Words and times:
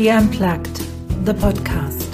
She 0.00 0.08
Unplugged, 0.08 0.76
the 1.26 1.34
podcast. 1.34 2.08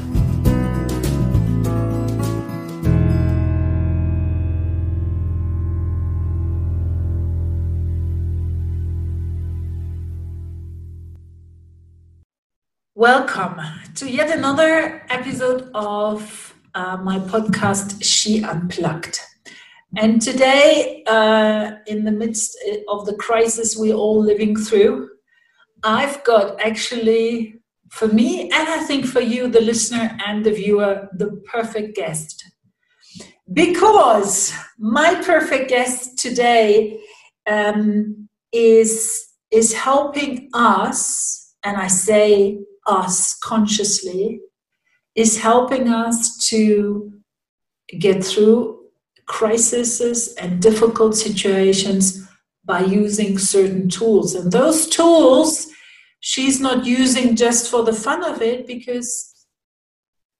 Welcome 12.97 13.61
to 13.95 14.11
yet 14.11 14.37
another 14.37 15.07
episode 15.09 15.71
of 15.73 16.57
uh, 16.75 16.97
my 16.97 17.21
podcast, 17.21 18.03
She 18.03 18.43
Unplugged. 18.43 19.21
And 19.97 20.21
today, 20.21 21.05
uh, 21.07 21.77
in 21.87 22.03
the 22.03 22.11
midst 22.11 22.59
of 22.89 23.07
the 23.07 23.15
crisis 23.15 23.77
we're 23.77 23.95
all 23.95 24.21
living 24.21 24.57
through, 24.57 25.11
I've 25.85 26.25
got 26.25 26.61
actually, 26.61 27.56
for 27.97 28.09
me, 28.09 28.43
and 28.43 28.69
I 28.69 28.81
think 28.85 29.07
for 29.07 29.21
you, 29.23 29.49
the 29.49 29.61
listener 29.63 30.19
and 30.27 30.45
the 30.45 30.53
viewer, 30.53 31.09
the 31.15 31.43
perfect 31.51 31.97
guest. 31.97 32.45
Because 33.51 34.53
my 34.79 35.15
perfect 35.25 35.71
guest 35.71 36.19
today 36.19 37.01
um, 37.47 38.29
is, 38.53 39.27
is 39.51 39.73
helping 39.73 40.51
us, 40.53 41.55
and 41.63 41.79
I 41.79 41.87
say 41.87 42.59
us 42.87 43.39
consciously, 43.39 44.41
is 45.15 45.41
helping 45.41 45.89
us 45.89 46.37
to 46.51 47.13
get 47.99 48.23
through 48.23 48.79
crises 49.25 50.35
and 50.35 50.61
difficult 50.61 51.17
situations 51.17 52.29
by 52.65 52.81
using 52.81 53.39
certain 53.39 53.89
tools. 53.89 54.35
And 54.35 54.53
those 54.53 54.87
tools, 54.89 55.69
she's 56.21 56.61
not 56.61 56.85
using 56.85 57.37
just 57.37 57.71
for 57.71 57.85
the 57.85 57.93
fun 57.93 58.25
of 58.25 58.43
it 58.43 58.67
because, 58.67 59.47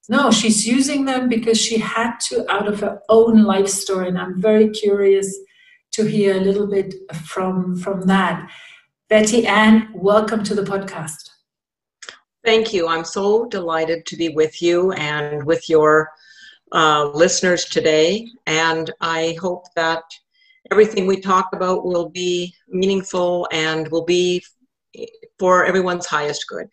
no, 0.09 0.31
she's 0.31 0.67
using 0.67 1.05
them 1.05 1.29
because 1.29 1.61
she 1.61 1.79
had 1.79 2.19
to 2.29 2.51
out 2.51 2.69
of 2.69 2.81
her 2.81 3.01
own 3.09 3.45
life 3.45 3.69
story. 3.69 4.09
And 4.09 4.19
I'm 4.19 4.41
very 4.41 4.71
curious 4.71 5.37
to 5.93 6.05
hear 6.05 6.37
a 6.37 6.41
little 6.41 6.67
bit 6.67 6.95
from, 7.25 7.77
from 7.77 8.03
that. 8.03 8.51
Betty 9.09 9.47
Ann, 9.47 9.91
welcome 9.95 10.43
to 10.45 10.55
the 10.55 10.63
podcast. 10.63 11.31
Thank 12.45 12.73
you. 12.73 12.87
I'm 12.87 13.05
so 13.05 13.47
delighted 13.47 14.07
to 14.07 14.17
be 14.17 14.29
with 14.29 14.63
you 14.63 14.93
and 14.93 15.45
with 15.45 15.69
your 15.69 16.11
uh, 16.73 17.11
listeners 17.15 17.65
today. 17.65 18.29
And 18.47 18.93
I 19.01 19.37
hope 19.41 19.67
that 19.75 20.03
everything 20.71 21.07
we 21.07 21.21
talk 21.21 21.49
about 21.53 21.85
will 21.85 22.09
be 22.09 22.55
meaningful 22.69 23.49
and 23.53 23.89
will 23.89 24.05
be 24.05 24.45
for 25.39 25.65
everyone's 25.65 26.07
highest 26.07 26.47
good. 26.49 26.69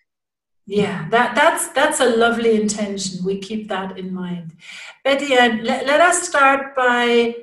Yeah, 0.66 1.10
that, 1.10 1.36
that's 1.36 1.70
that's 1.70 2.00
a 2.00 2.06
lovely 2.06 2.56
intention. 2.56 3.24
We 3.26 3.40
keep 3.40 3.68
that 3.68 3.98
in 3.98 4.14
mind. 4.14 4.54
Betty, 5.04 5.36
uh, 5.38 5.58
let, 5.62 5.86
let 5.86 6.00
us 6.00 6.24
start 6.24 6.74
by 6.76 7.36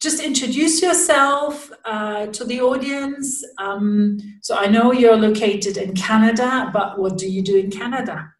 just 0.00 0.22
introduce 0.22 0.80
yourself 0.82 1.70
uh, 1.84 2.26
to 2.26 2.44
the 2.44 2.60
audience. 2.60 3.44
Um, 3.58 4.18
so 4.42 4.56
I 4.56 4.66
know 4.66 4.92
you're 4.92 5.16
located 5.16 5.76
in 5.76 5.94
Canada, 5.94 6.70
but 6.72 6.98
what 6.98 7.16
do 7.18 7.28
you 7.28 7.42
do 7.42 7.56
in 7.56 7.70
Canada? 7.70 8.32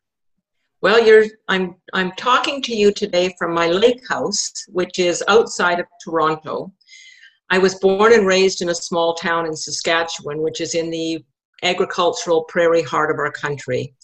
Well, 0.81 1.05
you're 1.05 1.27
I'm 1.49 1.75
I'm 1.93 2.13
talking 2.13 2.63
to 2.63 2.75
you 2.75 2.93
today 2.93 3.35
from 3.39 3.53
my 3.53 3.69
lake 3.69 4.01
house, 4.09 4.53
which 4.69 4.99
is 4.99 5.25
outside 5.27 5.81
of 5.81 5.87
Toronto. 6.03 6.73
I 7.51 7.59
was 7.59 7.77
born 7.77 8.13
and 8.13 8.27
raised 8.27 8.61
in 8.63 8.69
a 8.69 8.75
small 8.75 9.15
town 9.15 9.47
in 9.47 9.57
Saskatchewan, 9.57 10.43
which 10.43 10.61
is 10.61 10.75
in 10.75 10.91
the 10.91 11.25
agricultural 11.63 12.45
prairie 12.45 12.83
heart 12.83 13.11
of 13.11 13.19
our 13.19 13.33
country. 13.33 13.95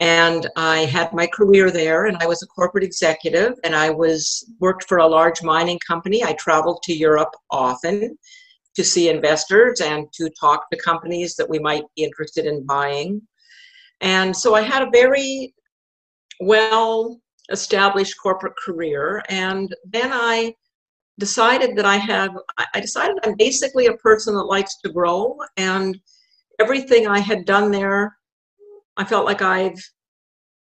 And 0.00 0.48
I 0.56 0.84
had 0.84 1.12
my 1.12 1.26
career 1.26 1.72
there 1.72 2.06
and 2.06 2.16
I 2.18 2.26
was 2.26 2.42
a 2.42 2.46
corporate 2.46 2.84
executive 2.84 3.54
and 3.64 3.74
I 3.74 3.90
was 3.90 4.48
worked 4.60 4.84
for 4.88 4.98
a 4.98 5.06
large 5.06 5.42
mining 5.42 5.80
company. 5.86 6.22
I 6.22 6.34
traveled 6.34 6.82
to 6.84 6.94
Europe 6.94 7.34
often 7.50 8.16
to 8.76 8.84
see 8.84 9.08
investors 9.08 9.80
and 9.80 10.06
to 10.12 10.30
talk 10.40 10.70
to 10.70 10.78
companies 10.78 11.34
that 11.34 11.50
we 11.50 11.58
might 11.58 11.82
be 11.96 12.04
interested 12.04 12.46
in 12.46 12.64
buying. 12.64 13.20
And 14.00 14.36
so 14.36 14.54
I 14.54 14.62
had 14.62 14.82
a 14.82 14.90
very 14.90 15.52
well 16.38 17.20
established 17.50 18.14
corporate 18.22 18.54
career. 18.64 19.24
And 19.28 19.74
then 19.84 20.10
I 20.12 20.54
decided 21.18 21.76
that 21.76 21.84
I 21.84 21.96
have, 21.96 22.36
I 22.74 22.80
decided 22.80 23.16
I'm 23.24 23.34
basically 23.36 23.86
a 23.86 23.96
person 23.96 24.34
that 24.34 24.44
likes 24.44 24.76
to 24.84 24.92
grow. 24.92 25.36
And 25.56 25.98
everything 26.60 27.06
I 27.06 27.18
had 27.18 27.44
done 27.44 27.70
there, 27.70 28.16
I 28.96 29.04
felt 29.04 29.26
like 29.26 29.42
I've 29.42 29.78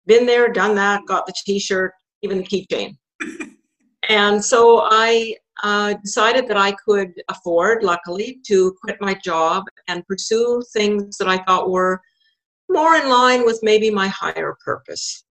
been 0.06 0.26
there, 0.26 0.52
done 0.52 0.74
that, 0.76 1.02
got 1.06 1.26
the 1.26 1.34
t 1.36 1.58
shirt, 1.58 1.92
even 2.22 2.38
the 2.38 2.44
keychain. 2.44 2.96
and 4.08 4.44
so 4.44 4.82
I 4.90 5.34
uh, 5.62 5.94
decided 6.04 6.48
that 6.48 6.56
I 6.56 6.72
could 6.72 7.12
afford, 7.28 7.82
luckily, 7.82 8.40
to 8.46 8.76
quit 8.82 8.96
my 9.00 9.14
job 9.14 9.64
and 9.88 10.06
pursue 10.06 10.62
things 10.72 11.16
that 11.18 11.28
I 11.28 11.38
thought 11.44 11.70
were 11.70 12.00
more 12.68 12.96
in 12.96 13.08
line 13.08 13.44
with 13.44 13.60
maybe 13.62 13.90
my 13.90 14.08
higher 14.08 14.56
purpose. 14.64 15.25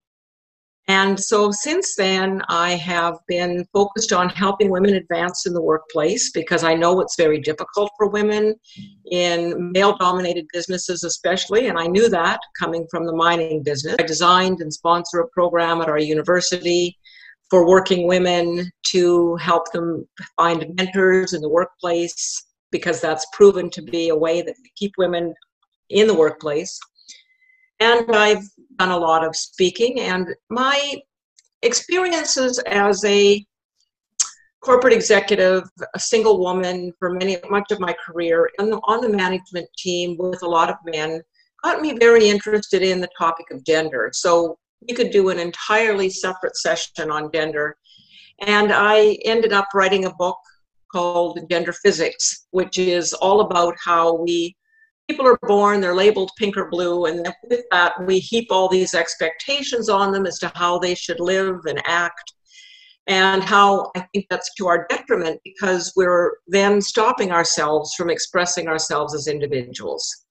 And 0.87 1.19
so 1.19 1.49
since 1.49 1.95
then, 1.95 2.43
I 2.47 2.71
have 2.71 3.15
been 3.27 3.65
focused 3.73 4.13
on 4.13 4.29
helping 4.29 4.69
women 4.69 4.93
advance 4.93 5.47
in 5.47 5.53
the 5.53 5.61
workplace 5.61 6.31
because 6.31 6.63
I 6.63 6.75
know 6.75 6.99
it's 7.01 7.15
very 7.17 7.39
difficult 7.39 7.91
for 7.97 8.07
women 8.07 8.53
in 9.09 9.71
male 9.71 9.97
dominated 9.97 10.45
businesses, 10.53 11.03
especially. 11.03 11.67
And 11.67 11.79
I 11.79 11.87
knew 11.87 12.07
that 12.09 12.39
coming 12.59 12.85
from 12.91 13.05
the 13.05 13.15
mining 13.15 13.63
business. 13.63 13.95
I 13.99 14.03
designed 14.03 14.61
and 14.61 14.71
sponsor 14.71 15.21
a 15.21 15.27
program 15.29 15.81
at 15.81 15.89
our 15.89 15.97
university 15.97 16.95
for 17.49 17.67
working 17.67 18.07
women 18.07 18.69
to 18.87 19.35
help 19.37 19.71
them 19.71 20.07
find 20.37 20.71
mentors 20.77 21.33
in 21.33 21.41
the 21.41 21.49
workplace 21.49 22.45
because 22.71 23.01
that's 23.01 23.25
proven 23.33 23.69
to 23.71 23.81
be 23.81 24.09
a 24.09 24.15
way 24.15 24.41
that 24.41 24.55
keep 24.75 24.91
women 24.97 25.33
in 25.89 26.07
the 26.07 26.13
workplace. 26.13 26.79
And 27.79 28.15
I've 28.15 28.43
done 28.77 28.91
a 28.91 28.97
lot 28.97 29.25
of 29.25 29.35
speaking, 29.35 29.99
and 29.99 30.33
my 30.49 31.01
experiences 31.61 32.59
as 32.59 33.03
a 33.03 33.45
corporate 34.61 34.93
executive, 34.93 35.63
a 35.93 35.99
single 35.99 36.39
woman 36.39 36.91
for 36.97 37.11
many 37.11 37.37
much 37.49 37.71
of 37.71 37.79
my 37.79 37.93
career, 38.05 38.49
and 38.57 38.73
on 38.85 39.01
the 39.01 39.09
management 39.09 39.67
team 39.77 40.15
with 40.17 40.41
a 40.41 40.47
lot 40.47 40.69
of 40.69 40.77
men, 40.85 41.21
got 41.63 41.81
me 41.81 41.97
very 41.97 42.27
interested 42.27 42.81
in 42.81 43.01
the 43.01 43.09
topic 43.17 43.45
of 43.51 43.63
gender. 43.65 44.09
So 44.13 44.57
we 44.87 44.95
could 44.95 45.11
do 45.11 45.29
an 45.29 45.39
entirely 45.39 46.09
separate 46.09 46.55
session 46.57 47.11
on 47.11 47.31
gender. 47.33 47.75
And 48.41 48.71
I 48.71 49.17
ended 49.25 49.53
up 49.53 49.67
writing 49.73 50.05
a 50.05 50.13
book 50.13 50.37
called 50.91 51.39
Gender 51.49 51.73
Physics, 51.73 52.47
which 52.51 52.77
is 52.77 53.13
all 53.13 53.41
about 53.41 53.75
how 53.83 54.13
we 54.13 54.55
people 55.07 55.27
are 55.27 55.39
born, 55.43 55.81
they're 55.81 55.95
labeled 55.95 56.31
pink 56.37 56.57
or 56.57 56.69
blue, 56.69 57.05
and 57.05 57.27
with 57.49 57.63
that, 57.71 57.93
we 58.05 58.19
heap 58.19 58.47
all 58.49 58.67
these 58.67 58.93
expectations 58.93 59.89
on 59.89 60.11
them 60.11 60.25
as 60.25 60.39
to 60.39 60.51
how 60.55 60.79
they 60.79 60.95
should 60.95 61.19
live 61.19 61.59
and 61.65 61.81
act. 61.85 62.33
And 63.07 63.43
how 63.43 63.91
I 63.95 64.07
think 64.11 64.25
that's 64.31 64.51
to 64.55 64.67
our 64.67 64.87
detriment 64.89 65.39
because 65.43 65.93
we're 65.95 66.37
then 66.47 66.81
stopping 66.81 67.31
ourselves 67.31 67.93
from 67.93 68.09
expressing 68.09 68.67
ourselves 68.67 69.13
as 69.13 69.27
individuals. 69.27 70.25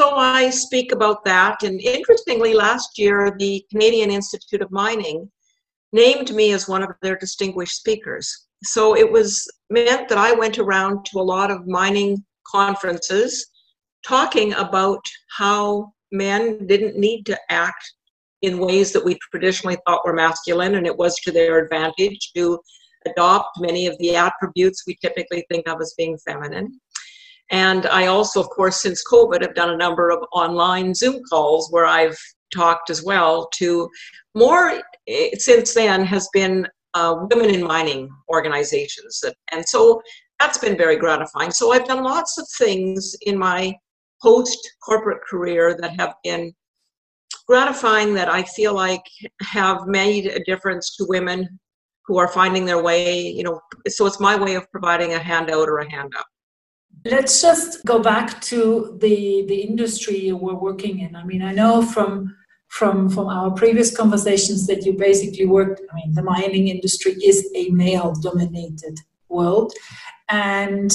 So 0.00 0.16
I 0.16 0.48
speak 0.48 0.92
about 0.92 1.26
that. 1.26 1.62
And 1.62 1.78
interestingly, 1.82 2.54
last 2.54 2.98
year, 2.98 3.36
the 3.38 3.62
Canadian 3.70 4.10
Institute 4.10 4.62
of 4.62 4.70
Mining 4.70 5.30
named 5.92 6.34
me 6.34 6.52
as 6.52 6.66
one 6.66 6.82
of 6.82 6.90
their 7.02 7.16
distinguished 7.16 7.76
speakers. 7.76 8.46
So 8.64 8.96
it 8.96 9.12
was 9.12 9.46
meant 9.68 10.08
that 10.08 10.16
I 10.16 10.32
went 10.32 10.58
around 10.58 11.04
to 11.06 11.20
a 11.20 11.22
lot 11.22 11.50
of 11.50 11.66
mining 11.66 12.24
conferences 12.46 13.46
talking 14.06 14.52
about 14.54 15.04
how 15.36 15.92
men 16.12 16.66
didn't 16.66 16.96
need 16.96 17.26
to 17.26 17.38
act 17.50 17.92
in 18.42 18.58
ways 18.58 18.92
that 18.92 19.04
we 19.04 19.18
traditionally 19.30 19.78
thought 19.86 20.04
were 20.04 20.12
masculine, 20.12 20.74
and 20.74 20.86
it 20.86 20.96
was 20.96 21.16
to 21.20 21.32
their 21.32 21.58
advantage 21.58 22.30
to 22.36 22.58
adopt 23.06 23.60
many 23.60 23.86
of 23.86 23.96
the 23.98 24.16
attributes 24.16 24.84
we 24.86 24.96
typically 25.02 25.44
think 25.50 25.68
of 25.68 25.80
as 25.80 25.94
being 25.96 26.18
feminine. 26.26 26.78
And 27.50 27.86
I 27.86 28.06
also, 28.06 28.40
of 28.40 28.48
course, 28.48 28.80
since 28.80 29.02
COVID, 29.10 29.42
have 29.42 29.54
done 29.54 29.70
a 29.70 29.76
number 29.76 30.10
of 30.10 30.24
online 30.32 30.94
Zoom 30.94 31.20
calls 31.28 31.70
where 31.70 31.86
I've 31.86 32.18
talked 32.54 32.90
as 32.90 33.02
well 33.04 33.48
to 33.54 33.88
more 34.34 34.80
eh, 35.08 35.30
since 35.36 35.74
then 35.74 36.04
has 36.04 36.28
been 36.32 36.66
uh, 36.94 37.26
women 37.30 37.54
in 37.54 37.62
mining 37.62 38.08
organizations. 38.28 39.22
And 39.52 39.66
so 39.66 40.00
that's 40.40 40.58
been 40.58 40.76
very 40.76 40.96
gratifying. 40.96 41.50
So 41.50 41.72
I've 41.72 41.86
done 41.86 42.02
lots 42.02 42.38
of 42.38 42.46
things 42.58 43.14
in 43.22 43.36
my 43.36 43.74
post 44.24 44.60
corporate 44.88 45.22
career 45.30 45.76
that 45.80 45.92
have 46.00 46.14
been 46.24 46.52
gratifying 47.46 48.14
that 48.14 48.28
I 48.28 48.42
feel 48.42 48.74
like 48.74 49.04
have 49.42 49.86
made 49.86 50.24
a 50.26 50.42
difference 50.44 50.96
to 50.96 51.04
women 51.06 51.40
who 52.06 52.18
are 52.18 52.28
finding 52.28 52.64
their 52.64 52.82
way, 52.82 53.20
you 53.38 53.42
know, 53.42 53.60
so 53.88 54.06
it's 54.06 54.20
my 54.20 54.36
way 54.36 54.54
of 54.54 54.70
providing 54.70 55.12
a 55.12 55.18
handout 55.18 55.68
or 55.68 55.78
a 55.78 55.90
hand 55.90 56.12
up. 56.18 56.26
let's 57.16 57.42
just 57.42 57.84
go 57.84 57.98
back 58.12 58.40
to 58.40 58.96
the 59.04 59.44
the 59.50 59.60
industry 59.70 60.32
we're 60.32 60.62
working 60.68 60.94
in. 61.04 61.10
I 61.22 61.24
mean, 61.30 61.42
I 61.50 61.52
know 61.60 61.74
from 61.94 62.10
from 62.78 62.94
from 63.14 63.26
our 63.38 63.50
previous 63.62 63.90
conversations 64.02 64.60
that 64.68 64.80
you 64.86 64.92
basically 65.08 65.46
worked. 65.46 65.80
I 65.90 65.94
mean, 65.98 66.10
the 66.18 66.22
mining 66.22 66.68
industry 66.68 67.12
is 67.30 67.38
a 67.54 67.64
male 67.70 68.10
dominated 68.26 68.96
world, 69.28 69.70
and 70.28 70.92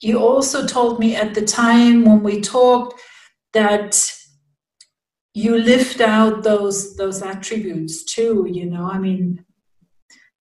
you 0.00 0.18
also 0.18 0.66
told 0.66 0.98
me 0.98 1.14
at 1.14 1.34
the 1.34 1.44
time 1.44 2.04
when 2.04 2.22
we 2.22 2.40
talked 2.40 3.00
that 3.52 4.00
you 5.34 5.58
lift 5.58 6.00
out 6.00 6.42
those 6.42 6.96
those 6.96 7.22
attributes 7.22 8.04
too 8.04 8.48
you 8.50 8.66
know 8.66 8.84
i 8.90 8.98
mean 8.98 9.44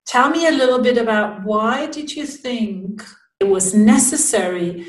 tell 0.05 0.29
me 0.29 0.47
a 0.47 0.51
little 0.51 0.81
bit 0.81 0.97
about 0.97 1.43
why 1.43 1.85
did 1.87 2.15
you 2.15 2.25
think 2.25 3.03
it 3.39 3.47
was 3.47 3.75
necessary 3.75 4.85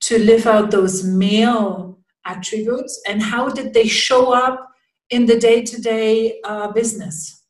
to 0.00 0.18
live 0.18 0.46
out 0.46 0.70
those 0.70 1.04
male 1.04 1.98
attributes 2.26 3.00
and 3.06 3.22
how 3.22 3.48
did 3.48 3.72
they 3.72 3.86
show 3.86 4.32
up 4.32 4.68
in 5.10 5.26
the 5.26 5.38
day-to-day 5.38 6.40
uh, 6.44 6.72
business? 6.72 7.42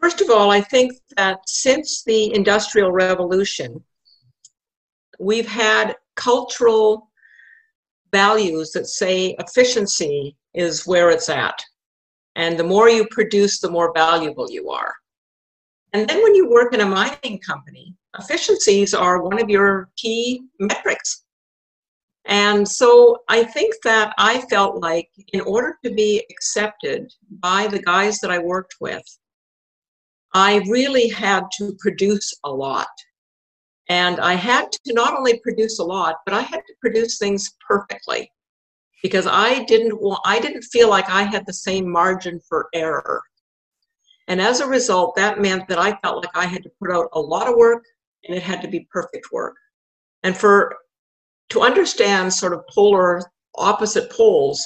First 0.00 0.22
of 0.22 0.30
all 0.30 0.50
i 0.50 0.62
think 0.62 0.92
that 1.16 1.40
since 1.46 2.02
the 2.04 2.34
industrial 2.34 2.90
revolution 2.90 3.84
we've 5.18 5.48
had 5.48 5.94
cultural 6.20 7.10
values 8.12 8.72
that 8.72 8.86
say 8.86 9.34
efficiency 9.38 10.36
is 10.54 10.86
where 10.86 11.10
it's 11.10 11.28
at. 11.28 11.58
And 12.36 12.58
the 12.58 12.64
more 12.64 12.88
you 12.88 13.06
produce, 13.10 13.60
the 13.60 13.70
more 13.70 13.92
valuable 13.94 14.50
you 14.50 14.70
are. 14.70 14.94
And 15.92 16.08
then 16.08 16.22
when 16.22 16.34
you 16.34 16.48
work 16.48 16.74
in 16.74 16.80
a 16.80 16.86
mining 16.86 17.40
company, 17.40 17.94
efficiencies 18.18 18.94
are 18.94 19.22
one 19.22 19.40
of 19.40 19.50
your 19.50 19.90
key 19.96 20.42
metrics. 20.58 21.24
And 22.26 22.68
so 22.68 23.18
I 23.28 23.44
think 23.44 23.74
that 23.82 24.12
I 24.18 24.42
felt 24.42 24.80
like 24.80 25.08
in 25.32 25.40
order 25.40 25.78
to 25.84 25.90
be 25.90 26.24
accepted 26.30 27.12
by 27.40 27.66
the 27.66 27.82
guys 27.82 28.18
that 28.20 28.30
I 28.30 28.38
worked 28.38 28.74
with, 28.80 29.04
I 30.32 30.62
really 30.68 31.08
had 31.08 31.44
to 31.58 31.76
produce 31.80 32.32
a 32.44 32.50
lot. 32.50 32.88
And 33.90 34.20
I 34.20 34.34
had 34.34 34.70
to 34.70 34.94
not 34.94 35.18
only 35.18 35.40
produce 35.40 35.80
a 35.80 35.84
lot, 35.84 36.18
but 36.24 36.32
I 36.32 36.42
had 36.42 36.60
to 36.60 36.74
produce 36.80 37.18
things 37.18 37.56
perfectly 37.66 38.30
because 39.02 39.26
I 39.26 39.64
didn't 39.64 40.00
want, 40.00 40.20
I 40.24 40.38
didn't 40.38 40.62
feel 40.62 40.88
like 40.88 41.10
I 41.10 41.24
had 41.24 41.44
the 41.44 41.52
same 41.52 41.90
margin 41.90 42.40
for 42.48 42.68
error. 42.72 43.20
And 44.28 44.40
as 44.40 44.60
a 44.60 44.68
result, 44.68 45.16
that 45.16 45.40
meant 45.40 45.66
that 45.66 45.80
I 45.80 45.98
felt 46.04 46.24
like 46.24 46.36
I 46.36 46.46
had 46.46 46.62
to 46.62 46.70
put 46.80 46.92
out 46.92 47.08
a 47.14 47.20
lot 47.20 47.48
of 47.48 47.56
work 47.56 47.82
and 48.24 48.36
it 48.36 48.44
had 48.44 48.62
to 48.62 48.68
be 48.68 48.86
perfect 48.92 49.32
work. 49.32 49.56
And 50.22 50.36
for 50.36 50.76
to 51.48 51.62
understand 51.62 52.32
sort 52.32 52.52
of 52.52 52.62
polar 52.68 53.20
opposite 53.56 54.08
poles, 54.12 54.64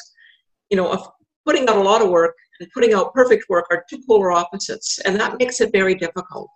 you 0.68 0.76
know, 0.76 0.92
of 0.92 1.08
putting 1.46 1.66
out 1.66 1.78
a 1.78 1.80
lot 1.80 2.02
of 2.02 2.10
work 2.10 2.36
and 2.60 2.70
putting 2.72 2.92
out 2.92 3.14
perfect 3.14 3.48
work 3.48 3.64
are 3.70 3.86
two 3.88 4.02
polar 4.06 4.32
opposites, 4.32 4.98
and 4.98 5.18
that 5.18 5.38
makes 5.38 5.62
it 5.62 5.72
very 5.72 5.94
difficult. 5.94 6.50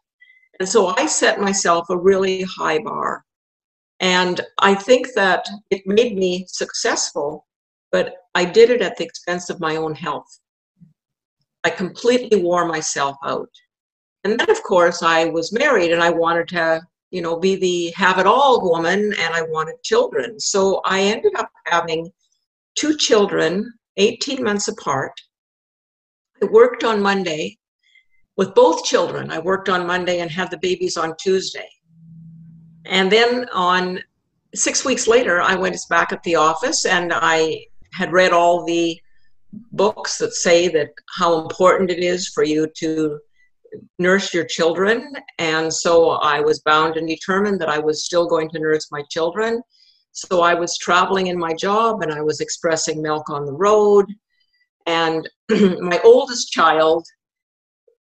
And 0.61 0.69
so 0.69 0.95
I 0.97 1.07
set 1.07 1.41
myself 1.41 1.89
a 1.89 1.97
really 1.97 2.43
high 2.43 2.79
bar. 2.79 3.25
And 4.01 4.41
I 4.59 4.75
think 4.75 5.09
that 5.15 5.49
it 5.71 5.83
made 5.87 6.17
me 6.17 6.47
successful, 6.49 7.47
but 7.91 8.15
I 8.35 8.45
did 8.45 8.71
it 8.71 8.83
at 8.83 8.97
the 8.97 9.05
expense 9.05 9.51
of 9.51 9.61
my 9.61 9.77
own 9.77 9.95
health. 9.95 10.41
I 11.65 11.71
completely 11.71 12.41
wore 12.41 12.67
myself 12.67 13.17
out. 13.25 13.51
And 14.25 14.39
then, 14.39 14.51
of 14.51 14.63
course, 14.63 15.03
I 15.03 15.27
was 15.27 15.53
married 15.53 15.93
and 15.93 16.03
I 16.03 16.11
wanted 16.11 16.49
to, 16.49 16.81
you 17.11 17.23
know, 17.23 17.39
be 17.39 17.57
the 17.57 17.91
have 17.97 18.19
it 18.19 18.27
all 18.27 18.69
woman 18.69 19.13
and 19.19 19.35
I 19.35 19.43
wanted 19.43 19.83
children. 19.83 20.39
So 20.39 20.81
I 20.85 21.01
ended 21.01 21.33
up 21.37 21.51
having 21.67 22.11
two 22.77 22.97
children, 22.97 23.73
18 23.97 24.43
months 24.43 24.69
apart. 24.69 25.13
I 26.43 26.47
worked 26.47 26.85
on 26.85 27.03
Monday 27.03 27.58
with 28.39 28.55
both 28.55 28.85
children. 28.85 29.31
I 29.33 29.41
worked 29.41 29.69
on 29.69 29.87
Monday 29.87 30.21
and 30.21 30.31
had 30.31 30.51
the 30.51 30.59
babies 30.59 30.97
on 30.97 31.15
Tuesday. 31.19 31.69
And 32.87 33.11
then 33.11 33.49
on 33.53 33.99
six 34.55 34.85
weeks 34.85 35.09
later, 35.09 35.43
I 35.43 35.57
went 35.57 35.77
back 35.91 36.13
at 36.13 36.23
the 36.23 36.37
office 36.37 36.87
and 36.87 37.13
I 37.13 37.67
had 37.93 38.13
read 38.13 38.33
all 38.33 38.65
the 38.65 38.99
books 39.73 40.19
that 40.19 40.33
say 40.35 40.69
that 40.69 40.91
how 41.19 41.41
important 41.41 41.91
it 41.91 41.99
is 41.99 42.29
for 42.29 42.45
you 42.45 42.69
to 42.77 43.19
nurse 43.99 44.33
your 44.33 44.45
children. 44.45 45.15
And 45.39 45.73
so 45.73 46.11
I 46.11 46.39
was 46.41 46.61
bound 46.61 46.97
and 46.97 47.09
determined 47.09 47.61
that 47.61 47.69
I 47.69 47.81
was 47.81 48.05
still 48.05 48.29
going 48.29 48.51
to 48.51 48.61
nurse 48.61 48.87
my 48.93 49.03
children. 49.11 49.61
So 50.13 50.43
I 50.43 50.55
was 50.55 50.79
traveling 50.79 51.27
in 51.27 51.39
my 51.39 51.55
job 51.55 52.03
and 52.03 52.13
I 52.13 52.21
was 52.21 52.41
expressing 52.41 53.03
milk 53.03 53.29
on 53.31 53.47
the 53.47 53.53
road. 53.53 54.07
And 54.87 55.29
my 55.51 56.01
oldest 56.05 56.53
child 56.53 57.05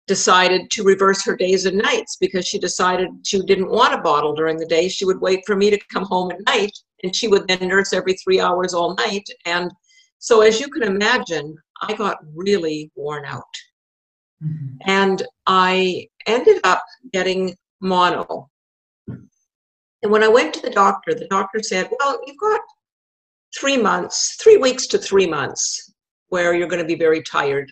decided 0.08 0.70
to 0.72 0.84
reverse 0.84 1.24
her 1.24 1.36
days 1.36 1.66
and 1.66 1.78
nights 1.78 2.18
because 2.20 2.46
she 2.46 2.60
decided 2.60 3.10
she 3.26 3.40
didn't 3.44 3.70
want 3.70 3.94
a 3.94 4.02
bottle 4.02 4.36
during 4.36 4.58
the 4.58 4.66
day. 4.66 4.90
She 4.90 5.06
would 5.06 5.22
wait 5.22 5.44
for 5.46 5.56
me 5.56 5.70
to 5.70 5.80
come 5.92 6.04
home 6.04 6.32
at 6.32 6.46
night, 6.46 6.72
and 7.04 7.16
she 7.16 7.28
would 7.28 7.48
then 7.48 7.68
nurse 7.68 7.94
every 7.94 8.14
three 8.16 8.40
hours 8.40 8.74
all 8.74 8.96
night. 8.96 9.28
And 9.46 9.72
so, 10.20 10.42
as 10.42 10.60
you 10.60 10.68
can 10.68 10.84
imagine, 10.84 11.56
I 11.82 11.94
got 11.94 12.18
really 12.36 12.92
worn 12.96 13.26
out. 13.26 13.44
Mm-hmm. 14.44 14.78
And 14.86 15.24
I 15.48 16.08
ended 16.28 16.60
up 16.64 16.84
getting 17.12 17.56
mono. 17.82 18.50
And 19.08 20.12
when 20.12 20.24
I 20.24 20.28
went 20.28 20.54
to 20.56 20.62
the 20.62 20.70
doctor, 20.70 21.14
the 21.14 21.28
doctor 21.30 21.62
said, 21.62 21.90
Well, 22.00 22.20
you've 22.26 22.38
got 22.38 22.60
three 23.58 23.78
months, 23.78 24.38
three 24.42 24.58
weeks 24.58 24.88
to 24.88 24.98
three 24.98 25.28
months 25.28 25.94
where 26.28 26.54
you're 26.54 26.68
going 26.68 26.82
to 26.82 26.88
be 26.88 26.96
very 26.96 27.22
tired 27.22 27.72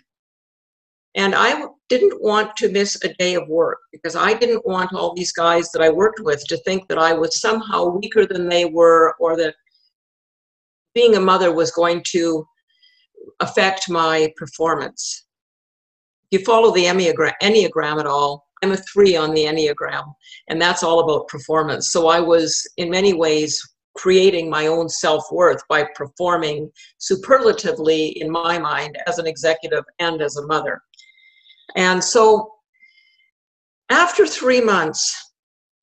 and 1.16 1.36
I 1.36 1.66
didn't 1.90 2.22
want 2.22 2.56
to 2.58 2.72
miss 2.72 2.98
a 3.04 3.14
day 3.16 3.36
of 3.36 3.48
work 3.48 3.80
because 3.92 4.16
I 4.16 4.34
didn't 4.34 4.66
want 4.66 4.94
all 4.94 5.14
these 5.14 5.34
guys 5.34 5.70
that 5.72 5.82
I 5.82 5.90
worked 5.90 6.22
with 6.22 6.46
to 6.48 6.58
think 6.58 6.88
that 6.88 6.98
I 6.98 7.14
was 7.14 7.42
somehow 7.42 7.88
weaker 7.88 8.26
than 8.26 8.48
they 8.48 8.66
were 8.66 9.16
or 9.20 9.36
that 9.38 9.56
being 10.94 11.16
a 11.16 11.20
mother 11.20 11.54
was 11.54 11.72
going 11.72 12.04
to 12.12 12.46
affect 13.42 13.90
my 13.90 14.32
performance. 14.38 15.26
If 16.32 16.40
you 16.40 16.46
follow 16.46 16.74
the 16.74 16.86
Enneagram, 16.86 18.00
at 18.00 18.08
all, 18.08 18.48
I'm 18.64 18.72
a 18.72 18.78
three 18.78 19.18
on 19.18 19.34
the 19.34 19.46
Enneagram, 19.46 20.14
and 20.48 20.62
that's 20.62 20.84
all 20.84 21.02
about 21.02 21.28
performance. 21.28 21.92
So 21.92 22.08
I 22.08 22.20
was, 22.20 22.66
in 22.78 22.90
many 22.90 23.14
ways, 23.14 23.62
creating 23.96 24.50
my 24.50 24.68
own 24.68 24.88
self 24.88 25.26
worth 25.32 25.62
by 25.68 25.86
performing 25.96 26.72
superlatively, 26.98 28.08
in 28.22 28.32
my 28.32 28.58
mind, 28.58 28.98
as 29.08 29.20
an 29.20 29.28
executive 29.28 29.84
and 30.00 30.22
as 30.22 30.38
a 30.38 30.48
mother. 30.48 30.82
And 31.76 32.04
so 32.04 32.52
after 33.90 34.26
three 34.26 34.62
months, 34.62 35.32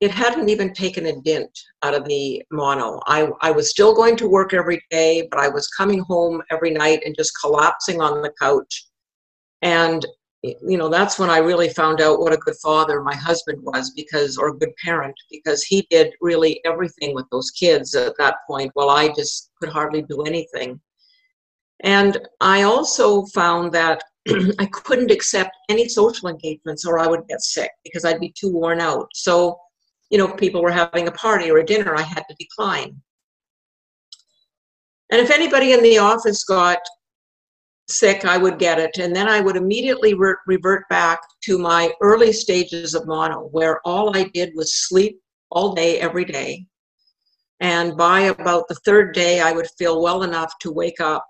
it 0.01 0.11
hadn't 0.13 0.49
even 0.49 0.73
taken 0.73 1.07
a 1.07 1.21
dent 1.23 1.51
out 1.83 1.95
of 1.95 2.05
the 2.05 2.43
mono. 2.53 3.01
I, 3.07 3.29
I 3.41 3.51
was 3.51 3.71
still 3.71 3.95
going 3.95 4.17
to 4.17 4.29
work 4.29 4.55
every 4.55 4.81
day, 4.91 5.27
but 5.31 5.41
I 5.41 5.49
was 5.49 5.69
coming 5.69 6.01
home 6.01 6.41
every 6.51 6.71
night 6.71 7.03
and 7.05 7.17
just 7.17 7.33
collapsing 7.41 8.01
on 8.01 8.23
the 8.23 8.33
couch. 8.41 8.87
And, 9.63 10.07
you 10.43 10.79
know, 10.79 10.89
that's 10.89 11.19
when 11.19 11.31
I 11.31 11.39
really 11.39 11.69
found 11.71 12.01
out 12.01 12.21
what 12.21 12.33
a 12.33 12.37
good 12.37 12.55
father 12.63 13.03
my 13.03 13.15
husband 13.17 13.59
was 13.61 13.91
because, 13.91 14.39
or 14.39 14.49
a 14.49 14.57
good 14.57 14.73
parent, 14.83 15.17
because 15.33 15.65
he 15.65 15.85
did 15.91 16.13
really 16.21 16.61
everything 16.65 17.13
with 17.13 17.27
those 17.33 17.51
kids 17.51 17.97
at 17.97 18.17
that 18.19 18.37
point 18.47 18.71
while 18.75 18.91
I 18.91 19.09
just 19.09 19.51
could 19.61 19.69
hardly 19.69 20.03
do 20.03 20.23
anything. 20.23 20.81
And 21.81 22.19
I 22.41 22.63
also 22.63 23.25
found 23.27 23.73
that 23.73 24.03
I 24.59 24.67
couldn't 24.67 25.11
accept 25.11 25.57
any 25.69 25.89
social 25.89 26.29
engagements 26.29 26.85
or 26.87 26.99
I 26.99 27.07
would 27.07 27.27
get 27.29 27.41
sick 27.41 27.71
because 27.85 28.05
I'd 28.05 28.21
be 28.21 28.33
too 28.39 28.53
worn 28.53 28.81
out. 28.81 29.09
So, 29.15 29.59
you 30.11 30.19
know, 30.19 30.29
if 30.29 30.37
people 30.37 30.63
were 30.63 30.71
having 30.71 31.09
a 31.09 31.13
party 31.13 31.51
or 31.51 31.59
a 31.59 31.67
dinner, 31.67 31.95
I 31.97 32.03
had 32.03 32.25
to 32.29 32.37
decline. 32.39 33.01
And 35.11 35.21
if 35.21 35.31
anybody 35.31 35.73
in 35.73 35.83
the 35.83 35.99
office 35.99 36.45
got 36.45 36.79
sick, 37.89 38.25
I 38.25 38.37
would 38.37 38.59
get 38.59 38.79
it. 38.79 38.99
And 38.99 39.17
then 39.17 39.29
I 39.29 39.41
would 39.41 39.57
immediately 39.57 40.13
re- 40.15 40.35
revert 40.47 40.89
back 40.91 41.21
to 41.45 41.59
my 41.59 41.93
early 42.03 42.33
stages 42.33 42.95
of 42.95 43.07
mono, 43.07 43.49
where 43.53 43.81
all 43.87 44.15
I 44.15 44.25
did 44.25 44.53
was 44.55 44.87
sleep 44.89 45.19
all 45.51 45.75
day, 45.75 45.99
every 45.99 46.27
day. 46.27 46.67
And 47.61 47.97
by 47.97 48.21
about 48.21 48.69
the 48.69 48.77
third 48.85 49.15
day, 49.15 49.41
I 49.41 49.53
would 49.53 49.67
feel 49.79 50.03
well 50.03 50.23
enough 50.23 50.53
to 50.61 50.71
wake 50.71 51.01
up 51.01 51.27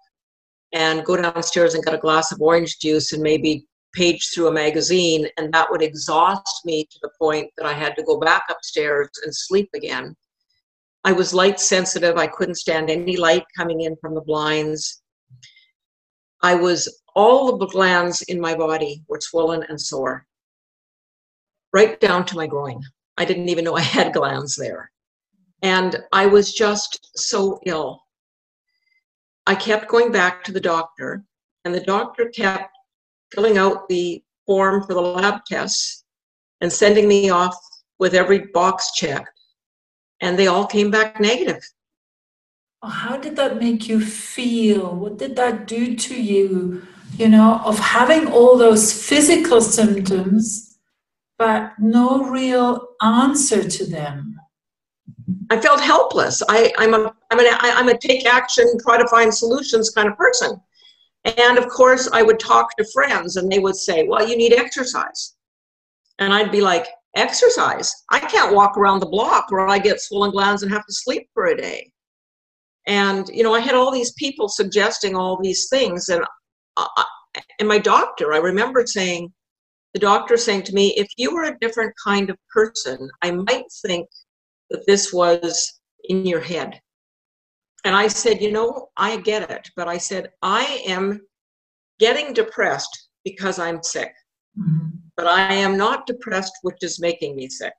and 0.73 1.05
go 1.05 1.17
downstairs 1.17 1.75
and 1.75 1.85
get 1.85 1.95
a 1.95 1.99
glass 1.99 2.33
of 2.33 2.41
orange 2.41 2.79
juice 2.79 3.13
and 3.13 3.23
maybe 3.23 3.67
page 3.95 4.31
through 4.33 4.49
a 4.49 4.53
magazine, 4.53 5.27
and 5.37 5.53
that 5.53 5.71
would 5.71 5.83
exhaust 5.83 6.65
me 6.65 6.85
to 6.85 6.99
the 7.03 7.11
point 7.19 7.51
that 7.57 7.67
I 7.67 7.73
had 7.73 7.97
to 7.97 8.03
go 8.03 8.19
back 8.19 8.45
upstairs 8.51 9.09
and 9.25 9.35
sleep 9.35 9.71
again. 9.75 10.15
I 11.05 11.13
was 11.13 11.33
light 11.33 11.59
sensitive. 11.59 12.17
I 12.17 12.27
couldn't 12.27 12.57
stand 12.57 12.91
any 12.91 13.17
light 13.17 13.45
coming 13.57 13.83
in 13.83 13.97
from 14.01 14.15
the 14.15 14.21
blinds. 14.21 15.03
I 16.43 16.55
was, 16.55 17.03
all 17.15 17.57
the 17.57 17.67
glands 17.67 18.23
in 18.23 18.41
my 18.41 18.55
body 18.55 19.03
were 19.09 19.21
swollen 19.21 19.65
and 19.69 19.81
sore, 19.81 20.27
right 21.73 21.99
down 21.99 22.27
to 22.27 22.37
my 22.37 22.47
groin. 22.47 22.83
I 23.17 23.25
didn't 23.25 23.49
even 23.49 23.65
know 23.65 23.75
I 23.75 23.81
had 23.81 24.13
glands 24.13 24.55
there. 24.55 24.91
And 25.63 25.97
I 26.13 26.27
was 26.27 26.53
just 26.53 27.11
so 27.17 27.59
ill. 27.67 28.03
I 29.49 29.55
kept 29.55 29.89
going 29.89 30.13
back 30.13 30.45
to 30.45 30.53
the 30.53 30.61
doctor, 30.61 31.25
and 31.65 31.75
the 31.75 31.81
doctor 31.81 32.29
kept 32.29 32.71
filling 33.33 33.57
out 33.57 33.89
the 33.89 34.23
form 34.47 34.83
for 34.85 34.93
the 34.93 35.01
lab 35.01 35.41
tests 35.47 36.05
and 36.61 36.71
sending 36.71 37.09
me 37.09 37.31
off 37.31 37.57
with 37.99 38.13
every 38.13 38.41
box 38.53 38.93
checked. 38.93 39.31
And 40.21 40.39
they 40.39 40.49
all 40.49 40.67
came 40.67 40.91
back 40.91 41.19
negative. 41.19 41.63
How 42.85 43.17
did 43.17 43.37
that 43.37 43.59
make 43.59 43.89
you 43.89 44.03
feel? 44.03 44.95
What 44.95 45.17
did 45.17 45.35
that 45.37 45.67
do 45.67 45.97
to 45.97 46.23
you? 46.23 46.83
You 47.17 47.31
know, 47.31 47.63
of 47.65 47.79
having 47.79 48.31
all 48.31 48.59
those 48.59 48.93
physical 48.93 49.63
symptoms, 49.63 50.79
but 51.39 51.73
no 51.79 52.29
real 52.29 52.87
answer 53.01 53.67
to 53.67 53.87
them. 53.87 54.39
I 55.51 55.61
felt 55.61 55.81
helpless. 55.81 56.43
I, 56.49 56.73
I'm 56.79 56.95
a 56.95 57.15
I'm 57.31 57.39
an 57.39 57.47
I'm 57.61 57.89
a 57.89 57.99
take 57.99 58.27
action, 58.27 58.67
try 58.81 58.99
to 58.99 59.09
find 59.09 59.33
solutions 59.33 59.91
kind 59.91 60.09
of 60.09 60.17
person. 60.17 60.61
And 61.25 61.59
of 61.59 61.69
course, 61.69 62.09
I 62.13 62.23
would 62.23 62.39
talk 62.39 62.77
to 62.77 62.87
friends, 62.93 63.37
and 63.37 63.51
they 63.51 63.59
would 63.59 63.77
say, 63.77 64.07
"Well, 64.07 64.27
you 64.27 64.37
need 64.37 64.53
exercise," 64.53 65.37
and 66.19 66.33
I'd 66.33 66.53
be 66.53 66.61
like, 66.61 66.87
"Exercise? 67.17 67.93
I 68.11 68.21
can't 68.21 68.55
walk 68.55 68.77
around 68.77 69.01
the 69.01 69.07
block, 69.07 69.47
or 69.51 69.69
I 69.69 69.79
get 69.79 70.01
swollen 70.01 70.31
glands 70.31 70.63
and 70.63 70.73
have 70.73 70.87
to 70.87 70.93
sleep 70.93 71.29
for 71.35 71.47
a 71.47 71.57
day." 71.57 71.93
And 72.87 73.29
you 73.29 73.43
know, 73.43 73.55
I 73.55 73.61
had 73.61 73.75
all 73.75 73.91
these 73.91 74.13
people 74.13 74.49
suggesting 74.49 75.15
all 75.15 75.39
these 75.43 75.69
things, 75.69 76.09
and 76.09 76.25
I, 76.77 77.05
and 77.59 77.69
my 77.69 77.79
doctor, 77.79 78.33
I 78.33 78.39
remember 78.39 78.87
saying, 78.87 79.33
the 79.93 80.01
doctor 80.01 80.37
saying 80.37 80.63
to 80.65 80.75
me, 80.75 80.95
"If 80.97 81.09
you 81.17 81.35
were 81.35 81.45
a 81.45 81.59
different 81.59 81.95
kind 82.03 82.31
of 82.31 82.39
person, 82.55 83.11
I 83.23 83.33
might 83.33 83.67
think 83.87 84.09
that 84.71 84.87
this 84.87 85.13
was 85.13 85.81
in 86.05 86.27
your 86.27 86.41
head. 86.41 86.81
And 87.85 87.95
I 87.95 88.09
said, 88.09 88.43
You 88.43 88.51
know, 88.53 88.89
I 88.97 89.19
get 89.19 89.51
it. 89.51 89.71
But 89.77 89.89
I 89.89 89.99
said, 89.99 90.31
I 90.43 90.83
am 90.87 91.21
getting 91.99 92.33
depressed 92.33 93.09
because 93.25 93.59
I'm 93.59 93.83
sick. 93.83 94.13
Mm-hmm. 94.59 94.89
But 95.17 95.27
I 95.27 95.53
am 95.55 95.77
not 95.77 96.07
depressed, 96.07 96.53
which 96.63 96.79
is 96.83 97.01
making 97.01 97.37
me 97.37 97.49
sick. 97.49 97.75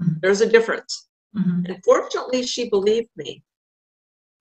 Mm-hmm. 0.00 0.12
There's 0.20 0.40
a 0.40 0.48
difference. 0.48 1.08
Mm-hmm. 1.36 1.66
And 1.66 1.84
fortunately, 1.84 2.44
she 2.44 2.68
believed 2.68 3.10
me. 3.16 3.42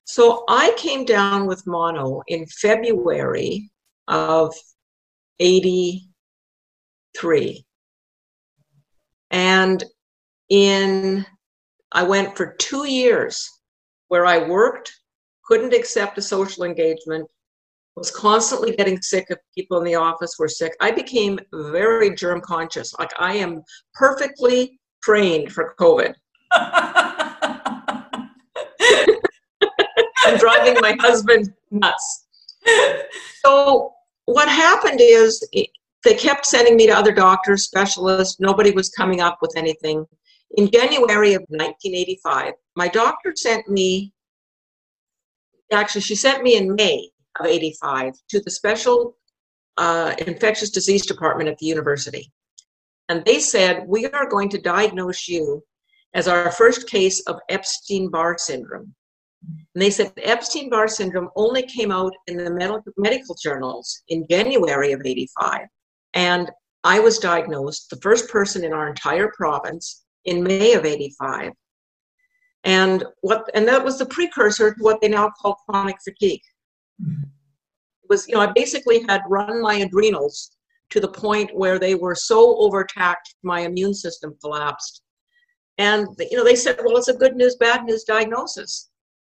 So 0.06 0.44
I 0.50 0.74
came 0.78 1.06
down 1.06 1.46
with 1.48 1.68
mono 1.68 2.22
in 2.28 2.46
February 2.48 3.70
of 4.08 4.54
83. 5.40 7.66
And 9.30 9.84
in 10.50 11.26
I 11.94 12.04
went 12.04 12.38
for 12.38 12.56
two 12.60 12.88
years 12.88 13.50
where 14.08 14.26
I 14.26 14.48
worked, 14.48 14.92
couldn't 15.46 15.74
accept 15.74 16.18
a 16.18 16.22
social 16.22 16.64
engagement, 16.64 17.28
was 17.96 18.12
constantly 18.12 18.76
getting 18.76 19.02
sick 19.02 19.26
if 19.30 19.38
people 19.56 19.78
in 19.78 19.84
the 19.84 19.96
office 19.96 20.36
were 20.40 20.48
sick. 20.48 20.74
I 20.80 20.92
became 20.92 21.40
very 21.54 22.16
germ 22.16 22.40
conscious. 22.42 22.94
Like 22.98 23.12
I 23.20 23.34
am 23.34 23.64
perfectly 23.94 24.80
trained 25.04 25.52
for 25.52 25.76
COVID. 25.80 26.14
I'm 30.24 30.38
driving 30.38 30.78
my 30.82 30.96
husband 31.00 31.54
nuts. 31.72 32.28
So 33.44 33.94
what 34.26 34.48
happened 34.48 35.00
is 35.02 35.46
they 36.04 36.14
kept 36.16 36.46
sending 36.46 36.76
me 36.76 36.88
to 36.88 36.94
other 36.94 37.12
doctors, 37.12 37.64
specialists. 37.64 38.40
Nobody 38.40 38.72
was 38.72 38.90
coming 38.90 39.20
up 39.20 39.40
with 39.42 39.58
anything. 39.58 40.06
In 40.58 40.70
January 40.70 41.34
of 41.34 41.42
1985, 41.48 42.54
my 42.76 42.88
doctor 42.88 43.34
sent 43.36 43.70
me, 43.70 44.14
actually, 45.72 46.02
she 46.02 46.16
sent 46.16 46.44
me 46.44 46.58
in 46.58 46.76
May 46.76 47.10
of 47.40 47.46
85 47.46 48.14
to 48.30 48.40
the 48.42 48.52
special 48.52 49.16
uh, 49.78 50.14
infectious 50.20 50.70
disease 50.70 51.06
department 51.06 51.50
at 51.50 51.58
the 51.58 51.66
university. 51.66 52.32
And 53.08 53.24
they 53.26 53.40
said, 53.40 53.86
We 53.88 54.08
are 54.08 54.30
going 54.30 54.50
to 54.50 54.62
diagnose 54.62 55.28
you 55.28 55.64
as 56.14 56.28
our 56.28 56.52
first 56.52 56.90
case 56.90 57.22
of 57.28 57.40
Epstein 57.50 58.10
Barr 58.10 58.38
syndrome. 58.38 58.94
And 59.74 59.82
they 59.82 59.90
said 59.90 60.12
Epstein 60.18 60.70
Barr 60.70 60.88
syndrome 60.88 61.30
only 61.36 61.64
came 61.64 61.92
out 61.92 62.14
in 62.28 62.38
the 62.38 62.52
medical, 62.52 62.92
medical 62.98 63.36
journals 63.42 64.02
in 64.10 64.28
January 64.30 64.92
of 64.92 65.02
85. 65.04 65.62
And 66.14 66.52
I 66.84 67.00
was 67.00 67.20
diagnosed, 67.20 67.90
the 67.90 68.02
first 68.02 68.30
person 68.30 68.64
in 68.64 68.74
our 68.74 68.90
entire 68.90 69.32
province, 69.36 70.04
in 70.26 70.44
May 70.44 70.74
of 70.74 70.86
85. 70.86 71.52
And 72.64 73.04
what 73.22 73.50
and 73.56 73.68
that 73.68 73.84
was 73.84 73.98
the 73.98 74.06
precursor 74.06 74.74
to 74.74 74.84
what 74.84 75.02
they 75.02 75.10
now 75.10 75.32
call 75.42 75.56
chronic 75.68 75.98
fatigue. 76.04 76.42
It 77.00 78.10
was, 78.10 78.28
you 78.28 78.36
know, 78.36 78.42
I 78.42 78.52
basically 78.54 79.04
had 79.08 79.22
run 79.28 79.62
my 79.62 79.76
adrenals 79.76 80.52
to 80.92 81.00
the 81.00 81.08
point 81.08 81.56
where 81.56 81.80
they 81.80 81.96
were 81.96 82.16
so 82.16 82.58
overtaxed 82.58 83.38
my 83.42 83.62
immune 83.62 83.94
system 83.94 84.36
collapsed. 84.42 85.02
And 85.78 86.08
you 86.20 86.38
know, 86.38 86.44
they 86.44 86.56
said, 86.56 86.80
well, 86.84 86.98
it's 86.98 87.08
a 87.08 87.18
good 87.18 87.36
news, 87.36 87.56
bad 87.56 87.86
news 87.86 88.04
diagnosis. 88.04 88.90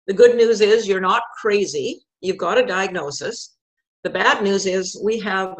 The 0.07 0.13
good 0.13 0.35
news 0.35 0.61
is 0.61 0.87
you're 0.87 1.01
not 1.01 1.21
crazy. 1.39 2.01
You've 2.21 2.37
got 2.37 2.57
a 2.57 2.65
diagnosis. 2.65 3.57
The 4.03 4.09
bad 4.09 4.43
news 4.43 4.65
is 4.65 4.99
we 5.03 5.19
have 5.19 5.55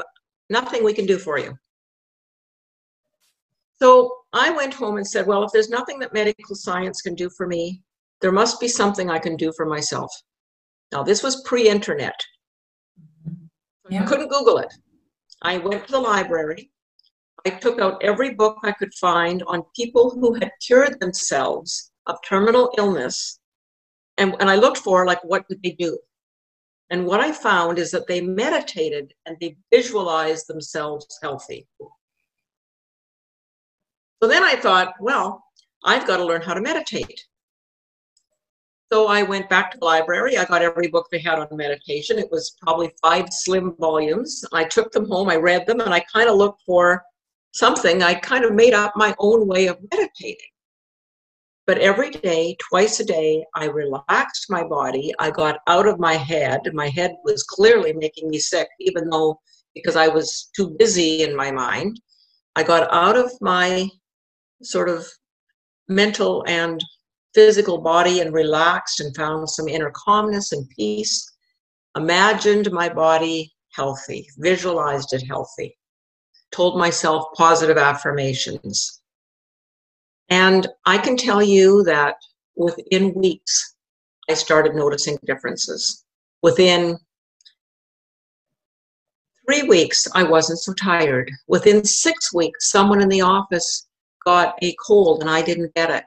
nothing 0.50 0.84
we 0.84 0.94
can 0.94 1.06
do 1.06 1.20
for 1.20 1.38
you. 1.38 1.54
So 3.82 4.19
I 4.40 4.52
went 4.52 4.74
home 4.74 4.96
and 4.96 5.06
said, 5.06 5.28
well, 5.28 5.44
if 5.44 5.52
there's 5.52 5.70
nothing 5.70 6.00
that 6.00 6.14
medical 6.14 6.56
science 6.56 7.02
can 7.02 7.14
do 7.14 7.30
for 7.30 7.46
me, 7.46 7.82
there 8.22 8.32
must 8.32 8.62
be 8.62 8.70
something 8.70 9.10
I 9.10 9.20
can 9.20 9.36
do 9.36 9.52
for 9.52 9.66
myself. 9.66 10.10
Now, 10.94 11.04
this 11.04 11.22
was 11.22 11.44
pre 11.44 11.68
internet. 11.68 12.16
Yeah. 13.90 14.04
I 14.04 14.06
couldn't 14.06 14.30
Google 14.30 14.60
it. 14.60 14.74
I 15.42 15.58
went 15.58 15.86
to 15.86 15.92
the 15.92 16.00
library. 16.00 16.72
I 17.46 17.50
took 17.50 17.82
out 17.82 18.02
every 18.02 18.34
book 18.34 18.58
I 18.64 18.72
could 18.72 18.94
find 18.94 19.44
on 19.44 19.64
people 19.76 20.10
who 20.12 20.34
had 20.36 20.52
cured 20.66 21.00
themselves 21.00 21.92
of 22.08 22.18
terminal 22.26 22.72
illness. 22.78 23.40
And, 24.18 24.36
and 24.40 24.50
I 24.50 24.56
looked 24.56 24.78
for, 24.78 25.06
like, 25.06 25.24
what 25.24 25.48
did 25.50 25.62
they 25.64 25.72
do? 25.72 25.98
And 26.92 27.06
what 27.06 27.20
I 27.20 27.34
found 27.34 27.78
is 27.78 27.92
that 27.92 28.08
they 28.08 28.22
meditated 28.22 29.14
and 29.26 29.36
they 29.42 29.58
visualized 29.74 30.48
themselves 30.48 31.06
healthy. 31.22 31.68
So 34.22 34.28
then 34.28 34.44
I 34.44 34.56
thought, 34.56 34.94
well, 35.00 35.44
I've 35.86 36.06
got 36.06 36.18
to 36.18 36.26
learn 36.26 36.42
how 36.42 36.54
to 36.54 36.62
meditate. 36.62 37.26
So 38.92 39.08
I 39.08 39.22
went 39.22 39.50
back 39.50 39.72
to 39.72 39.78
the 39.78 39.86
library. 39.86 40.38
I 40.38 40.46
got 40.46 40.64
every 40.64 40.88
book 40.88 41.08
they 41.12 41.20
had 41.20 41.40
on 41.40 41.48
meditation. 41.52 42.18
It 42.18 42.32
was 42.32 42.58
probably 42.62 42.92
five 43.02 43.28
slim 43.32 43.76
volumes. 43.80 44.44
I 44.52 44.64
took 44.64 44.92
them 44.92 45.08
home, 45.08 45.30
I 45.30 45.36
read 45.36 45.68
them, 45.68 45.80
and 45.80 45.94
I 45.94 46.04
kind 46.12 46.28
of 46.28 46.38
looked 46.38 46.64
for 46.66 47.04
something. 47.52 48.02
I 48.02 48.16
kind 48.16 48.44
of 48.44 48.54
made 48.54 48.74
up 48.74 48.94
my 48.96 49.16
own 49.20 49.48
way 49.48 49.68
of 49.68 49.78
meditating. 49.92 50.50
But 51.68 51.78
every 51.78 52.10
day, 52.10 52.58
twice 52.68 53.00
a 53.00 53.06
day, 53.06 53.46
I 53.54 53.66
relaxed 53.66 54.48
my 54.50 54.64
body. 54.64 55.14
I 55.20 55.30
got 55.30 55.60
out 55.68 55.88
of 55.88 56.00
my 56.00 56.16
head. 56.16 56.62
My 56.74 56.90
head 56.90 57.16
was 57.24 57.44
clearly 57.44 57.94
making 57.94 58.28
me 58.28 58.40
sick, 58.40 58.68
even 58.80 59.08
though 59.08 59.40
because 59.76 59.96
I 59.96 60.08
was 60.08 60.50
too 60.56 60.76
busy 60.80 61.22
in 61.22 61.36
my 61.36 61.52
mind. 61.52 62.02
I 62.56 62.64
got 62.64 62.92
out 62.92 63.16
of 63.16 63.32
my 63.40 63.88
sort 64.62 64.90
of 64.90 65.08
mental 65.88 66.44
and 66.48 66.84
physical 67.34 67.80
body 67.80 68.22
and 68.22 68.34
relaxed 68.34 69.00
and 69.00 69.16
found 69.16 69.50
some 69.50 69.68
inner 69.68 69.92
calmness 69.96 70.52
and 70.52 70.68
peace. 70.70 71.32
Imagined 71.96 72.72
my 72.72 72.90
body 72.90 73.52
healthy, 73.74 74.28
visualized 74.38 75.14
it 75.14 75.26
healthy, 75.28 75.78
told 76.52 76.78
myself 76.78 77.26
positive 77.36 77.78
affirmations. 77.78 79.02
And 80.30 80.68
I 80.86 80.98
can 80.98 81.18
tell 81.18 81.42
you 81.42 81.84
that 81.84 82.16
within 82.56 83.14
weeks, 83.14 83.76
I 84.30 84.36
started 84.36 84.76
noticing 84.76 85.18
differences. 85.26 86.06
Within 86.44 86.98
three 89.46 89.64
weeks, 89.64 90.08
I 90.14 90.24
wasn't 90.24 90.60
so 90.60 90.74
tired. 90.74 91.32
Within 91.48 91.84
six 91.84 92.32
weeks, 92.34 92.70
someone 92.70 93.02
in 93.02 93.10
the 93.10 93.22
office 93.22 93.89
got 94.26 94.56
a 94.62 94.76
cold 94.86 95.22
and 95.22 95.30
I 95.30 95.42
didn't 95.42 95.74
get 95.76 95.90
it. 95.90 96.06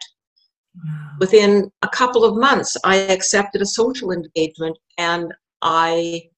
Wow. 0.74 1.10
Within 1.20 1.70
a 1.82 1.88
couple 1.88 2.24
of 2.24 2.36
months, 2.36 2.76
I 2.84 2.96
accepted 2.96 3.62
a 3.62 3.66
social 3.66 4.12
engagement 4.12 4.76
and 4.98 5.32
I 5.60 6.30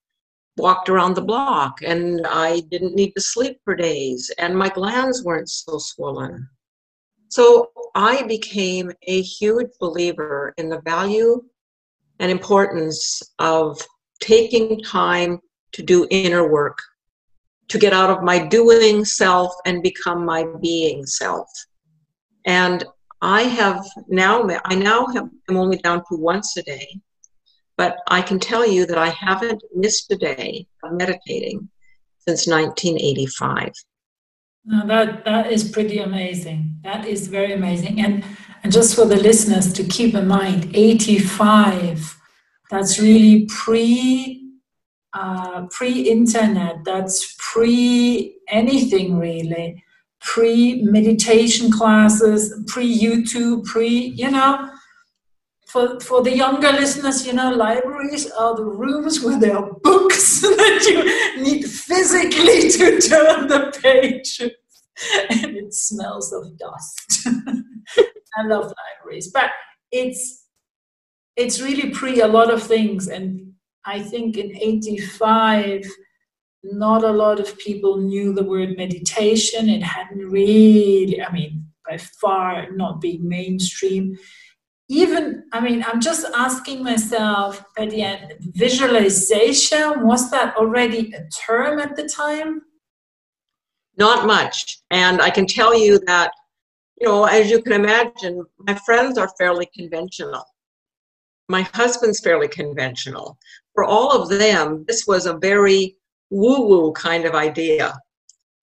walked 0.57 0.89
around 0.89 1.15
the 1.15 1.23
block 1.23 1.79
and 1.83 2.27
I 2.27 2.61
didn't 2.71 2.95
need 2.95 3.13
to 3.13 3.21
sleep 3.21 3.59
for 3.65 3.75
days 3.75 4.31
and 4.39 4.57
my 4.57 4.69
glands 4.69 5.25
weren't 5.25 5.49
so 5.49 5.79
swollen. 5.79 6.49
So 7.29 7.71
I 7.95 8.23
became 8.25 8.93
a 9.09 9.23
huge 9.23 9.71
believer 9.81 10.55
in 10.57 10.69
the 10.69 10.81
value 10.83 11.43
and 12.21 12.31
importance 12.31 13.23
of 13.39 13.81
taking 14.21 14.81
time 14.83 15.41
to 15.73 15.83
do 15.83 16.07
inner 16.11 16.49
work, 16.49 16.79
to 17.69 17.79
get 17.79 17.93
out 17.93 18.11
of 18.11 18.23
my 18.23 18.39
doing 18.39 19.05
self 19.05 19.53
and 19.65 19.83
become 19.83 20.25
my 20.25 20.47
being 20.61 21.07
self. 21.07 21.49
And 22.47 22.85
I 23.23 23.43
have 23.43 23.85
now, 24.09 24.47
I 24.65 24.75
now 24.75 25.07
have, 25.07 25.29
I'm 25.49 25.57
only 25.57 25.79
down 25.79 26.01
to 26.11 26.17
once 26.17 26.57
a 26.57 26.63
day, 26.63 27.01
but 27.77 27.97
I 28.09 28.21
can 28.21 28.39
tell 28.39 28.69
you 28.69 28.87
that 28.87 28.99
I 28.99 29.09
haven't 29.09 29.63
missed 29.75 30.13
a 30.13 30.17
day 30.17 30.67
of 30.83 30.93
meditating 30.93 31.69
since 32.19 32.47
1985. 32.47 33.73
Now 34.67 34.87
that 34.87 35.25
that 35.27 35.53
is 35.53 35.71
pretty 35.71 35.99
amazing. 35.99 36.81
That 36.85 37.07
is 37.07 37.29
very 37.29 37.53
amazing. 37.53 38.01
And 38.01 38.25
and 38.63 38.73
just 38.73 38.95
for 38.95 39.05
the 39.05 39.17
listeners 39.17 39.73
to 39.75 39.85
keep 39.85 40.15
in 40.15 40.27
mind, 40.27 40.71
85. 40.75 42.19
That's 42.71 42.99
really 42.99 43.47
pre 43.47 44.44
uh, 45.15 45.67
pre-internet. 45.71 46.85
That's 46.85 47.35
pre 47.39 48.37
anything 48.49 49.19
really. 49.19 49.83
Pre 50.21 50.83
meditation 50.83 51.71
classes, 51.71 52.53
pre 52.67 52.87
YouTube, 52.99 53.65
pre 53.65 53.89
you 53.89 54.31
know 54.31 54.71
for, 55.75 55.99
for 55.99 56.23
the 56.23 56.31
younger 56.31 56.71
listeners, 56.71 57.27
you 57.27 57.33
know, 57.33 57.53
libraries 57.53 58.31
are 58.31 58.55
the 58.55 58.65
rooms 58.65 59.25
where 59.25 59.41
there 59.41 59.57
are 59.57 59.73
books 59.83 60.41
that 60.43 60.85
you 60.89 61.43
need 61.43 61.65
physically 61.65 62.71
to 62.71 63.01
turn 63.01 63.49
the 63.49 63.77
page. 63.83 64.39
and 64.41 65.57
it 65.57 65.75
smells 65.75 66.33
of 66.33 66.57
dust. 66.57 67.27
I 68.37 68.47
love 68.47 68.73
libraries, 68.73 69.33
but 69.33 69.51
it's 69.91 70.47
it's 71.35 71.61
really 71.61 71.91
pre 71.91 72.21
a 72.21 72.29
lot 72.29 72.53
of 72.53 72.63
things, 72.63 73.09
and 73.09 73.54
I 73.87 74.03
think 74.03 74.37
in 74.37 74.57
'85, 74.57 75.85
not 76.63 77.05
a 77.05 77.11
lot 77.11 77.41
of 77.41 77.59
people 77.59 77.99
knew 77.99 78.33
the 78.33 78.45
word 78.45 78.77
meditation. 78.77 79.69
It 79.69 79.83
hadn't 79.83 80.31
really, 80.31 81.21
I 81.23 81.31
mean, 81.31 81.65
by 81.89 81.99
far 81.99 82.71
not 82.73 83.01
being 83.01 83.29
mainstream. 83.29 84.17
Even 84.89 85.45
i 85.53 85.61
mean 85.61 85.83
i'm 85.89 86.01
just 86.01 86.27
asking 86.35 86.85
myself 86.85 87.65
at 87.79 87.89
the 87.91 88.03
end 88.03 88.35
visualization 88.55 90.07
was 90.07 90.31
that 90.31 90.55
already 90.57 91.13
a 91.15 91.27
term 91.47 91.79
at 91.79 91.97
the 91.97 92.07
time? 92.07 92.61
Not 93.97 94.27
much. 94.27 94.79
And 94.91 95.23
i 95.23 95.31
can 95.31 95.47
tell 95.47 95.79
you 95.79 95.99
that 96.07 96.33
you 97.01 97.09
know 97.09 97.25
as 97.25 97.51
you 97.51 97.63
can 97.63 97.73
imagine 97.73 98.45
my 98.59 98.75
friends 98.87 99.17
are 99.17 99.31
fairly 99.39 99.69
conventional. 99.77 100.45
My 101.49 101.63
husband's 101.75 102.21
fairly 102.21 102.49
conventional 102.49 103.39
for 103.75 103.85
all 103.85 104.11
of 104.13 104.29
them 104.29 104.85
this 104.89 105.07
was 105.07 105.27
a 105.27 105.39
very 105.39 105.97
woo 106.31 106.67
woo 106.67 106.93
kind 106.93 107.25
of 107.25 107.35
idea 107.35 107.95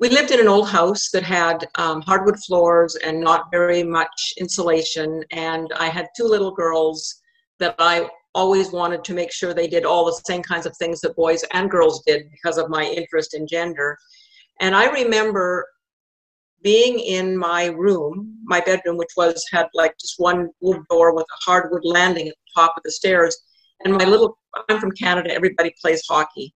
we 0.02 0.10
lived 0.10 0.32
in 0.32 0.40
an 0.40 0.48
old 0.48 0.68
house 0.68 1.12
that 1.12 1.22
had 1.22 1.68
um, 1.76 2.02
hardwood 2.02 2.40
floors 2.40 2.96
and 2.96 3.22
not 3.22 3.52
very 3.52 3.84
much 3.84 4.34
insulation. 4.40 5.24
And 5.32 5.72
I 5.78 5.90
had 5.90 6.08
two 6.18 6.24
little 6.24 6.50
girls 6.50 7.22
that 7.60 7.76
I 7.78 8.10
always 8.34 8.72
wanted 8.72 9.04
to 9.04 9.14
make 9.14 9.32
sure 9.32 9.54
they 9.54 9.68
did 9.68 9.86
all 9.86 10.06
the 10.06 10.20
same 10.26 10.42
kinds 10.42 10.66
of 10.66 10.76
things 10.78 11.02
that 11.02 11.16
boys 11.16 11.46
and 11.54 11.70
girls 11.70 12.02
did 12.08 12.32
because 12.32 12.58
of 12.58 12.68
my 12.68 12.84
interest 12.84 13.36
in 13.36 13.46
gender. 13.46 13.96
And 14.60 14.76
I 14.76 14.90
remember 14.90 15.68
being 16.64 16.98
in 16.98 17.38
my 17.38 17.66
room, 17.66 18.40
my 18.44 18.60
bedroom, 18.60 18.98
which 18.98 19.14
was 19.16 19.46
had 19.52 19.68
like 19.76 19.94
just 20.02 20.16
one 20.18 20.50
wood 20.62 20.82
door 20.90 21.14
with 21.14 21.26
a 21.26 21.44
hardwood 21.46 21.86
landing 21.86 22.28
at 22.28 22.34
the 22.34 22.62
top 22.62 22.74
of 22.76 22.82
the 22.82 22.92
stairs. 22.92 23.38
And 23.86 23.94
my 23.94 24.06
little, 24.06 24.38
I'm 24.70 24.80
from 24.80 24.92
Canada, 24.92 25.34
everybody 25.34 25.74
plays 25.82 26.04
hockey. 26.08 26.54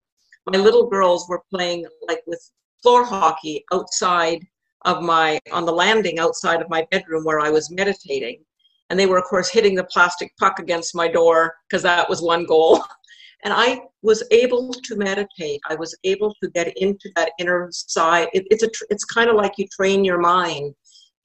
My 0.48 0.58
little 0.58 0.88
girls 0.88 1.28
were 1.28 1.42
playing 1.52 1.86
like 2.08 2.22
with 2.28 2.42
floor 2.84 3.04
hockey 3.04 3.64
outside 3.74 4.46
of 4.86 5.02
my 5.02 5.40
on 5.52 5.66
the 5.66 5.72
landing 5.72 6.20
outside 6.20 6.62
of 6.62 6.70
my 6.70 6.86
bedroom 6.92 7.24
where 7.24 7.40
I 7.40 7.50
was 7.50 7.72
meditating. 7.72 8.44
And 8.90 9.00
they 9.00 9.08
were, 9.08 9.18
of 9.18 9.24
course, 9.24 9.50
hitting 9.50 9.74
the 9.74 9.86
plastic 9.86 10.32
puck 10.38 10.60
against 10.60 10.94
my 10.94 11.08
door 11.08 11.56
because 11.68 11.82
that 11.84 12.08
was 12.08 12.22
one 12.22 12.46
goal. 12.46 12.84
And 13.44 13.54
I 13.54 13.82
was 14.02 14.24
able 14.32 14.74
to 14.74 14.96
meditate. 14.96 15.62
I 15.70 15.76
was 15.76 15.96
able 16.04 16.34
to 16.42 16.50
get 16.50 16.76
into 16.78 17.12
that 17.16 17.32
inner 17.38 17.70
side. 17.72 18.28
It, 18.34 18.48
it's 18.50 18.64
a, 18.64 18.70
it's 18.90 19.06
kind 19.06 19.30
of 19.30 19.36
like 19.36 19.54
you 19.58 19.68
train 19.68 20.04
your 20.04 20.18
mind 20.18 20.74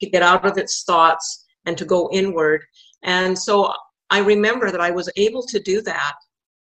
to 0.01 0.09
get 0.09 0.21
out 0.21 0.45
of 0.45 0.55
its 0.59 0.83
thoughts 0.83 1.45
and 1.65 1.75
to 1.79 1.85
go 1.85 2.09
inward. 2.13 2.63
And 3.01 3.35
so 3.37 3.73
I 4.11 4.19
remember 4.19 4.69
that 4.71 4.81
I 4.81 4.91
was 4.91 5.09
able 5.15 5.41
to 5.43 5.59
do 5.59 5.81
that, 5.81 6.13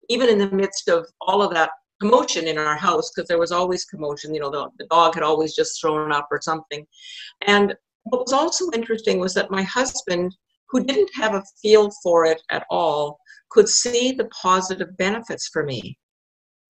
even 0.09 0.29
in 0.29 0.39
the 0.39 0.49
midst 0.49 0.89
of 0.89 1.05
all 1.21 1.41
of 1.41 1.53
that 1.53 1.69
commotion 2.01 2.47
in 2.47 2.57
our 2.57 2.75
house 2.75 3.11
because 3.11 3.27
there 3.27 3.39
was 3.39 3.51
always 3.51 3.85
commotion. 3.85 4.33
You 4.33 4.41
know, 4.41 4.49
the, 4.49 4.69
the 4.79 4.87
dog 4.87 5.13
had 5.13 5.23
always 5.23 5.55
just 5.55 5.79
thrown 5.79 6.11
up 6.11 6.27
or 6.31 6.41
something. 6.41 6.85
And 7.47 7.73
what 8.03 8.21
was 8.21 8.33
also 8.33 8.69
interesting 8.71 9.19
was 9.19 9.33
that 9.35 9.51
my 9.51 9.61
husband, 9.61 10.35
who 10.69 10.83
didn't 10.83 11.11
have 11.13 11.35
a 11.35 11.43
feel 11.61 11.91
for 12.03 12.25
it 12.25 12.41
at 12.51 12.65
all, 12.69 13.19
could 13.51 13.69
see 13.69 14.11
the 14.11 14.25
positive 14.25 14.97
benefits 14.97 15.47
for 15.47 15.63
me. 15.63 15.97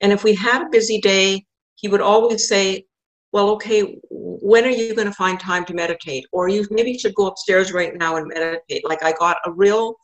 And 0.02 0.12
if 0.12 0.24
we 0.24 0.36
had 0.36 0.62
a 0.62 0.70
busy 0.70 1.00
day, 1.00 1.46
he 1.76 1.88
would 1.88 2.02
always 2.02 2.48
say, 2.48 2.86
well, 3.32 3.50
okay, 3.52 3.98
when 4.10 4.66
are 4.66 4.70
you 4.70 4.94
going 4.94 5.08
to 5.08 5.14
find 5.14 5.40
time 5.40 5.66
to 5.66 5.74
meditate? 5.74 6.26
Or 6.32 6.48
you 6.48 6.68
maybe 6.70 6.98
should 6.98 7.16
go 7.16 7.28
upstairs 7.28 7.74
right 7.74 7.96
now 7.96 8.18
and 8.18 8.28
meditate. 8.28 8.88
Like 8.88 9.04
I 9.04 9.14
got 9.14 9.38
a 9.46 9.52
real 9.52 9.96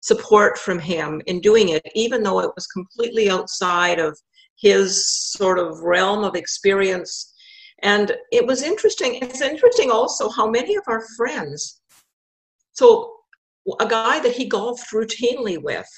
support 0.00 0.58
from 0.58 0.78
him 0.78 1.20
in 1.26 1.40
doing 1.40 1.70
it, 1.70 1.82
even 1.94 2.22
though 2.22 2.40
it 2.40 2.50
was 2.54 2.66
completely 2.66 3.30
outside 3.30 3.98
of 3.98 4.18
his 4.56 5.06
sort 5.08 5.58
of 5.58 5.80
realm 5.80 6.24
of 6.24 6.34
experience. 6.34 7.34
And 7.82 8.12
it 8.32 8.46
was 8.46 8.62
interesting. 8.62 9.16
It's 9.22 9.40
interesting 9.40 9.90
also 9.90 10.28
how 10.28 10.50
many 10.50 10.76
of 10.76 10.84
our 10.86 11.04
friends, 11.16 11.80
so 12.72 13.14
a 13.78 13.86
guy 13.86 14.20
that 14.20 14.32
he 14.32 14.46
golfed 14.46 14.90
routinely 14.92 15.62
with, 15.62 15.88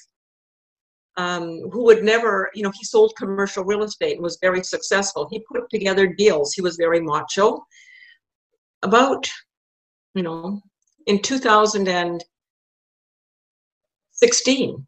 um, 1.17 1.61
who 1.71 1.85
would 1.85 2.03
never, 2.03 2.51
you 2.55 2.63
know, 2.63 2.73
he 2.73 2.85
sold 2.85 3.15
commercial 3.17 3.65
real 3.65 3.83
estate 3.83 4.15
and 4.15 4.23
was 4.23 4.39
very 4.41 4.63
successful. 4.65 5.29
He 5.31 5.45
put 5.53 5.69
together 5.71 6.07
deals. 6.07 6.55
He 6.55 6.63
was 6.63 6.77
very 6.77 7.01
macho. 7.01 7.65
About, 8.83 9.31
you 10.15 10.23
know, 10.23 10.61
in 11.07 11.21
2016, 14.23 14.87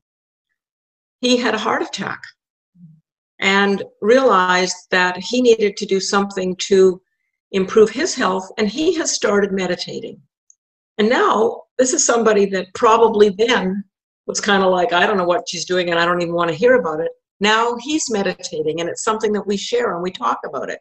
he 1.20 1.36
had 1.36 1.54
a 1.54 1.58
heart 1.58 1.82
attack 1.82 2.22
and 3.40 3.82
realized 4.00 4.76
that 4.90 5.16
he 5.16 5.42
needed 5.42 5.76
to 5.76 5.86
do 5.86 5.98
something 5.98 6.54
to 6.56 7.00
improve 7.50 7.90
his 7.90 8.14
health, 8.14 8.48
and 8.58 8.68
he 8.68 8.94
has 8.94 9.12
started 9.12 9.52
meditating. 9.52 10.20
And 10.98 11.08
now, 11.08 11.62
this 11.78 11.92
is 11.92 12.06
somebody 12.06 12.46
that 12.46 12.72
probably 12.74 13.30
then 13.30 13.82
was 14.26 14.40
kind 14.40 14.62
of 14.62 14.70
like, 14.70 14.92
I 14.92 15.06
don't 15.06 15.16
know 15.16 15.24
what 15.24 15.48
she's 15.48 15.64
doing, 15.64 15.90
and 15.90 15.98
I 15.98 16.04
don't 16.04 16.22
even 16.22 16.34
want 16.34 16.50
to 16.50 16.56
hear 16.56 16.74
about 16.74 17.00
it. 17.00 17.10
Now 17.40 17.76
he's 17.80 18.10
meditating, 18.10 18.80
and 18.80 18.88
it's 18.88 19.02
something 19.02 19.32
that 19.32 19.46
we 19.46 19.56
share 19.56 19.94
and 19.94 20.02
we 20.02 20.12
talk 20.12 20.38
about 20.46 20.70
it. 20.70 20.78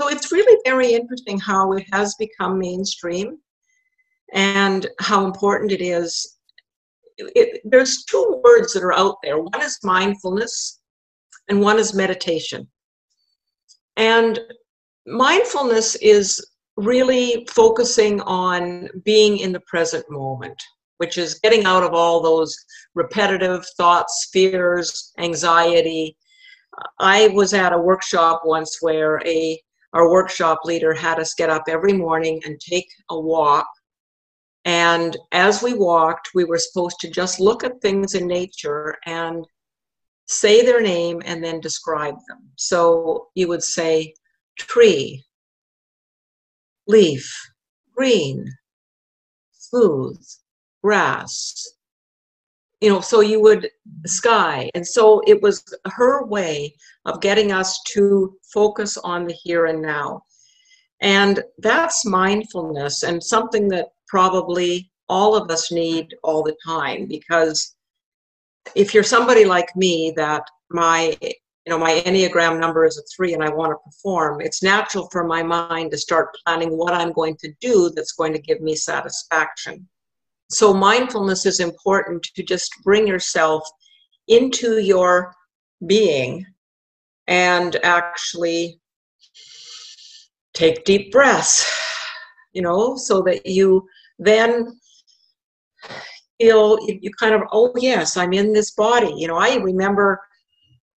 So 0.00 0.08
it's 0.08 0.32
really 0.32 0.58
very 0.64 0.94
interesting 0.94 1.38
how 1.38 1.72
it 1.72 1.86
has 1.92 2.14
become 2.16 2.58
mainstream 2.58 3.38
and 4.32 4.86
how 4.98 5.26
important 5.26 5.70
it 5.70 5.82
is. 5.82 6.31
It, 7.34 7.60
there's 7.64 8.04
two 8.04 8.40
words 8.44 8.72
that 8.72 8.82
are 8.82 8.92
out 8.92 9.16
there. 9.22 9.38
One 9.38 9.62
is 9.62 9.78
mindfulness, 9.82 10.80
and 11.48 11.60
one 11.60 11.78
is 11.78 11.94
meditation. 11.94 12.68
And 13.96 14.40
mindfulness 15.06 15.96
is 15.96 16.44
really 16.76 17.46
focusing 17.50 18.20
on 18.22 18.88
being 19.04 19.38
in 19.38 19.52
the 19.52 19.60
present 19.66 20.04
moment, 20.10 20.60
which 20.98 21.18
is 21.18 21.40
getting 21.40 21.64
out 21.64 21.82
of 21.82 21.92
all 21.92 22.22
those 22.22 22.56
repetitive 22.94 23.66
thoughts, 23.76 24.30
fears, 24.32 25.12
anxiety. 25.18 26.16
I 26.98 27.28
was 27.28 27.52
at 27.52 27.72
a 27.72 27.78
workshop 27.78 28.42
once 28.44 28.78
where 28.80 29.20
a 29.26 29.60
our 29.94 30.10
workshop 30.10 30.60
leader 30.64 30.94
had 30.94 31.18
us 31.18 31.34
get 31.34 31.50
up 31.50 31.64
every 31.68 31.92
morning 31.92 32.40
and 32.46 32.58
take 32.58 32.88
a 33.10 33.20
walk. 33.20 33.66
And 34.64 35.16
as 35.32 35.62
we 35.62 35.74
walked, 35.74 36.30
we 36.34 36.44
were 36.44 36.58
supposed 36.58 37.00
to 37.00 37.10
just 37.10 37.40
look 37.40 37.64
at 37.64 37.80
things 37.80 38.14
in 38.14 38.26
nature 38.26 38.96
and 39.06 39.44
say 40.26 40.64
their 40.64 40.80
name 40.80 41.20
and 41.24 41.42
then 41.42 41.60
describe 41.60 42.14
them. 42.28 42.38
So 42.56 43.28
you 43.34 43.48
would 43.48 43.62
say 43.62 44.14
tree, 44.56 45.24
leaf, 46.86 47.28
green, 47.96 48.46
smooth, 49.52 50.24
grass. 50.82 51.74
You 52.80 52.90
know, 52.90 53.00
so 53.00 53.20
you 53.20 53.40
would 53.40 53.68
sky. 54.06 54.70
And 54.74 54.86
so 54.86 55.22
it 55.26 55.40
was 55.40 55.62
her 55.86 56.24
way 56.26 56.74
of 57.04 57.20
getting 57.20 57.52
us 57.52 57.80
to 57.88 58.36
focus 58.52 58.96
on 58.98 59.26
the 59.26 59.32
here 59.32 59.66
and 59.66 59.80
now. 59.80 60.22
And 61.00 61.42
that's 61.58 62.04
mindfulness 62.04 63.02
and 63.02 63.22
something 63.22 63.68
that 63.68 63.91
probably 64.12 64.90
all 65.08 65.34
of 65.34 65.50
us 65.50 65.72
need 65.72 66.14
all 66.22 66.42
the 66.42 66.56
time 66.66 67.06
because 67.06 67.74
if 68.74 68.92
you're 68.92 69.02
somebody 69.16 69.46
like 69.46 69.74
me 69.74 70.12
that 70.14 70.42
my 70.70 71.16
you 71.22 71.70
know 71.70 71.78
my 71.78 72.02
enneagram 72.04 72.60
number 72.60 72.84
is 72.84 72.98
a 72.98 73.02
three 73.14 73.32
and 73.32 73.42
i 73.42 73.48
want 73.48 73.72
to 73.72 73.84
perform 73.86 74.40
it's 74.42 74.62
natural 74.62 75.08
for 75.10 75.24
my 75.24 75.42
mind 75.42 75.90
to 75.90 75.96
start 75.96 76.36
planning 76.44 76.76
what 76.76 76.92
i'm 76.92 77.12
going 77.12 77.36
to 77.38 77.50
do 77.62 77.90
that's 77.96 78.12
going 78.12 78.34
to 78.34 78.48
give 78.48 78.60
me 78.60 78.74
satisfaction. 78.74 79.88
So 80.52 80.74
mindfulness 80.74 81.46
is 81.46 81.60
important 81.60 82.22
to 82.36 82.42
just 82.42 82.70
bring 82.84 83.06
yourself 83.06 83.66
into 84.28 84.80
your 84.80 85.34
being 85.86 86.44
and 87.26 87.76
actually 87.82 88.78
take 90.52 90.84
deep 90.84 91.10
breaths, 91.10 91.66
you 92.52 92.60
know, 92.60 92.96
so 92.96 93.22
that 93.22 93.46
you 93.46 93.88
then 94.24 94.78
feel 96.40 96.78
you 96.88 97.10
kind 97.18 97.34
of, 97.34 97.42
oh, 97.52 97.72
yes, 97.76 98.16
I'm 98.16 98.32
in 98.32 98.52
this 98.52 98.72
body. 98.72 99.12
You 99.16 99.28
know, 99.28 99.36
I 99.36 99.56
remember 99.56 100.20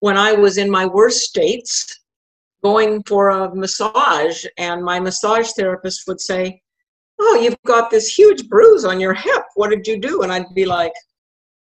when 0.00 0.16
I 0.16 0.32
was 0.32 0.58
in 0.58 0.70
my 0.70 0.86
worst 0.86 1.20
states 1.20 2.00
going 2.62 3.02
for 3.04 3.28
a 3.28 3.54
massage, 3.54 4.44
and 4.56 4.82
my 4.82 4.98
massage 4.98 5.50
therapist 5.52 6.04
would 6.06 6.20
say, 6.20 6.60
Oh, 7.20 7.38
you've 7.40 7.56
got 7.64 7.90
this 7.90 8.08
huge 8.08 8.48
bruise 8.48 8.84
on 8.84 8.98
your 8.98 9.14
hip. 9.14 9.44
What 9.54 9.70
did 9.70 9.86
you 9.86 10.00
do? 10.00 10.22
And 10.22 10.32
I'd 10.32 10.52
be 10.54 10.64
like, 10.64 10.92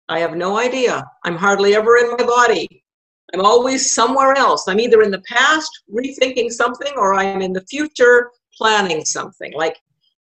I 0.09 0.20
have 0.20 0.37
no 0.37 0.59
idea. 0.59 1.05
I'm 1.25 1.37
hardly 1.37 1.75
ever 1.75 1.96
in 1.96 2.11
my 2.11 2.25
body. 2.25 2.85
I'm 3.33 3.40
always 3.40 3.92
somewhere 3.92 4.35
else. 4.35 4.68
I'm 4.68 4.81
either 4.81 5.03
in 5.03 5.11
the 5.11 5.23
past 5.23 5.70
rethinking 5.92 6.51
something 6.51 6.92
or 6.96 7.14
I'm 7.14 7.42
in 7.42 7.53
the 7.53 7.64
future 7.66 8.31
planning 8.57 9.05
something. 9.05 9.53
Like 9.55 9.77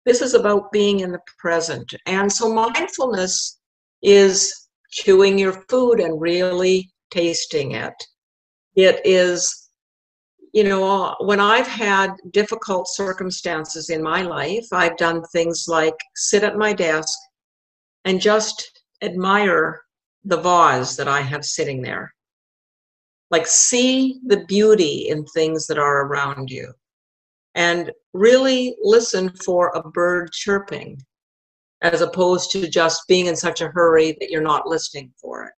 this 0.07 0.23
is 0.23 0.33
about 0.33 0.73
being 0.73 1.01
in 1.01 1.13
the 1.13 1.21
present. 1.39 1.93
And 2.07 2.33
so 2.33 2.51
mindfulness 2.53 3.61
is 4.03 4.69
chewing 4.91 5.39
your 5.39 5.65
food 5.69 6.01
and 6.01 6.19
really 6.21 6.91
tasting 7.11 7.73
it. 7.73 7.93
It 8.75 9.01
is, 9.05 9.69
you 10.55 10.65
know, 10.65 11.15
when 11.21 11.41
I've 11.41 11.67
had 11.67 12.13
difficult 12.31 12.89
circumstances 12.89 13.91
in 13.91 14.03
my 14.03 14.23
life, 14.23 14.67
I've 14.73 14.97
done 14.97 15.23
things 15.33 15.67
like 15.69 15.97
sit 16.15 16.43
at 16.43 16.57
my 16.57 16.73
desk 16.73 17.19
and 18.07 18.21
just 18.21 18.83
admire 19.03 19.83
the 20.25 20.41
vase 20.41 20.97
that 20.97 21.09
I 21.09 21.21
have 21.21 21.45
sitting 21.45 21.83
there 21.83 22.15
like 23.31 23.47
see 23.47 24.21
the 24.27 24.45
beauty 24.47 25.09
in 25.09 25.25
things 25.27 25.67
that 25.67 25.79
are 25.79 26.07
around 26.07 26.51
you 26.51 26.73
and 27.57 27.91
really 28.13 28.77
listen 28.83 29.31
for 29.45 29.73
a 29.75 29.83
bird 29.91 30.31
chirping 30.33 31.01
as 31.83 32.03
opposed 32.03 32.51
to 32.53 32.69
just 32.69 33.03
being 33.09 33.27
in 33.27 33.37
such 33.37 33.61
a 33.61 33.69
hurry 33.69 34.17
that 34.21 34.31
you're 34.31 34.43
not 34.43 34.69
listening 34.69 35.13
for 35.21 35.47
it. 35.47 35.53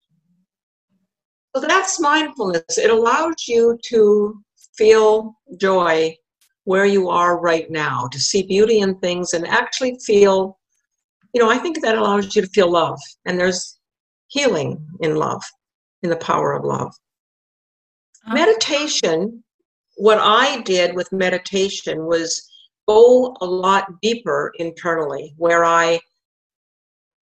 So 1.56 1.62
that's 1.62 2.00
mindfulness. 2.00 2.78
It 2.78 2.92
allows 2.92 3.48
you 3.48 3.78
to 3.86 4.40
feel 4.78 5.36
joy 5.60 6.16
where 6.66 6.86
you 6.86 7.10
are 7.10 7.40
right 7.40 7.70
now, 7.72 8.08
to 8.12 8.20
see 8.20 8.44
beauty 8.44 8.80
in 8.80 9.00
things 9.00 9.34
and 9.34 9.48
actually 9.48 9.98
feel, 10.06 10.60
you 11.34 11.42
know, 11.42 11.50
I 11.50 11.58
think 11.58 11.82
that 11.82 11.98
allows 11.98 12.36
you 12.36 12.42
to 12.44 12.48
feel 12.50 12.70
love. 12.70 13.00
And 13.26 13.40
there's 13.40 13.80
healing 14.28 14.86
in 15.02 15.16
love, 15.16 15.42
in 16.04 16.10
the 16.10 16.18
power 16.18 16.54
of 16.54 16.64
love. 16.64 16.94
Uh-huh. 18.26 18.34
Meditation, 18.36 19.44
what 19.98 20.20
I 20.22 20.62
did 20.62 20.96
with 20.96 21.12
meditation 21.12 22.06
was 22.06 22.48
go 22.88 23.36
a 23.42 23.46
lot 23.46 23.88
deeper 24.02 24.54
internally, 24.60 25.34
where 25.38 25.66
I 25.66 26.00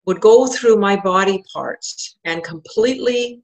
would 0.05 0.21
go 0.21 0.45
through 0.45 0.77
my 0.77 0.95
body 0.95 1.43
parts 1.51 2.17
and 2.25 2.43
completely 2.43 3.41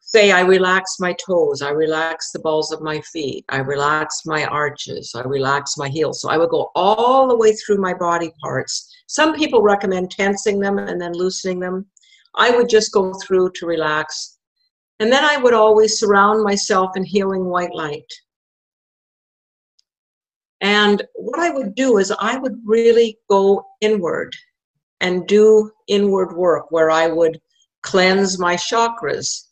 say, 0.00 0.32
I 0.32 0.40
relax 0.40 0.96
my 1.00 1.14
toes, 1.24 1.62
I 1.62 1.70
relax 1.70 2.32
the 2.32 2.40
balls 2.40 2.72
of 2.72 2.82
my 2.82 3.00
feet, 3.00 3.44
I 3.48 3.58
relax 3.58 4.22
my 4.26 4.44
arches, 4.46 5.12
I 5.14 5.22
relax 5.22 5.76
my 5.76 5.88
heels. 5.88 6.20
So 6.20 6.28
I 6.28 6.38
would 6.38 6.50
go 6.50 6.70
all 6.74 7.28
the 7.28 7.36
way 7.36 7.52
through 7.52 7.78
my 7.78 7.94
body 7.94 8.32
parts. 8.42 8.90
Some 9.06 9.34
people 9.34 9.62
recommend 9.62 10.10
tensing 10.10 10.60
them 10.60 10.78
and 10.78 11.00
then 11.00 11.12
loosening 11.12 11.60
them. 11.60 11.86
I 12.34 12.50
would 12.50 12.68
just 12.68 12.92
go 12.92 13.12
through 13.22 13.52
to 13.52 13.66
relax 13.66 14.31
and 15.02 15.10
then 15.10 15.24
I 15.24 15.36
would 15.36 15.52
always 15.52 15.98
surround 15.98 16.44
myself 16.44 16.96
in 16.96 17.02
healing 17.02 17.44
white 17.46 17.74
light. 17.74 18.06
And 20.60 21.02
what 21.16 21.40
I 21.40 21.50
would 21.50 21.74
do 21.74 21.98
is 21.98 22.14
I 22.20 22.38
would 22.38 22.56
really 22.64 23.18
go 23.28 23.66
inward 23.80 24.36
and 25.00 25.26
do 25.26 25.72
inward 25.88 26.36
work 26.36 26.70
where 26.70 26.88
I 26.88 27.08
would 27.08 27.40
cleanse 27.82 28.38
my 28.38 28.54
chakras. 28.54 29.48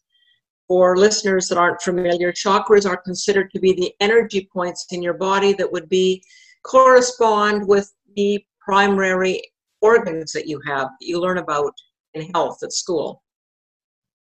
For 0.69 0.97
listeners 0.97 1.49
that 1.49 1.59
aren't 1.59 1.83
familiar, 1.83 2.33
chakras 2.33 2.89
are 2.89 2.97
considered 2.99 3.51
to 3.51 3.59
be 3.59 3.73
the 3.73 3.93
energy 3.99 4.49
points 4.53 4.87
in 4.93 5.03
your 5.03 5.15
body 5.15 5.53
that 5.55 5.73
would 5.73 5.89
be 5.89 6.23
correspond 6.63 7.67
with 7.67 7.93
the 8.15 8.39
primary 8.61 9.43
organs 9.81 10.31
that 10.31 10.47
you 10.47 10.61
have 10.65 10.91
that 11.01 11.07
you 11.09 11.21
learn 11.21 11.39
about 11.39 11.75
in 12.15 12.31
health 12.33 12.63
at 12.63 12.73
school. 12.73 13.25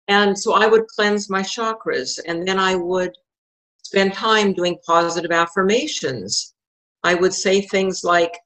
And 0.08 0.38
so 0.38 0.54
I 0.54 0.66
would 0.66 0.86
cleanse 0.88 1.28
my 1.28 1.42
chakras 1.42 2.18
and 2.26 2.46
then 2.46 2.58
I 2.58 2.76
would 2.76 3.12
spend 3.82 4.14
time 4.14 4.52
doing 4.52 4.78
positive 4.86 5.32
affirmations. 5.32 6.54
I 7.02 7.14
would 7.14 7.34
say 7.34 7.60
things 7.60 8.04
like, 8.04 8.36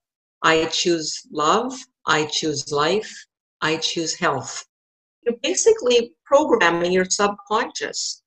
I 0.42 0.66
choose 0.66 1.26
love, 1.30 1.74
I 2.06 2.26
choose 2.26 2.72
life, 2.72 3.12
I 3.60 3.76
choose 3.76 4.14
health. 4.14 4.64
You're 5.22 5.36
basically 5.42 6.12
programming 6.24 6.92
your 6.92 7.04
subconscious 7.04 8.22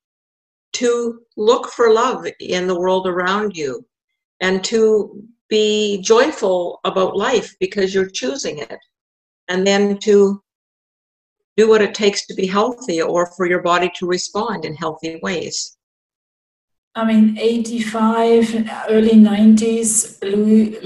to 0.73 1.21
look 1.37 1.69
for 1.71 1.91
love 1.91 2.27
in 2.39 2.67
the 2.67 2.79
world 2.79 3.07
around 3.07 3.55
you 3.55 3.85
and 4.41 4.63
to 4.65 5.23
be 5.49 6.01
joyful 6.01 6.79
about 6.83 7.15
life 7.15 7.55
because 7.59 7.93
you're 7.93 8.09
choosing 8.09 8.59
it. 8.59 8.79
And 9.47 9.65
then 9.65 9.97
to 9.99 10.41
do 11.55 11.69
what 11.69 11.81
it 11.81 11.93
takes 11.93 12.25
to 12.25 12.33
be 12.33 12.47
healthy 12.47 13.01
or 13.01 13.27
for 13.35 13.45
your 13.45 13.61
body 13.61 13.91
to 13.95 14.07
respond 14.07 14.65
in 14.65 14.75
healthy 14.75 15.19
ways. 15.21 15.77
I 16.95 17.05
mean, 17.05 17.37
85, 17.39 18.69
early 18.89 19.11
90s, 19.11 20.21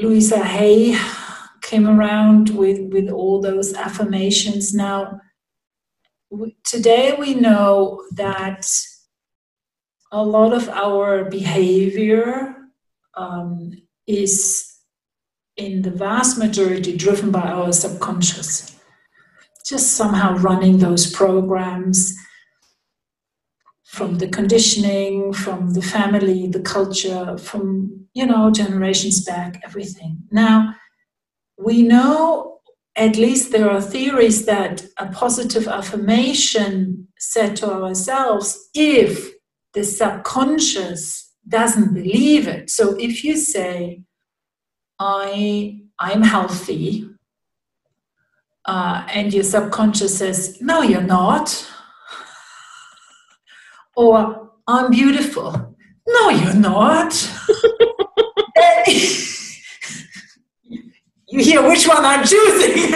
Louisa 0.02 0.44
Hay 0.44 0.98
came 1.62 1.88
around 1.88 2.50
with, 2.50 2.94
with 2.94 3.10
all 3.10 3.42
those 3.42 3.74
affirmations. 3.74 4.74
Now, 4.74 5.20
today 6.64 7.16
we 7.18 7.34
know 7.34 8.04
that 8.12 8.70
a 10.12 10.24
lot 10.24 10.54
of 10.54 10.70
our 10.70 11.26
behavior 11.26 12.56
um, 13.16 13.74
is 14.06 14.74
in 15.58 15.82
the 15.82 15.92
vast 15.92 16.38
majority 16.38 16.96
driven 16.96 17.32
by 17.32 17.50
our 17.50 17.74
subconscious 17.74 18.77
just 19.68 19.94
somehow 19.94 20.38
running 20.38 20.78
those 20.78 21.12
programs 21.12 22.14
from 23.84 24.18
the 24.18 24.28
conditioning, 24.28 25.34
from 25.34 25.74
the 25.74 25.82
family, 25.82 26.48
the 26.48 26.62
culture, 26.62 27.38
from, 27.38 28.06
you 28.14 28.26
know, 28.26 28.52
generations 28.52 29.24
back, 29.24 29.62
everything. 29.64 30.20
Now, 30.32 30.76
we 31.58 31.82
know, 31.82 32.60
at 32.96 33.16
least 33.16 33.52
there 33.52 33.70
are 33.70 33.82
theories 33.82 34.46
that 34.46 34.86
a 34.98 35.08
positive 35.08 35.68
affirmation 35.68 37.08
said 37.18 37.56
to 37.58 37.72
ourselves, 37.72 38.70
if 38.74 39.32
the 39.74 39.84
subconscious 39.84 41.34
doesn't 41.48 41.94
believe 41.94 42.48
it. 42.48 42.70
So 42.70 42.96
if 43.00 43.24
you 43.24 43.38
say, 43.38 44.02
I, 45.00 45.80
I'm 46.00 46.24
healthy, 46.24 47.10
uh, 48.68 49.08
and 49.14 49.34
your 49.34 49.44
subconscious 49.44 50.18
says, 50.18 50.62
No, 50.62 50.82
you're 50.82 51.02
not. 51.02 51.68
Or, 53.96 54.52
I'm 54.68 54.92
beautiful. 54.92 55.76
No, 56.08 56.30
you're 56.30 56.54
not. 56.54 57.14
you 61.28 61.44
hear 61.44 61.68
which 61.68 61.88
one 61.88 62.06
I'm 62.06 62.24
choosing. 62.24 62.94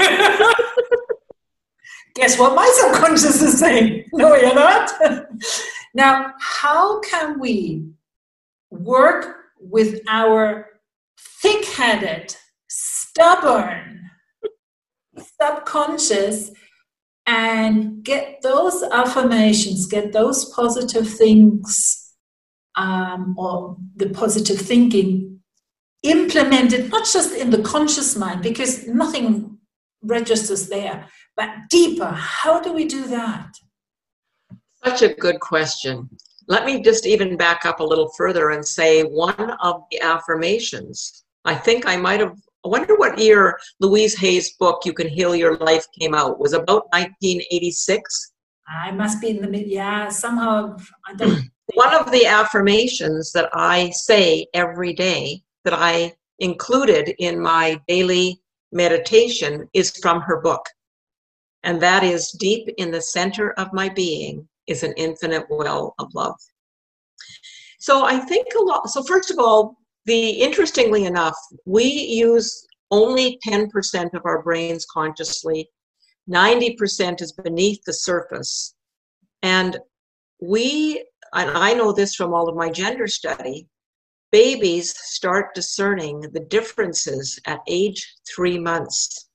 Guess 2.14 2.38
what 2.38 2.54
my 2.56 2.72
subconscious 2.82 3.42
is 3.42 3.60
saying? 3.60 4.06
No, 4.14 4.36
you're 4.36 4.54
not. 4.54 4.92
now, 5.96 6.34
how 6.40 7.00
can 7.00 7.40
we 7.40 7.84
work 8.70 9.38
with 9.60 10.02
our 10.08 10.68
thick 11.42 11.66
headed, 11.66 12.36
stubborn, 12.68 14.11
subconscious 15.42 16.52
and 17.26 18.04
get 18.04 18.42
those 18.42 18.84
affirmations, 18.84 19.88
get 19.88 20.12
those 20.12 20.46
positive 20.54 21.08
things 21.08 22.14
um, 22.76 23.36
or 23.38 23.78
the 23.96 24.10
positive 24.10 24.60
thinking 24.60 25.40
implemented, 26.04 26.90
not 26.90 27.06
just 27.06 27.36
in 27.36 27.50
the 27.50 27.62
conscious 27.62 28.16
mind, 28.16 28.42
because 28.42 28.88
nothing 28.88 29.58
registers 30.02 30.68
there, 30.68 31.08
but 31.36 31.50
deeper. 31.70 32.12
How 32.12 32.60
do 32.60 32.74
we 32.74 32.86
do 32.86 33.08
that? 33.08 33.50
Such 34.84 35.04
a 35.04 35.14
good 35.14 35.40
question. 35.40 36.10
Let 36.48 36.66
me 36.66 36.82
just 36.82 37.06
even 37.06 37.38
back 37.38 37.66
up 37.66 37.80
a 37.80 37.84
little 37.84 38.12
further 38.18 38.50
and 38.50 38.66
say 38.66 39.04
one 39.04 39.52
of 39.62 39.84
the 39.92 40.02
affirmations, 40.02 41.24
I 41.46 41.54
think 41.54 41.86
I 41.86 41.98
might 41.98 42.20
have 42.20 42.36
I 42.64 42.68
wonder 42.68 42.96
what 42.96 43.18
year 43.18 43.60
Louise 43.80 44.18
Hay's 44.20 44.54
book, 44.54 44.82
You 44.86 44.94
Can 44.94 45.10
Heal 45.10 45.36
Your 45.36 45.58
Life, 45.58 45.86
came 46.00 46.14
out. 46.14 46.40
Was 46.40 46.54
about 46.54 46.86
1986? 46.92 48.32
I 48.68 48.92
must 48.92 49.20
be 49.20 49.30
in 49.30 49.42
the 49.42 49.48
mid, 49.48 49.68
yeah, 49.68 50.10
somehow. 50.10 50.78
I 51.08 51.16
don't. 51.16 51.42
One 51.74 51.96
of 51.96 52.12
the 52.12 52.26
affirmations 52.26 53.32
that 53.32 53.50
I 53.54 53.90
say 53.92 54.46
every 54.54 54.94
day 54.94 55.42
that 55.64 55.74
I 55.74 56.14
included 56.40 57.16
in 57.18 57.40
my 57.40 57.80
daily 57.88 58.42
meditation 58.72 59.68
is 59.74 59.98
from 60.02 60.22
her 60.22 60.42
book. 60.42 60.66
And 61.64 61.82
that 61.82 62.04
is 62.04 62.32
deep 62.40 62.70
in 62.78 62.92
the 62.92 63.02
center 63.02 63.52
of 63.54 63.74
my 63.74 63.90
being 63.90 64.48
is 64.68 64.84
an 64.84 64.94
infinite 64.98 65.46
well 65.50 65.96
of 66.00 66.14
love. 66.14 66.36
So 67.80 68.06
I 68.06 68.20
think 68.20 68.48
a 68.56 68.64
lot. 68.64 68.90
So, 68.90 69.04
first 69.04 69.32
of 69.32 69.40
all, 69.40 69.78
the 70.06 70.30
interestingly 70.32 71.06
enough, 71.06 71.36
we 71.66 71.84
use 71.84 72.66
only 72.90 73.40
10% 73.48 74.14
of 74.14 74.22
our 74.26 74.42
brains 74.42 74.86
consciously. 74.86 75.70
90% 76.30 77.22
is 77.22 77.32
beneath 77.32 77.84
the 77.86 77.94
surface. 77.94 78.76
And 79.42 79.78
we, 80.42 81.06
and 81.34 81.50
I 81.52 81.74
know 81.74 81.92
this 81.92 82.16
from 82.16 82.34
all 82.34 82.50
of 82.50 82.56
my 82.56 82.70
gender 82.70 83.08
study, 83.08 83.68
babies 84.32 84.96
start 84.98 85.54
discerning 85.54 86.22
the 86.34 86.40
differences 86.40 87.40
at 87.46 87.60
age 87.68 88.16
three 88.34 88.58
months. 88.58 89.30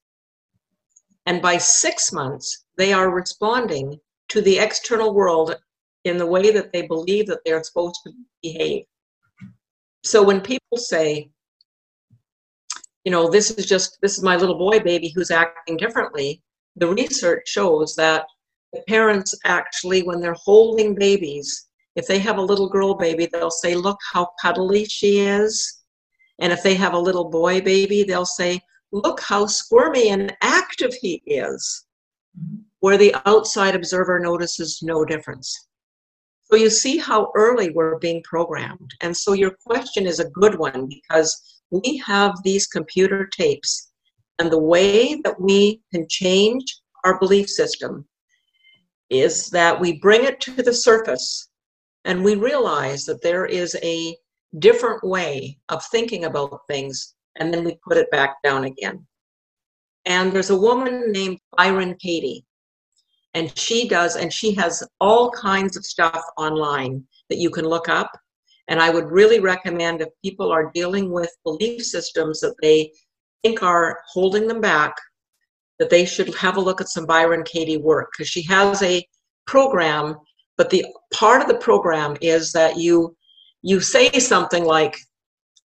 And 1.26 1.42
by 1.42 1.58
six 1.58 2.12
months, 2.12 2.64
they 2.76 2.92
are 2.92 3.10
responding 3.10 3.98
to 4.28 4.40
the 4.40 4.58
external 4.58 5.14
world 5.14 5.56
in 6.04 6.18
the 6.18 6.26
way 6.26 6.52
that 6.52 6.72
they 6.72 6.82
believe 6.82 7.26
that 7.26 7.40
they're 7.44 7.62
supposed 7.62 8.00
to 8.04 8.12
behave. 8.42 8.84
So 10.06 10.22
when 10.22 10.40
people 10.40 10.78
say, 10.78 11.30
you 13.04 13.10
know, 13.10 13.28
this 13.28 13.50
is 13.50 13.66
just, 13.66 13.98
this 14.02 14.16
is 14.16 14.22
my 14.22 14.36
little 14.36 14.56
boy 14.56 14.78
baby 14.78 15.08
who's 15.08 15.32
acting 15.32 15.76
differently, 15.76 16.40
the 16.76 16.86
research 16.86 17.48
shows 17.48 17.96
that 17.96 18.24
the 18.72 18.82
parents 18.86 19.34
actually, 19.44 20.04
when 20.04 20.20
they're 20.20 20.36
holding 20.44 20.94
babies, 20.94 21.66
if 21.96 22.06
they 22.06 22.20
have 22.20 22.38
a 22.38 22.42
little 22.42 22.68
girl 22.68 22.94
baby, 22.94 23.26
they'll 23.26 23.50
say, 23.50 23.74
look 23.74 23.98
how 24.12 24.28
cuddly 24.40 24.84
she 24.84 25.18
is. 25.18 25.82
And 26.38 26.52
if 26.52 26.62
they 26.62 26.76
have 26.76 26.94
a 26.94 26.98
little 26.98 27.28
boy 27.28 27.60
baby, 27.60 28.04
they'll 28.04 28.24
say, 28.24 28.60
look 28.92 29.20
how 29.20 29.46
squirmy 29.46 30.10
and 30.10 30.36
active 30.40 30.94
he 31.00 31.20
is. 31.26 31.84
Mm-hmm. 32.38 32.60
Where 32.78 32.96
the 32.96 33.16
outside 33.26 33.74
observer 33.74 34.20
notices 34.20 34.82
no 34.82 35.04
difference. 35.04 35.66
So 36.48 36.56
you 36.56 36.70
see 36.70 36.96
how 36.96 37.32
early 37.34 37.70
we're 37.70 37.98
being 37.98 38.22
programmed. 38.22 38.94
And 39.00 39.16
so 39.16 39.32
your 39.32 39.56
question 39.66 40.06
is 40.06 40.20
a 40.20 40.30
good 40.30 40.58
one 40.58 40.86
because 40.88 41.60
we 41.70 42.02
have 42.06 42.40
these 42.44 42.66
computer 42.68 43.26
tapes, 43.26 43.90
and 44.38 44.50
the 44.50 44.58
way 44.58 45.20
that 45.24 45.40
we 45.40 45.80
can 45.92 46.06
change 46.08 46.64
our 47.04 47.18
belief 47.18 47.48
system 47.48 48.06
is 49.10 49.48
that 49.50 49.80
we 49.80 49.98
bring 50.00 50.24
it 50.24 50.40
to 50.40 50.62
the 50.62 50.72
surface 50.72 51.48
and 52.04 52.22
we 52.22 52.36
realize 52.36 53.04
that 53.04 53.22
there 53.22 53.46
is 53.46 53.76
a 53.82 54.16
different 54.60 55.02
way 55.02 55.58
of 55.68 55.84
thinking 55.86 56.24
about 56.24 56.60
things, 56.68 57.14
and 57.36 57.52
then 57.52 57.64
we 57.64 57.78
put 57.86 57.96
it 57.96 58.10
back 58.12 58.36
down 58.44 58.64
again. 58.64 59.04
And 60.04 60.32
there's 60.32 60.50
a 60.50 60.56
woman 60.56 61.10
named 61.10 61.38
Byron 61.56 61.96
Katie, 62.00 62.44
and 63.36 63.56
she 63.56 63.86
does 63.86 64.16
and 64.16 64.32
she 64.32 64.54
has 64.54 64.82
all 64.98 65.30
kinds 65.30 65.76
of 65.76 65.84
stuff 65.84 66.24
online 66.38 67.04
that 67.28 67.38
you 67.38 67.50
can 67.50 67.66
look 67.66 67.88
up. 67.88 68.10
And 68.68 68.80
i 68.80 68.90
would 68.90 69.12
really 69.12 69.38
recommend 69.38 70.00
if 70.00 70.08
people 70.24 70.50
are 70.50 70.72
dealing 70.74 71.12
with 71.12 71.42
belief 71.44 71.84
systems 71.84 72.40
that 72.40 72.56
they 72.62 72.90
think 73.42 73.62
are 73.62 73.98
holding 74.12 74.48
them 74.48 74.60
back 74.60 74.94
that 75.78 75.90
they 75.90 76.04
should 76.04 76.34
have 76.34 76.56
a 76.56 76.60
look 76.60 76.80
at 76.80 76.88
some 76.88 77.06
byron 77.06 77.44
katie 77.44 77.76
work 77.90 78.08
because 78.10 78.28
she 78.28 78.42
has 78.42 78.82
a 78.82 79.06
program 79.46 80.16
but 80.56 80.68
the 80.70 80.84
part 81.14 81.42
of 81.42 81.48
the 81.48 81.62
program 81.68 82.16
is 82.20 82.50
that 82.52 82.76
you 82.76 83.14
you 83.62 83.78
say 83.80 84.10
something 84.18 84.64
like 84.64 84.96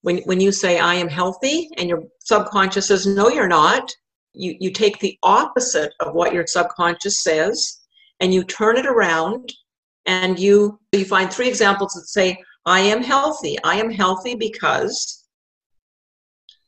when, 0.01 0.17
when 0.29 0.39
you 0.45 0.51
say 0.51 0.79
i 0.79 0.95
am 0.95 1.09
healthy 1.19 1.69
and 1.77 1.87
your 1.89 2.01
subconscious 2.31 2.87
says 2.87 3.05
no 3.05 3.29
you're 3.29 3.55
not 3.61 3.85
you, 4.37 4.55
you 4.59 4.71
take 4.71 4.99
the 4.99 5.17
opposite 5.23 5.93
of 5.99 6.13
what 6.13 6.33
your 6.33 6.45
subconscious 6.45 7.23
says 7.23 7.79
and 8.19 8.33
you 8.33 8.43
turn 8.43 8.77
it 8.77 8.85
around 8.85 9.51
and 10.05 10.39
you 10.39 10.79
you 10.91 11.05
find 11.05 11.31
three 11.31 11.47
examples 11.47 11.93
that 11.93 12.07
say 12.07 12.41
i 12.65 12.79
am 12.79 13.03
healthy. 13.03 13.57
I 13.63 13.75
am 13.75 13.91
healthy 13.91 14.35
because 14.35 15.25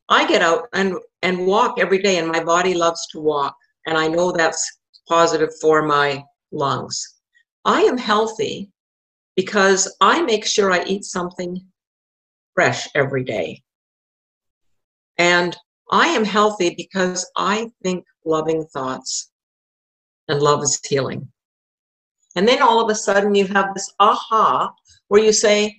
i 0.10 0.28
get 0.28 0.42
out 0.42 0.68
and 0.74 0.96
and 1.22 1.46
walk 1.46 1.80
every 1.80 2.00
day 2.00 2.18
and 2.18 2.28
my 2.28 2.44
body 2.44 2.74
loves 2.74 3.08
to 3.12 3.20
walk 3.20 3.56
and 3.86 3.98
i 3.98 4.08
know 4.08 4.32
that's 4.32 4.80
positive 5.08 5.50
for 5.62 5.82
my 5.82 6.24
lungs. 6.52 7.16
I 7.66 7.82
am 7.82 7.98
healthy 7.98 8.72
because 9.36 9.96
i 10.02 10.22
make 10.22 10.46
sure 10.46 10.72
i 10.72 10.84
eat 10.84 11.04
something 11.04 11.66
fresh 12.56 12.88
every 12.96 13.24
day. 13.24 13.64
And 15.18 15.56
I 15.92 16.08
am 16.08 16.24
healthy 16.24 16.76
because 16.76 17.30
I 17.36 17.72
think 17.84 18.06
loving 18.26 18.66
thoughts 18.66 19.32
and 20.28 20.42
love 20.42 20.62
is 20.64 20.80
healing. 20.88 21.32
And 22.36 22.48
then 22.48 22.62
all 22.62 22.84
of 22.84 22.90
a 22.90 22.96
sudden 22.96 23.34
you 23.34 23.48
have 23.48 23.74
this 23.74 23.92
aha 24.00 24.72
where 25.08 25.24
you 25.24 25.34
say, 25.34 25.76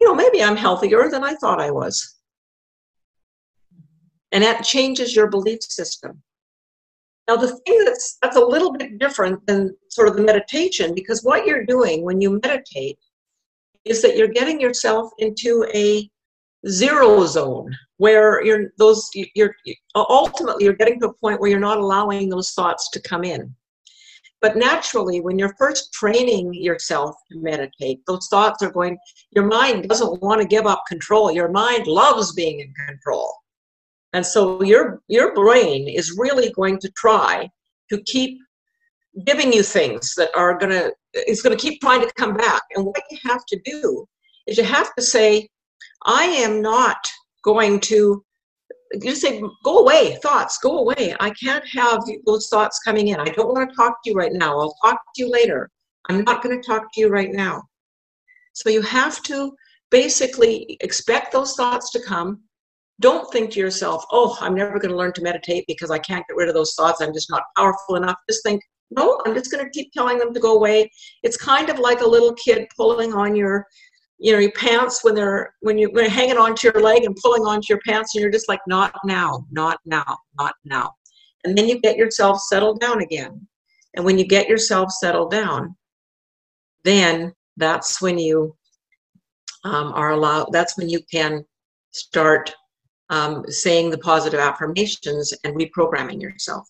you 0.00 0.06
know, 0.06 0.14
maybe 0.14 0.42
I'm 0.42 0.56
healthier 0.56 1.10
than 1.10 1.22
I 1.22 1.34
thought 1.34 1.60
I 1.60 1.70
was. 1.70 2.16
And 4.32 4.42
that 4.42 4.64
changes 4.64 5.14
your 5.14 5.28
belief 5.28 5.62
system. 5.62 6.22
Now, 7.28 7.36
the 7.36 7.56
thing 7.66 7.84
that's, 7.84 8.18
that's 8.20 8.36
a 8.36 8.44
little 8.44 8.72
bit 8.72 8.98
different 8.98 9.46
than 9.46 9.76
sort 9.90 10.08
of 10.08 10.16
the 10.16 10.22
meditation, 10.22 10.94
because 10.94 11.22
what 11.22 11.46
you're 11.46 11.64
doing 11.64 12.02
when 12.02 12.20
you 12.20 12.40
meditate 12.42 12.98
is 13.84 14.02
that 14.02 14.16
you're 14.16 14.28
getting 14.28 14.60
yourself 14.60 15.10
into 15.18 15.64
a 15.74 16.10
zero 16.68 17.26
zone 17.26 17.74
where 17.96 18.44
you're 18.44 18.72
those 18.78 19.08
you're 19.14 19.54
ultimately 19.94 20.64
you're 20.64 20.74
getting 20.74 21.00
to 21.00 21.08
a 21.08 21.14
point 21.14 21.40
where 21.40 21.50
you're 21.50 21.58
not 21.58 21.78
allowing 21.78 22.28
those 22.28 22.52
thoughts 22.52 22.90
to 22.90 23.00
come 23.00 23.24
in. 23.24 23.54
But 24.40 24.56
naturally 24.56 25.20
when 25.20 25.38
you're 25.38 25.54
first 25.56 25.92
training 25.92 26.54
yourself 26.54 27.14
to 27.30 27.38
meditate 27.38 28.00
those 28.06 28.28
thoughts 28.28 28.62
are 28.62 28.70
going 28.70 28.98
your 29.30 29.46
mind 29.46 29.88
doesn't 29.88 30.22
want 30.22 30.40
to 30.40 30.46
give 30.46 30.66
up 30.66 30.84
control. 30.88 31.32
Your 31.32 31.50
mind 31.50 31.86
loves 31.86 32.32
being 32.32 32.60
in 32.60 32.72
control. 32.86 33.32
And 34.12 34.24
so 34.24 34.62
your 34.62 35.00
your 35.08 35.34
brain 35.34 35.88
is 35.88 36.16
really 36.18 36.50
going 36.52 36.78
to 36.80 36.90
try 36.96 37.48
to 37.90 38.02
keep 38.02 38.38
giving 39.26 39.52
you 39.52 39.62
things 39.62 40.14
that 40.16 40.30
are 40.34 40.58
going 40.58 40.70
to 40.70 40.92
is 41.26 41.42
going 41.42 41.56
to 41.56 41.60
keep 41.60 41.80
trying 41.80 42.00
to 42.00 42.12
come 42.14 42.34
back. 42.34 42.62
And 42.74 42.86
what 42.86 43.02
you 43.10 43.18
have 43.24 43.44
to 43.46 43.60
do 43.64 44.06
is 44.46 44.58
you 44.58 44.64
have 44.64 44.94
to 44.94 45.02
say 45.02 45.48
I 46.04 46.24
am 46.24 46.62
not 46.62 47.10
going 47.44 47.80
to 47.80 48.24
you 49.00 49.14
say, 49.14 49.42
go 49.64 49.78
away, 49.78 50.16
thoughts, 50.22 50.58
go 50.58 50.78
away. 50.78 51.14
I 51.20 51.30
can't 51.30 51.64
have 51.68 52.04
those 52.26 52.48
thoughts 52.48 52.80
coming 52.80 53.08
in. 53.08 53.20
I 53.20 53.24
don't 53.24 53.52
want 53.52 53.70
to 53.70 53.76
talk 53.76 54.02
to 54.04 54.10
you 54.10 54.16
right 54.16 54.32
now. 54.32 54.58
I'll 54.58 54.76
talk 54.84 55.00
to 55.14 55.22
you 55.22 55.30
later. 55.30 55.70
I'm 56.08 56.24
not 56.24 56.42
going 56.42 56.60
to 56.60 56.66
talk 56.66 56.92
to 56.92 57.00
you 57.00 57.08
right 57.08 57.32
now. 57.32 57.62
So 58.52 58.68
you 58.68 58.82
have 58.82 59.22
to 59.24 59.52
basically 59.90 60.76
expect 60.80 61.32
those 61.32 61.54
thoughts 61.54 61.90
to 61.92 62.02
come. 62.02 62.40
Don't 63.00 63.30
think 63.32 63.50
to 63.52 63.60
yourself, 63.60 64.04
oh, 64.12 64.36
I'm 64.40 64.54
never 64.54 64.78
going 64.78 64.90
to 64.90 64.96
learn 64.96 65.12
to 65.14 65.22
meditate 65.22 65.64
because 65.66 65.90
I 65.90 65.98
can't 65.98 66.26
get 66.28 66.36
rid 66.36 66.48
of 66.48 66.54
those 66.54 66.74
thoughts. 66.74 67.00
I'm 67.00 67.14
just 67.14 67.30
not 67.30 67.42
powerful 67.56 67.96
enough. 67.96 68.16
Just 68.28 68.42
think, 68.44 68.62
no, 68.90 69.20
I'm 69.24 69.34
just 69.34 69.50
going 69.50 69.64
to 69.64 69.70
keep 69.70 69.90
telling 69.92 70.18
them 70.18 70.34
to 70.34 70.40
go 70.40 70.54
away. 70.54 70.90
It's 71.22 71.36
kind 71.36 71.70
of 71.70 71.78
like 71.78 72.02
a 72.02 72.06
little 72.06 72.34
kid 72.34 72.68
pulling 72.76 73.14
on 73.14 73.34
your 73.34 73.66
you 74.22 74.32
know 74.32 74.38
your 74.38 74.52
pants 74.52 75.02
when 75.02 75.14
they're 75.14 75.54
when 75.60 75.76
you 75.76 75.90
when 75.90 76.04
you're 76.04 76.12
hanging 76.12 76.38
onto 76.38 76.70
your 76.72 76.82
leg 76.82 77.04
and 77.04 77.16
pulling 77.16 77.42
onto 77.42 77.66
your 77.68 77.80
pants 77.86 78.14
and 78.14 78.22
you're 78.22 78.30
just 78.30 78.48
like 78.48 78.60
not 78.66 78.94
now 79.04 79.44
not 79.50 79.78
now 79.84 80.18
not 80.38 80.54
now. 80.64 80.94
And 81.44 81.58
then 81.58 81.68
you 81.68 81.80
get 81.80 81.96
yourself 81.96 82.38
settled 82.38 82.80
down 82.80 83.02
again. 83.02 83.46
And 83.94 84.04
when 84.04 84.16
you 84.16 84.24
get 84.24 84.48
yourself 84.48 84.90
settled 84.92 85.32
down 85.32 85.76
then 86.84 87.32
that's 87.56 88.00
when 88.00 88.18
you 88.18 88.56
um, 89.64 89.92
are 89.94 90.12
allowed 90.12 90.48
that's 90.52 90.76
when 90.76 90.88
you 90.88 91.00
can 91.10 91.44
start 91.92 92.54
um, 93.10 93.44
saying 93.48 93.90
the 93.90 93.98
positive 93.98 94.40
affirmations 94.40 95.32
and 95.44 95.54
reprogramming 95.54 96.20
yourself. 96.20 96.66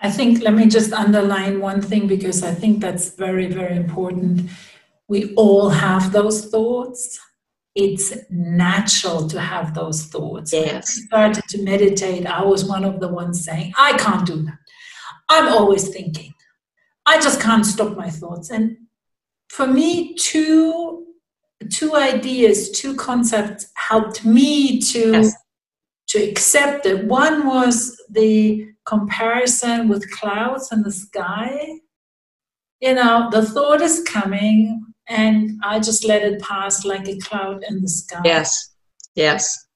I 0.00 0.10
think 0.10 0.42
let 0.42 0.54
me 0.54 0.66
just 0.66 0.92
underline 0.92 1.60
one 1.60 1.80
thing 1.80 2.06
because 2.06 2.42
i 2.42 2.52
think 2.52 2.80
that's 2.80 3.14
very 3.14 3.46
very 3.46 3.74
important 3.74 4.50
we 5.08 5.34
all 5.34 5.68
have 5.68 6.12
those 6.12 6.46
thoughts. 6.46 7.18
It's 7.74 8.16
natural 8.30 9.28
to 9.28 9.40
have 9.40 9.74
those 9.74 10.04
thoughts. 10.06 10.52
Yes. 10.52 10.98
I 11.02 11.06
started 11.06 11.44
to 11.48 11.62
meditate. 11.62 12.26
I 12.26 12.42
was 12.42 12.64
one 12.64 12.84
of 12.84 13.00
the 13.00 13.08
ones 13.08 13.44
saying, 13.44 13.72
I 13.76 13.96
can't 13.98 14.26
do 14.26 14.42
that. 14.42 14.58
I'm 15.28 15.52
always 15.52 15.88
thinking. 15.88 16.32
I 17.06 17.20
just 17.20 17.40
can't 17.40 17.66
stop 17.66 17.96
my 17.96 18.10
thoughts. 18.10 18.50
And 18.50 18.76
for 19.48 19.66
me, 19.66 20.14
two 20.14 21.00
two 21.70 21.94
ideas, 21.94 22.70
two 22.70 22.94
concepts 22.96 23.66
helped 23.74 24.24
me 24.24 24.80
to 24.80 25.12
yes. 25.12 25.34
to 26.08 26.18
accept 26.18 26.86
it. 26.86 27.04
One 27.06 27.46
was 27.46 28.00
the 28.10 28.68
comparison 28.84 29.88
with 29.88 30.10
clouds 30.10 30.70
and 30.70 30.84
the 30.84 30.92
sky. 30.92 31.78
You 32.80 32.94
know, 32.94 33.28
the 33.30 33.44
thought 33.44 33.80
is 33.80 34.02
coming, 34.02 34.84
and 35.08 35.60
I 35.62 35.80
just 35.80 36.04
let 36.04 36.22
it 36.22 36.40
pass 36.40 36.84
like 36.84 37.08
a 37.08 37.18
cloud 37.18 37.64
in 37.68 37.82
the 37.82 37.88
sky. 37.88 38.20
Yes, 38.24 38.74
yes. 39.14 39.66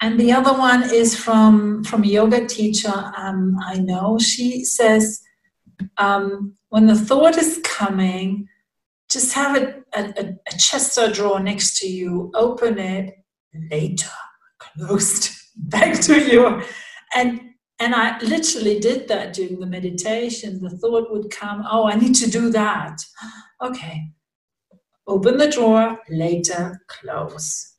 And 0.00 0.18
the 0.18 0.32
other 0.32 0.52
one 0.52 0.94
is 0.94 1.16
from 1.16 1.82
from 1.84 2.04
a 2.04 2.06
yoga 2.06 2.46
teacher 2.46 3.12
um, 3.16 3.56
I 3.60 3.78
know. 3.78 4.18
She 4.18 4.64
says, 4.64 5.20
um, 5.96 6.54
when 6.68 6.86
the 6.86 6.94
thought 6.94 7.36
is 7.36 7.60
coming, 7.64 8.46
just 9.10 9.34
have 9.34 9.56
a, 9.56 9.74
a, 9.94 10.34
a 10.52 10.58
chest 10.58 10.98
drawer 11.14 11.40
next 11.40 11.78
to 11.78 11.88
you. 11.88 12.30
Open 12.34 12.78
it 12.78 13.14
later, 13.70 14.10
closed 14.58 15.30
back 15.56 16.00
to 16.02 16.20
you, 16.20 16.62
and 17.14 17.40
and 17.80 17.94
I 17.94 18.18
literally 18.20 18.78
did 18.78 19.08
that 19.08 19.32
during 19.32 19.58
the 19.58 19.66
meditation. 19.66 20.60
The 20.60 20.70
thought 20.70 21.10
would 21.10 21.30
come, 21.30 21.64
oh, 21.70 21.88
I 21.88 21.94
need 21.94 22.14
to 22.16 22.30
do 22.30 22.50
that. 22.50 23.00
Okay. 23.60 24.12
Open 25.08 25.38
the 25.38 25.50
drawer, 25.50 25.98
later, 26.08 26.82
close. 26.86 27.74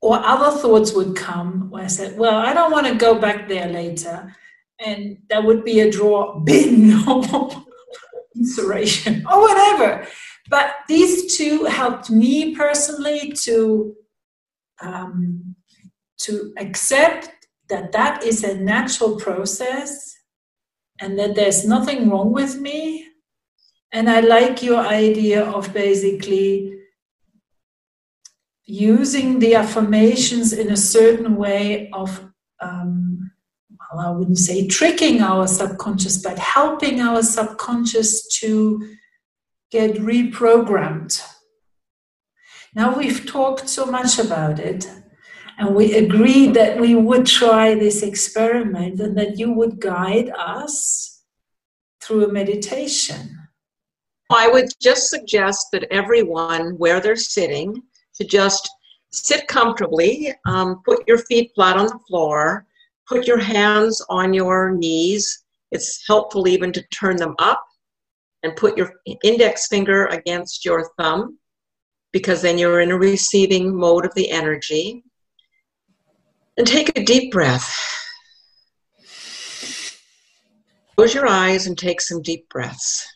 Or 0.00 0.18
other 0.18 0.56
thoughts 0.56 0.92
would 0.92 1.16
come 1.16 1.70
where 1.70 1.84
I 1.84 1.88
said, 1.88 2.16
well, 2.16 2.36
I 2.36 2.54
don't 2.54 2.70
want 2.70 2.86
to 2.86 2.94
go 2.94 3.18
back 3.18 3.48
there 3.48 3.68
later. 3.68 4.34
And 4.78 5.18
that 5.28 5.44
would 5.44 5.64
be 5.64 5.80
a 5.80 5.90
drawer 5.90 6.40
bin 6.44 6.92
or 7.08 7.64
inspiration 8.36 9.26
or 9.30 9.40
whatever. 9.40 10.06
But 10.48 10.74
these 10.88 11.36
two 11.36 11.64
helped 11.64 12.10
me 12.10 12.54
personally 12.54 13.32
to 13.42 13.96
um, 14.80 15.56
to 16.18 16.52
accept 16.58 17.30
that 17.68 17.92
that 17.92 18.22
is 18.22 18.44
a 18.44 18.56
natural 18.56 19.16
process 19.16 20.16
and 21.00 21.18
that 21.18 21.34
there's 21.34 21.66
nothing 21.66 22.10
wrong 22.10 22.32
with 22.32 22.60
me. 22.60 23.08
And 23.94 24.10
I 24.10 24.18
like 24.18 24.60
your 24.60 24.80
idea 24.80 25.44
of 25.44 25.72
basically 25.72 26.80
using 28.64 29.38
the 29.38 29.54
affirmations 29.54 30.52
in 30.52 30.72
a 30.72 30.76
certain 30.76 31.36
way 31.36 31.90
of, 31.92 32.28
um, 32.60 33.30
well, 33.70 34.04
I 34.04 34.10
wouldn't 34.10 34.38
say 34.38 34.66
tricking 34.66 35.22
our 35.22 35.46
subconscious, 35.46 36.20
but 36.20 36.40
helping 36.40 37.00
our 37.00 37.22
subconscious 37.22 38.26
to 38.40 38.96
get 39.70 39.94
reprogrammed. 39.94 41.22
Now 42.74 42.98
we've 42.98 43.24
talked 43.24 43.68
so 43.68 43.86
much 43.86 44.18
about 44.18 44.58
it. 44.58 44.90
And 45.56 45.76
we 45.76 45.94
agreed 45.94 46.54
that 46.54 46.80
we 46.80 46.96
would 46.96 47.26
try 47.26 47.76
this 47.76 48.02
experiment 48.02 48.98
and 48.98 49.16
that 49.16 49.38
you 49.38 49.52
would 49.52 49.78
guide 49.78 50.32
us 50.36 51.22
through 52.02 52.24
a 52.24 52.32
meditation. 52.32 53.38
I 54.30 54.48
would 54.48 54.68
just 54.80 55.10
suggest 55.10 55.68
that 55.72 55.86
everyone, 55.90 56.78
where 56.78 57.00
they're 57.00 57.16
sitting, 57.16 57.82
to 58.14 58.24
just 58.24 58.68
sit 59.12 59.46
comfortably, 59.48 60.32
um, 60.46 60.82
put 60.84 61.06
your 61.06 61.18
feet 61.18 61.52
flat 61.54 61.76
on 61.76 61.86
the 61.86 61.98
floor, 62.08 62.66
put 63.06 63.26
your 63.26 63.38
hands 63.38 64.04
on 64.08 64.32
your 64.32 64.72
knees. 64.72 65.44
It's 65.70 66.06
helpful 66.06 66.48
even 66.48 66.72
to 66.72 66.82
turn 66.88 67.16
them 67.16 67.34
up 67.38 67.64
and 68.42 68.56
put 68.56 68.76
your 68.76 68.92
index 69.22 69.68
finger 69.68 70.06
against 70.06 70.64
your 70.64 70.90
thumb 70.98 71.38
because 72.12 72.42
then 72.42 72.58
you're 72.58 72.80
in 72.80 72.92
a 72.92 72.98
receiving 72.98 73.74
mode 73.74 74.06
of 74.06 74.14
the 74.14 74.30
energy. 74.30 75.02
And 76.56 76.66
take 76.66 76.96
a 76.96 77.02
deep 77.02 77.32
breath. 77.32 77.76
Close 80.96 81.12
your 81.12 81.26
eyes 81.26 81.66
and 81.66 81.76
take 81.76 82.00
some 82.00 82.22
deep 82.22 82.48
breaths. 82.48 83.13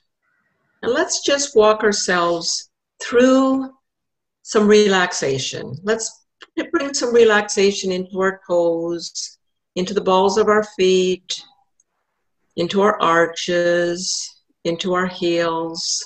And 0.82 0.92
let's 0.92 1.22
just 1.22 1.56
walk 1.56 1.82
ourselves 1.82 2.70
through 3.02 3.70
some 4.42 4.66
relaxation. 4.68 5.74
Let's 5.82 6.26
bring 6.72 6.94
some 6.94 7.14
relaxation 7.14 7.92
into 7.92 8.20
our 8.20 8.40
toes, 8.46 9.38
into 9.76 9.94
the 9.94 10.00
balls 10.00 10.38
of 10.38 10.48
our 10.48 10.64
feet, 10.76 11.42
into 12.56 12.80
our 12.80 13.00
arches, 13.00 14.42
into 14.64 14.94
our 14.94 15.06
heels 15.06 16.04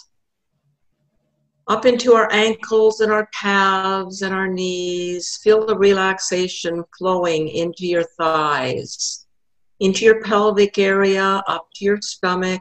up 1.68 1.86
into 1.86 2.14
our 2.14 2.30
ankles 2.32 3.00
and 3.00 3.12
our 3.12 3.26
calves 3.26 4.22
and 4.22 4.34
our 4.34 4.48
knees. 4.48 5.38
Feel 5.42 5.64
the 5.64 5.76
relaxation 5.76 6.84
flowing 6.98 7.48
into 7.48 7.86
your 7.86 8.04
thighs, 8.18 9.26
into 9.80 10.04
your 10.04 10.22
pelvic 10.22 10.78
area, 10.78 11.42
up 11.46 11.68
to 11.74 11.84
your 11.84 11.98
stomach, 12.02 12.60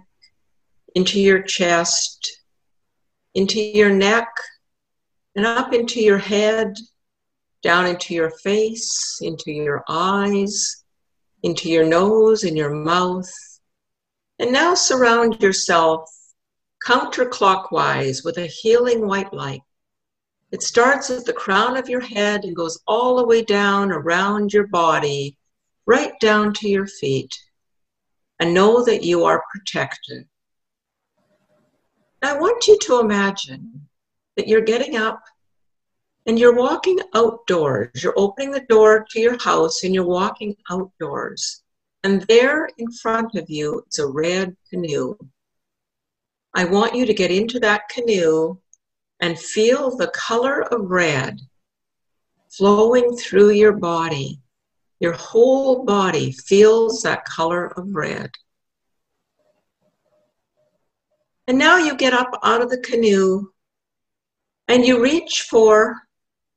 into 0.95 1.19
your 1.19 1.41
chest, 1.41 2.39
into 3.33 3.59
your 3.59 3.89
neck, 3.89 4.27
and 5.35 5.45
up 5.45 5.73
into 5.73 6.01
your 6.01 6.17
head, 6.17 6.75
down 7.61 7.85
into 7.85 8.13
your 8.13 8.31
face, 8.43 9.19
into 9.21 9.51
your 9.51 9.83
eyes, 9.87 10.83
into 11.43 11.69
your 11.69 11.85
nose 11.85 12.43
and 12.43 12.57
your 12.57 12.73
mouth. 12.73 13.31
And 14.39 14.51
now 14.51 14.73
surround 14.73 15.41
yourself 15.41 16.09
counterclockwise 16.85 18.25
with 18.25 18.37
a 18.37 18.47
healing 18.47 19.07
white 19.07 19.33
light. 19.33 19.61
It 20.51 20.63
starts 20.63 21.09
at 21.09 21.25
the 21.25 21.33
crown 21.33 21.77
of 21.77 21.87
your 21.87 22.01
head 22.01 22.43
and 22.43 22.55
goes 22.55 22.81
all 22.87 23.15
the 23.15 23.25
way 23.25 23.43
down 23.43 23.91
around 23.91 24.51
your 24.51 24.67
body, 24.67 25.37
right 25.85 26.11
down 26.19 26.53
to 26.55 26.67
your 26.67 26.87
feet. 26.87 27.33
And 28.39 28.53
know 28.53 28.83
that 28.83 29.03
you 29.03 29.23
are 29.23 29.43
protected. 29.53 30.27
I 32.21 32.37
want 32.37 32.67
you 32.67 32.77
to 32.83 32.99
imagine 32.99 33.87
that 34.35 34.47
you're 34.47 34.61
getting 34.61 34.95
up 34.95 35.21
and 36.27 36.37
you're 36.37 36.55
walking 36.55 36.99
outdoors. 37.15 38.03
You're 38.03 38.13
opening 38.17 38.51
the 38.51 38.65
door 38.69 39.05
to 39.09 39.19
your 39.19 39.41
house 39.41 39.83
and 39.83 39.93
you're 39.93 40.05
walking 40.05 40.55
outdoors. 40.69 41.63
And 42.03 42.21
there 42.23 42.69
in 42.77 42.91
front 42.91 43.35
of 43.35 43.49
you 43.49 43.83
is 43.91 43.99
a 43.99 44.07
red 44.07 44.55
canoe. 44.69 45.15
I 46.53 46.65
want 46.65 46.95
you 46.95 47.05
to 47.05 47.13
get 47.13 47.31
into 47.31 47.59
that 47.61 47.89
canoe 47.89 48.57
and 49.19 49.39
feel 49.39 49.95
the 49.95 50.09
color 50.09 50.61
of 50.61 50.91
red 50.91 51.39
flowing 52.49 53.15
through 53.15 53.51
your 53.51 53.73
body. 53.73 54.41
Your 54.99 55.13
whole 55.13 55.85
body 55.85 56.31
feels 56.31 57.01
that 57.01 57.25
color 57.25 57.67
of 57.77 57.95
red. 57.95 58.31
And 61.47 61.57
now 61.57 61.77
you 61.77 61.95
get 61.95 62.13
up 62.13 62.39
out 62.43 62.61
of 62.61 62.69
the 62.69 62.79
canoe 62.79 63.47
and 64.67 64.85
you 64.85 65.01
reach 65.01 65.47
for 65.49 65.97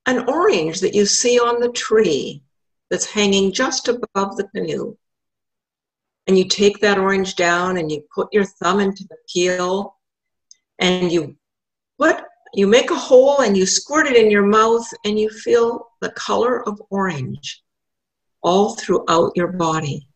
an 0.07 0.29
orange 0.29 0.81
that 0.81 0.95
you 0.95 1.07
see 1.07 1.39
on 1.39 1.61
the 1.61 1.71
tree 1.73 2.43
that's 2.91 3.07
hanging 3.07 3.53
just 3.53 3.89
above 3.89 4.37
the 4.37 4.49
canoe. 4.55 4.97
And 6.27 6.39
you 6.39 6.47
take 6.49 6.81
that 6.81 6.99
orange 6.99 7.35
down 7.35 7.77
and 7.77 7.91
you 7.91 8.05
put 8.15 8.33
your 8.33 8.45
thumb 8.45 8.81
into 8.81 9.05
the 9.05 9.17
peel 9.29 9.97
and 10.79 11.11
you 11.11 11.37
put 11.99 12.23
you 12.57 12.69
make 12.69 12.91
a 12.91 12.95
hole 12.95 13.41
and 13.41 13.57
you 13.57 13.67
squirt 13.67 14.07
it 14.07 14.17
in 14.17 14.31
your 14.31 14.47
mouth 14.47 14.87
and 15.05 15.19
you 15.19 15.29
feel 15.29 15.89
the 16.01 16.11
color 16.11 16.67
of 16.69 16.81
orange 16.91 17.63
all 18.43 18.77
throughout 18.77 19.33
your 19.35 19.49
body 19.49 20.07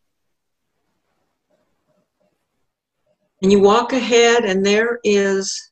and 3.43 3.53
you 3.53 3.61
walk 3.61 3.93
ahead 3.93 4.45
and 4.45 4.65
there 4.65 5.01
is 5.05 5.71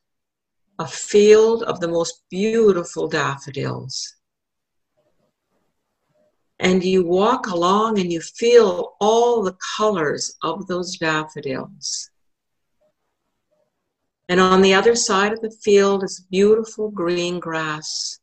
a 0.79 0.87
field 0.87 1.63
of 1.63 1.79
the 1.79 1.87
most 1.87 2.23
beautiful 2.29 3.07
daffodils 3.07 4.17
and 6.59 6.83
you 6.83 7.05
walk 7.05 7.47
along 7.47 7.99
and 7.99 8.11
you 8.11 8.19
feel 8.19 8.95
all 8.99 9.43
the 9.43 9.55
colors 9.77 10.35
of 10.43 10.67
those 10.67 10.97
daffodils. 10.97 12.09
And 14.29 14.39
on 14.39 14.61
the 14.61 14.73
other 14.73 14.95
side 14.95 15.33
of 15.33 15.41
the 15.41 15.55
field 15.63 16.03
is 16.03 16.25
beautiful 16.31 16.89
green 16.89 17.39
grass. 17.39 18.19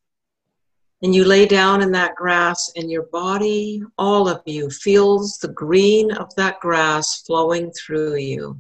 And 1.03 1.15
you 1.15 1.25
lay 1.25 1.47
down 1.47 1.83
in 1.83 1.93
that 1.93 2.15
grass, 2.15 2.73
and 2.77 2.91
your 2.91 3.05
body, 3.05 3.83
all 3.99 4.27
of 4.27 4.41
you, 4.47 4.71
feels 4.71 5.37
the 5.39 5.49
green 5.49 6.11
of 6.13 6.35
that 6.37 6.61
grass 6.61 7.23
flowing 7.23 7.71
through 7.73 8.17
you. 8.17 8.59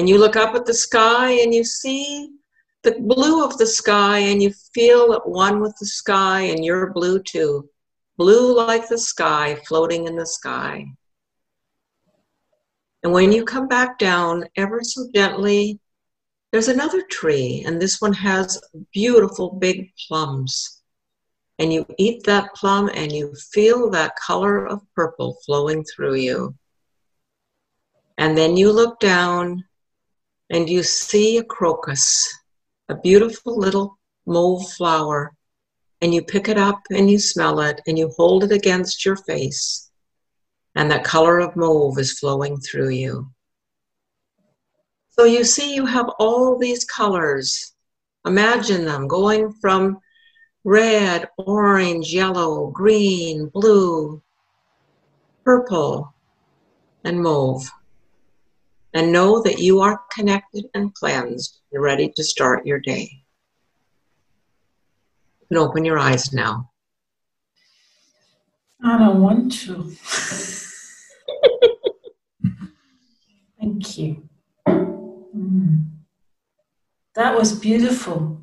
And 0.00 0.08
you 0.08 0.16
look 0.16 0.34
up 0.34 0.54
at 0.54 0.64
the 0.64 0.72
sky 0.72 1.32
and 1.42 1.52
you 1.52 1.62
see 1.62 2.30
the 2.84 2.92
blue 3.00 3.44
of 3.44 3.58
the 3.58 3.66
sky, 3.66 4.20
and 4.20 4.42
you 4.42 4.50
feel 4.72 5.12
at 5.12 5.28
one 5.28 5.60
with 5.60 5.76
the 5.78 5.84
sky, 5.84 6.40
and 6.40 6.64
you're 6.64 6.94
blue 6.94 7.22
too 7.22 7.68
blue 8.16 8.56
like 8.56 8.88
the 8.88 8.96
sky, 8.96 9.60
floating 9.68 10.06
in 10.06 10.16
the 10.16 10.24
sky. 10.24 10.86
And 13.02 13.12
when 13.12 13.30
you 13.30 13.44
come 13.44 13.68
back 13.68 13.98
down 13.98 14.46
ever 14.56 14.82
so 14.82 15.10
gently, 15.14 15.78
there's 16.50 16.68
another 16.68 17.02
tree, 17.02 17.62
and 17.66 17.78
this 17.78 18.00
one 18.00 18.14
has 18.14 18.58
beautiful 18.94 19.50
big 19.50 19.92
plums. 20.08 20.80
and 21.60 21.70
you 21.70 21.84
eat 21.98 22.24
that 22.24 22.54
plum 22.54 22.90
and 22.94 23.12
you 23.12 23.34
feel 23.52 23.90
that 23.90 24.16
color 24.16 24.66
of 24.66 24.80
purple 24.96 25.36
flowing 25.44 25.84
through 25.84 26.14
you. 26.14 26.54
And 28.16 28.36
then 28.36 28.56
you 28.56 28.72
look 28.72 28.98
down 28.98 29.62
and 30.50 30.68
you 30.68 30.82
see 30.82 31.38
a 31.38 31.44
crocus, 31.44 32.28
a 32.88 32.94
beautiful 32.96 33.56
little 33.56 33.98
mauve 34.26 34.68
flower, 34.72 35.32
and 36.00 36.12
you 36.12 36.22
pick 36.22 36.48
it 36.48 36.58
up 36.58 36.80
and 36.90 37.10
you 37.10 37.18
smell 37.18 37.60
it 37.60 37.80
and 37.86 37.98
you 37.98 38.12
hold 38.16 38.44
it 38.44 38.52
against 38.52 39.04
your 39.04 39.16
face, 39.16 39.90
and 40.74 40.90
that 40.90 41.04
color 41.04 41.38
of 41.38 41.56
mauve 41.56 41.98
is 41.98 42.18
flowing 42.18 42.58
through 42.58 42.90
you. 42.90 43.30
So 45.10 45.24
you 45.24 45.44
see, 45.44 45.74
you 45.74 45.86
have 45.86 46.08
all 46.18 46.58
these 46.58 46.84
colors. 46.84 47.74
Imagine 48.26 48.84
them 48.84 49.06
going 49.06 49.52
from 49.52 49.98
red, 50.64 51.28
orange, 51.38 52.12
yellow, 52.12 52.68
green, 52.68 53.48
blue, 53.48 54.22
purple, 55.44 56.14
and 57.04 57.22
mauve. 57.22 57.70
And 58.92 59.12
know 59.12 59.42
that 59.42 59.58
you 59.58 59.80
are 59.80 60.00
connected 60.12 60.66
and 60.74 60.92
cleansed 60.94 61.60
and 61.72 61.82
ready 61.82 62.12
to 62.16 62.24
start 62.24 62.66
your 62.66 62.80
day. 62.80 63.22
You 65.40 65.46
can 65.48 65.58
open 65.58 65.84
your 65.84 65.98
eyes 65.98 66.32
now. 66.32 66.70
I 68.82 68.98
don't 68.98 69.20
want 69.20 69.52
to. 69.60 69.84
Thank 73.60 73.98
you. 73.98 74.28
Mm. 74.66 75.84
That 77.14 77.36
was 77.36 77.52
beautiful. 77.52 78.42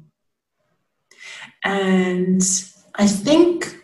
And 1.64 2.42
I 2.96 3.08
think 3.08 3.76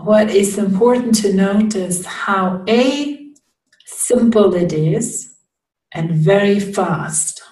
what 0.00 0.30
is 0.30 0.58
important 0.58 1.14
to 1.16 1.32
notice 1.32 2.04
how 2.04 2.64
a 2.68 3.19
simple 4.00 4.54
it 4.54 4.72
is 4.72 5.34
and 5.92 6.10
very 6.10 6.58
fast. 6.58 7.42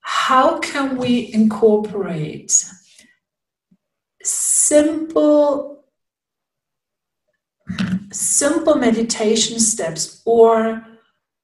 How 0.00 0.58
can 0.58 0.96
we 0.96 1.32
incorporate 1.32 2.52
simple 4.22 5.84
simple 8.12 8.74
meditation 8.74 9.60
steps 9.60 10.20
or 10.26 10.84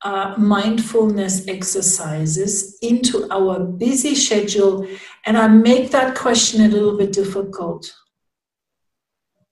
uh, 0.03 0.35
mindfulness 0.37 1.47
exercises 1.49 2.79
into 2.83 3.27
our 3.31 3.61
busy 3.61 4.15
schedule, 4.15 4.87
and 5.25 5.37
I 5.39 5.49
make 5.49 5.91
that 5.91 6.17
question 6.17 6.65
a 6.65 6.69
little 6.69 6.97
bit 6.97 7.13
difficult. 7.13 7.93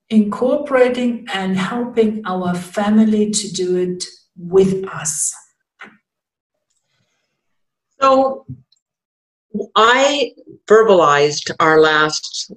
Incorporating 0.09 1.25
and 1.33 1.57
helping 1.57 2.21
our 2.25 2.53
family 2.53 3.31
to 3.31 3.51
do 3.51 3.77
it 3.77 4.03
with 4.37 4.87
us. 4.87 5.33
So, 7.99 8.45
I 9.75 10.33
verbalized 10.67 11.51
our 11.59 11.79
last 11.79 12.51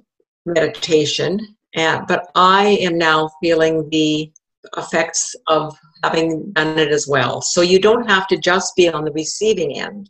meditation, 0.45 1.39
and, 1.75 2.05
but 2.07 2.29
I 2.35 2.77
am 2.81 2.97
now 2.97 3.29
feeling 3.41 3.89
the 3.89 4.31
effects 4.77 5.35
of 5.47 5.77
having 6.03 6.51
done 6.51 6.77
it 6.77 6.91
as 6.91 7.07
well. 7.07 7.41
So 7.41 7.61
you 7.61 7.79
don't 7.79 8.09
have 8.09 8.27
to 8.27 8.37
just 8.37 8.75
be 8.75 8.89
on 8.89 9.05
the 9.05 9.11
receiving 9.11 9.77
end, 9.77 10.09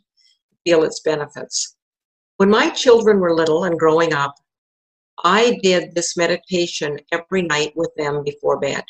feel 0.64 0.82
its 0.84 1.00
benefits. 1.00 1.76
When 2.36 2.50
my 2.50 2.70
children 2.70 3.20
were 3.20 3.34
little 3.34 3.64
and 3.64 3.78
growing 3.78 4.12
up, 4.12 4.34
I 5.24 5.58
did 5.62 5.94
this 5.94 6.16
meditation 6.16 6.98
every 7.12 7.42
night 7.42 7.72
with 7.76 7.90
them 7.96 8.22
before 8.24 8.58
bed. 8.58 8.84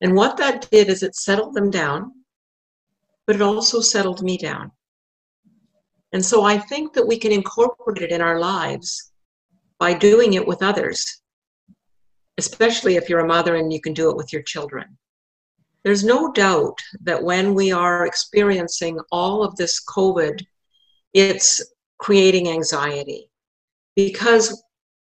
And 0.00 0.14
what 0.14 0.36
that 0.38 0.70
did 0.70 0.88
is 0.88 1.02
it 1.02 1.14
settled 1.14 1.54
them 1.54 1.70
down, 1.70 2.12
but 3.26 3.36
it 3.36 3.42
also 3.42 3.80
settled 3.80 4.22
me 4.22 4.36
down. 4.36 4.72
And 6.12 6.24
so 6.24 6.42
I 6.42 6.58
think 6.58 6.92
that 6.94 7.06
we 7.06 7.18
can 7.18 7.32
incorporate 7.32 8.02
it 8.02 8.10
in 8.10 8.20
our 8.20 8.40
lives 8.40 9.12
by 9.78 9.94
doing 9.94 10.34
it 10.34 10.46
with 10.46 10.62
others, 10.62 11.22
especially 12.38 12.96
if 12.96 13.08
you're 13.08 13.20
a 13.20 13.26
mother 13.26 13.56
and 13.56 13.72
you 13.72 13.80
can 13.80 13.94
do 13.94 14.10
it 14.10 14.16
with 14.16 14.32
your 14.32 14.42
children. 14.42 14.98
There's 15.84 16.04
no 16.04 16.32
doubt 16.32 16.78
that 17.02 17.22
when 17.22 17.54
we 17.54 17.72
are 17.72 18.06
experiencing 18.06 18.98
all 19.12 19.42
of 19.42 19.56
this 19.56 19.82
COVID, 19.84 20.44
it's 21.14 21.62
creating 21.98 22.48
anxiety 22.48 23.29
because 23.96 24.62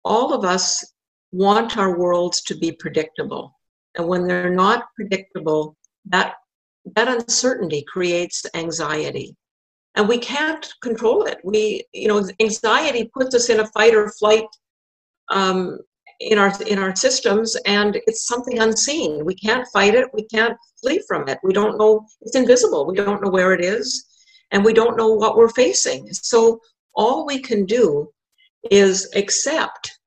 all 0.05 0.33
of 0.35 0.45
us 0.45 0.93
want 1.33 1.77
our 1.77 1.99
worlds 1.99 2.43
to 2.43 2.57
be 2.57 2.72
predictable. 2.72 3.59
And 3.97 4.07
when 4.07 4.27
they're 4.27 4.55
not 4.55 4.85
predictable, 4.95 5.77
that, 6.07 6.35
that 6.95 7.09
uncertainty 7.09 7.85
creates 7.87 8.45
anxiety. 8.55 9.37
And 9.97 10.09
we 10.09 10.18
can't 10.18 10.66
control 10.83 11.25
it. 11.25 11.39
We, 11.45 11.85
you 11.93 12.09
know, 12.09 12.29
anxiety 12.41 13.11
puts 13.16 13.35
us 13.35 13.49
in 13.49 13.61
a 13.61 13.66
fight 13.68 13.95
or 13.95 14.11
flight 14.11 14.47
um, 15.31 15.79
in 16.20 16.39
our 16.39 16.53
in 16.62 16.79
our 16.79 16.95
systems 16.95 17.57
and 17.66 18.01
it's 18.07 18.27
something 18.27 18.61
unseen 18.61 19.25
we 19.25 19.35
can't 19.35 19.66
fight 19.72 19.95
it 19.95 20.09
we 20.14 20.25
can't 20.25 20.57
flee 20.81 21.03
from 21.09 21.29
it 21.29 21.39
we 21.43 21.53
don't 21.53 21.79
know 21.79 22.07
it's 22.20 22.37
invisible 22.37 22.87
we 22.87 22.95
don't 22.95 23.22
know 23.22 23.31
where 23.31 23.53
it 23.53 23.61
is 23.61 24.07
and 24.53 24.64
we 24.64 24.72
don't 24.72 24.97
know 24.97 25.09
what 25.09 25.37
we're 25.37 25.49
facing 25.51 26.07
so 26.12 26.61
all 26.95 27.27
we 27.27 27.39
can 27.41 27.64
do 27.64 28.09
is 28.70 29.10
accept 29.14 29.98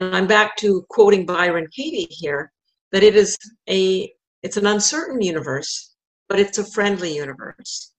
and 0.00 0.14
i'm 0.16 0.26
back 0.26 0.56
to 0.56 0.84
quoting 0.88 1.26
byron 1.26 1.66
katie 1.74 2.06
here 2.10 2.52
that 2.92 3.02
it 3.02 3.16
is 3.16 3.36
a 3.68 4.12
it's 4.42 4.56
an 4.56 4.66
uncertain 4.66 5.20
universe 5.20 5.94
but 6.28 6.40
it's 6.40 6.58
a 6.58 6.70
friendly 6.72 7.14
universe 7.14 7.92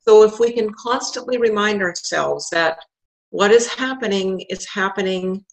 so 0.00 0.22
if 0.22 0.38
we 0.40 0.52
can 0.52 0.72
constantly 0.74 1.38
remind 1.38 1.82
ourselves 1.82 2.48
that 2.50 2.78
what 3.30 3.50
is 3.50 3.66
happening 3.66 4.40
is 4.48 4.66
happening 4.66 5.44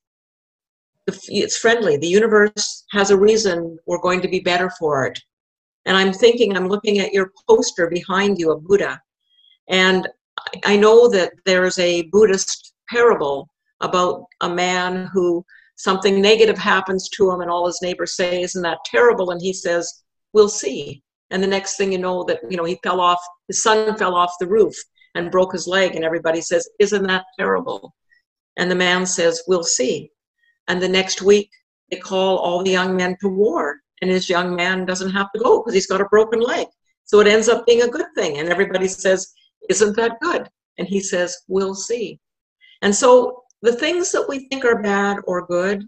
it's 1.07 1.57
friendly. 1.57 1.97
The 1.97 2.07
universe 2.07 2.85
has 2.91 3.11
a 3.11 3.17
reason 3.17 3.77
we're 3.85 3.99
going 3.99 4.21
to 4.21 4.27
be 4.27 4.39
better 4.39 4.71
for 4.79 5.05
it. 5.05 5.19
And 5.85 5.95
I'm 5.95 6.11
thinking, 6.11 6.55
I'm 6.55 6.67
looking 6.67 6.99
at 6.99 7.13
your 7.13 7.31
poster 7.47 7.87
behind 7.87 8.39
you, 8.39 8.51
a 8.51 8.59
Buddha. 8.59 8.99
And 9.69 10.07
I 10.65 10.75
know 10.77 11.07
that 11.09 11.33
there's 11.45 11.77
a 11.77 12.03
Buddhist 12.03 12.73
parable 12.89 13.49
about 13.81 14.25
a 14.41 14.49
man 14.49 15.09
who 15.13 15.45
something 15.75 16.21
negative 16.21 16.57
happens 16.57 17.09
to 17.09 17.29
him, 17.29 17.41
and 17.41 17.49
all 17.49 17.67
his 17.67 17.81
neighbors 17.81 18.15
say, 18.15 18.41
Isn't 18.41 18.61
that 18.63 18.79
terrible? 18.85 19.31
And 19.31 19.41
he 19.41 19.53
says, 19.53 20.03
We'll 20.33 20.49
see. 20.49 21.03
And 21.31 21.41
the 21.41 21.47
next 21.47 21.77
thing 21.77 21.91
you 21.91 21.97
know, 21.97 22.23
that 22.25 22.39
you 22.49 22.57
know, 22.57 22.65
he 22.65 22.79
fell 22.83 23.01
off, 23.01 23.19
his 23.47 23.63
son 23.63 23.97
fell 23.97 24.15
off 24.15 24.35
the 24.39 24.47
roof 24.47 24.75
and 25.15 25.31
broke 25.31 25.53
his 25.53 25.67
leg, 25.67 25.95
and 25.95 26.03
everybody 26.03 26.41
says, 26.41 26.67
Isn't 26.79 27.07
that 27.07 27.25
terrible? 27.37 27.93
And 28.57 28.69
the 28.69 28.75
man 28.75 29.05
says, 29.05 29.43
We'll 29.47 29.63
see. 29.63 30.11
And 30.67 30.81
the 30.81 30.89
next 30.89 31.21
week, 31.21 31.49
they 31.91 31.97
call 31.97 32.37
all 32.37 32.63
the 32.63 32.71
young 32.71 32.95
men 32.95 33.15
to 33.21 33.27
war, 33.27 33.77
and 34.01 34.09
his 34.09 34.29
young 34.29 34.55
man 34.55 34.85
doesn't 34.85 35.11
have 35.11 35.31
to 35.33 35.41
go 35.41 35.59
because 35.59 35.73
he's 35.73 35.87
got 35.87 36.01
a 36.01 36.05
broken 36.05 36.39
leg. 36.39 36.67
So 37.03 37.19
it 37.19 37.27
ends 37.27 37.49
up 37.49 37.65
being 37.65 37.83
a 37.83 37.87
good 37.87 38.07
thing. 38.15 38.39
And 38.39 38.49
everybody 38.49 38.87
says, 38.87 39.33
Isn't 39.69 39.95
that 39.97 40.19
good? 40.21 40.49
And 40.77 40.87
he 40.87 40.99
says, 40.99 41.37
We'll 41.47 41.75
see. 41.75 42.19
And 42.81 42.95
so 42.95 43.43
the 43.61 43.73
things 43.75 44.11
that 44.11 44.27
we 44.27 44.47
think 44.47 44.65
are 44.65 44.81
bad 44.81 45.17
or 45.25 45.45
good, 45.45 45.83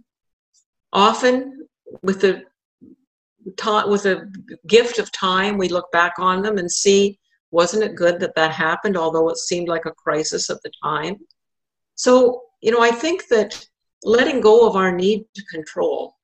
often 0.94 1.68
with 2.04 2.22
the 2.22 2.44
with 3.88 4.06
a 4.06 4.30
gift 4.68 5.00
of 5.00 5.12
time, 5.12 5.58
we 5.58 5.70
look 5.70 5.90
back 5.92 6.14
on 6.20 6.42
them 6.42 6.58
and 6.58 6.70
see, 6.70 7.18
wasn't 7.52 7.84
it 7.84 7.96
good 7.96 8.20
that 8.20 8.36
that 8.36 8.52
happened, 8.52 8.98
although 8.98 9.30
it 9.30 9.38
seemed 9.38 9.70
like 9.70 9.86
a 9.86 9.92
crisis 9.92 10.50
at 10.50 10.62
the 10.64 10.72
time? 10.84 11.16
So, 11.96 12.42
you 12.62 12.72
know, 12.72 12.82
I 12.82 12.92
think 12.92 13.28
that 13.30 13.66
letting 14.04 14.42
go 14.42 14.68
of 14.68 14.76
our 14.76 14.92
need 14.92 15.26
to 15.36 15.44
control 15.46 16.16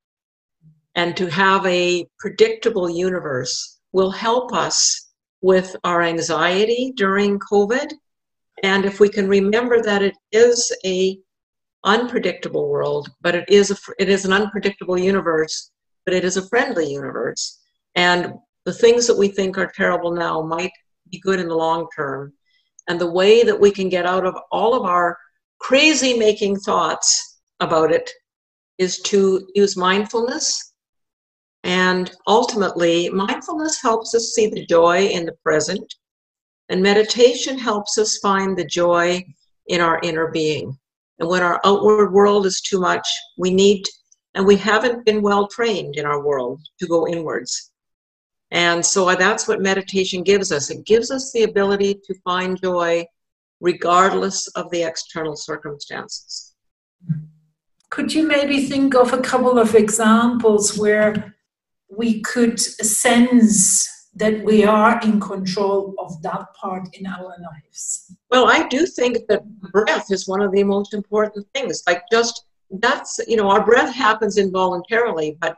and 0.95 1.15
to 1.17 1.27
have 1.27 1.65
a 1.65 2.05
predictable 2.19 2.89
universe 2.89 3.79
will 3.93 4.11
help 4.11 4.53
us 4.53 5.11
with 5.41 5.75
our 5.83 6.01
anxiety 6.01 6.93
during 6.95 7.39
covid 7.39 7.91
and 8.63 8.85
if 8.85 8.99
we 8.99 9.07
can 9.07 9.27
remember 9.27 9.81
that 9.81 10.01
it 10.01 10.15
is 10.31 10.75
a 10.85 11.19
unpredictable 11.85 12.69
world 12.69 13.09
but 13.21 13.35
it 13.35 13.45
is 13.49 13.71
a, 13.71 13.77
it 13.99 14.09
is 14.09 14.25
an 14.25 14.33
unpredictable 14.33 14.97
universe 14.97 15.71
but 16.05 16.13
it 16.13 16.23
is 16.23 16.37
a 16.37 16.47
friendly 16.47 16.91
universe 16.91 17.59
and 17.95 18.33
the 18.65 18.73
things 18.73 19.05
that 19.05 19.17
we 19.17 19.27
think 19.27 19.57
are 19.57 19.71
terrible 19.75 20.11
now 20.11 20.41
might 20.41 20.71
be 21.11 21.19
good 21.19 21.39
in 21.39 21.47
the 21.47 21.55
long 21.55 21.87
term 21.95 22.33
and 22.87 22.99
the 22.99 23.11
way 23.11 23.43
that 23.43 23.59
we 23.59 23.71
can 23.71 23.89
get 23.89 24.05
out 24.05 24.25
of 24.25 24.35
all 24.51 24.73
of 24.73 24.83
our 24.83 25.17
crazy 25.59 26.17
making 26.17 26.57
thoughts 26.57 27.39
about 27.59 27.91
it 27.91 28.09
is 28.77 28.99
to 28.99 29.47
use 29.55 29.77
mindfulness. 29.77 30.73
And 31.63 32.11
ultimately, 32.27 33.09
mindfulness 33.09 33.81
helps 33.81 34.13
us 34.13 34.33
see 34.33 34.47
the 34.47 34.65
joy 34.65 35.05
in 35.05 35.25
the 35.25 35.35
present. 35.43 35.93
And 36.69 36.81
meditation 36.81 37.57
helps 37.57 37.97
us 37.97 38.17
find 38.17 38.57
the 38.57 38.65
joy 38.65 39.23
in 39.67 39.81
our 39.81 39.99
inner 40.03 40.31
being. 40.31 40.77
And 41.19 41.29
when 41.29 41.43
our 41.43 41.59
outward 41.63 42.11
world 42.11 42.45
is 42.45 42.61
too 42.61 42.79
much, 42.79 43.07
we 43.37 43.53
need, 43.53 43.85
and 44.33 44.45
we 44.45 44.55
haven't 44.55 45.05
been 45.05 45.21
well 45.21 45.47
trained 45.47 45.95
in 45.97 46.05
our 46.05 46.23
world 46.23 46.61
to 46.79 46.87
go 46.87 47.07
inwards. 47.07 47.71
And 48.51 48.85
so 48.85 49.13
that's 49.15 49.47
what 49.47 49.61
meditation 49.61 50.23
gives 50.23 50.51
us. 50.51 50.69
It 50.69 50.85
gives 50.85 51.11
us 51.11 51.31
the 51.31 51.43
ability 51.43 51.95
to 52.05 52.13
find 52.23 52.61
joy 52.61 53.05
regardless 53.59 54.47
of 54.49 54.69
the 54.71 54.83
external 54.83 55.35
circumstances. 55.35 56.53
Could 57.89 58.13
you 58.13 58.27
maybe 58.27 58.65
think 58.65 58.95
of 58.95 59.13
a 59.13 59.21
couple 59.21 59.57
of 59.57 59.75
examples 59.75 60.77
where 60.77 61.35
we 61.89 62.21
could 62.21 62.59
sense 62.59 63.87
that 64.15 64.43
we 64.43 64.63
are 64.63 64.99
in 65.01 65.19
control 65.19 65.95
of 65.97 66.21
that 66.21 66.53
part 66.53 66.87
in 66.93 67.07
our 67.07 67.23
lives? 67.23 68.15
Well, 68.29 68.47
I 68.47 68.67
do 68.67 68.85
think 68.85 69.19
that 69.27 69.43
breath 69.71 70.11
is 70.11 70.27
one 70.27 70.41
of 70.41 70.51
the 70.51 70.63
most 70.63 70.93
important 70.93 71.47
things. 71.53 71.83
Like, 71.87 72.03
just 72.11 72.45
that's, 72.69 73.19
you 73.27 73.37
know, 73.37 73.49
our 73.49 73.65
breath 73.65 73.93
happens 73.93 74.37
involuntarily, 74.37 75.37
but 75.39 75.57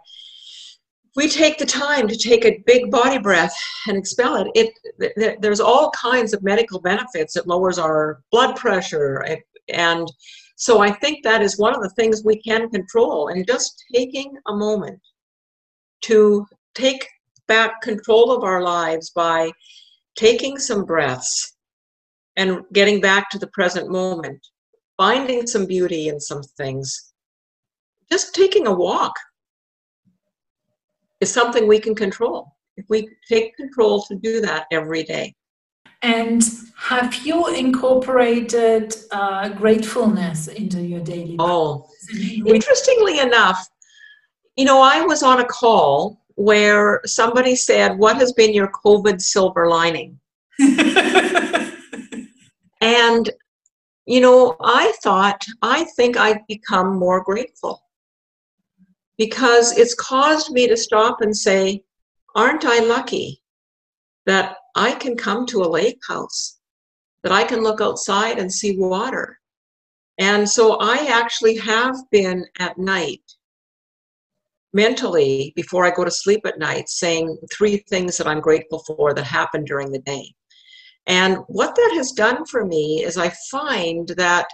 we 1.15 1.29
take 1.29 1.57
the 1.57 1.65
time 1.65 2.07
to 2.07 2.17
take 2.17 2.45
a 2.45 2.61
big 2.65 2.91
body 2.91 3.17
breath 3.17 3.55
and 3.87 3.97
expel 3.97 4.35
it, 4.53 4.71
it 4.99 5.41
there's 5.41 5.61
all 5.61 5.89
kinds 5.91 6.33
of 6.33 6.43
medical 6.43 6.79
benefits. 6.81 7.37
It 7.37 7.47
lowers 7.47 7.79
our 7.79 8.21
blood 8.31 8.57
pressure. 8.57 9.25
And 9.69 10.07
so 10.57 10.81
I 10.81 10.91
think 10.91 11.23
that 11.23 11.41
is 11.41 11.57
one 11.57 11.73
of 11.73 11.81
the 11.81 11.89
things 11.91 12.23
we 12.23 12.41
can 12.41 12.69
control. 12.69 13.29
And 13.29 13.47
just 13.47 13.81
taking 13.93 14.33
a 14.47 14.55
moment 14.55 14.99
to 16.01 16.45
take 16.73 17.07
back 17.47 17.81
control 17.81 18.31
of 18.31 18.43
our 18.43 18.61
lives 18.61 19.09
by 19.09 19.51
taking 20.15 20.57
some 20.57 20.85
breaths 20.85 21.55
and 22.37 22.61
getting 22.73 22.99
back 23.01 23.29
to 23.29 23.39
the 23.39 23.47
present 23.47 23.89
moment, 23.89 24.39
finding 24.97 25.47
some 25.47 25.65
beauty 25.65 26.07
in 26.07 26.19
some 26.19 26.43
things, 26.57 27.13
just 28.11 28.35
taking 28.35 28.67
a 28.67 28.73
walk 28.73 29.13
is 31.21 31.31
something 31.31 31.67
we 31.67 31.79
can 31.79 31.95
control. 31.95 32.55
If 32.77 32.85
we 32.89 33.09
take 33.27 33.55
control 33.55 34.03
to 34.03 34.15
do 34.15 34.41
that 34.41 34.65
every 34.71 35.03
day. 35.03 35.33
And 36.01 36.43
have 36.77 37.25
you 37.25 37.47
incorporated 37.47 38.95
uh, 39.11 39.49
gratefulness 39.49 40.49
into 40.49 40.81
your 40.81 40.99
daily? 40.99 41.35
Oh, 41.39 41.87
interestingly 42.45 43.19
enough, 43.19 43.67
you 44.55 44.65
know, 44.65 44.81
I 44.81 45.01
was 45.01 45.23
on 45.23 45.39
a 45.39 45.45
call 45.45 46.21
where 46.35 47.01
somebody 47.05 47.55
said, 47.55 47.97
What 47.97 48.17
has 48.17 48.33
been 48.33 48.53
your 48.53 48.71
COVID 48.85 49.21
silver 49.21 49.67
lining? 49.67 50.19
and, 52.81 53.29
you 54.05 54.21
know, 54.21 54.55
I 54.61 54.93
thought, 55.03 55.43
I 55.61 55.85
think 55.95 56.17
I've 56.17 56.45
become 56.47 56.97
more 56.97 57.23
grateful 57.23 57.81
because 59.17 59.77
it's 59.77 59.95
caused 59.95 60.51
me 60.51 60.67
to 60.67 60.77
stop 60.77 61.21
and 61.21 61.35
say, 61.35 61.83
Aren't 62.35 62.65
I 62.65 62.79
lucky 62.79 63.41
that 64.25 64.57
I 64.75 64.91
can 64.93 65.15
come 65.15 65.45
to 65.47 65.63
a 65.63 65.69
lake 65.69 65.99
house, 66.07 66.59
that 67.23 67.31
I 67.31 67.43
can 67.45 67.63
look 67.63 67.79
outside 67.81 68.39
and 68.39 68.51
see 68.51 68.77
water? 68.77 69.39
And 70.17 70.47
so 70.47 70.77
I 70.79 71.07
actually 71.09 71.57
have 71.57 71.95
been 72.09 72.45
at 72.59 72.77
night 72.77 73.21
mentally 74.75 75.53
before 75.55 75.85
I 75.85 75.91
go 75.91 76.03
to 76.03 76.11
sleep 76.11 76.41
at 76.45 76.59
night 76.59 76.89
saying 76.89 77.37
three 77.51 77.77
things 77.89 78.17
that 78.17 78.27
I'm 78.27 78.41
grateful 78.41 78.83
for 78.85 79.13
that 79.13 79.23
happened 79.23 79.67
during 79.67 79.89
the 79.91 79.99
day. 79.99 80.33
And 81.07 81.37
what 81.47 81.75
that 81.75 81.93
has 81.95 82.11
done 82.11 82.45
for 82.45 82.65
me 82.65 83.01
is 83.03 83.17
I 83.17 83.31
find 83.49 84.09
that 84.17 84.47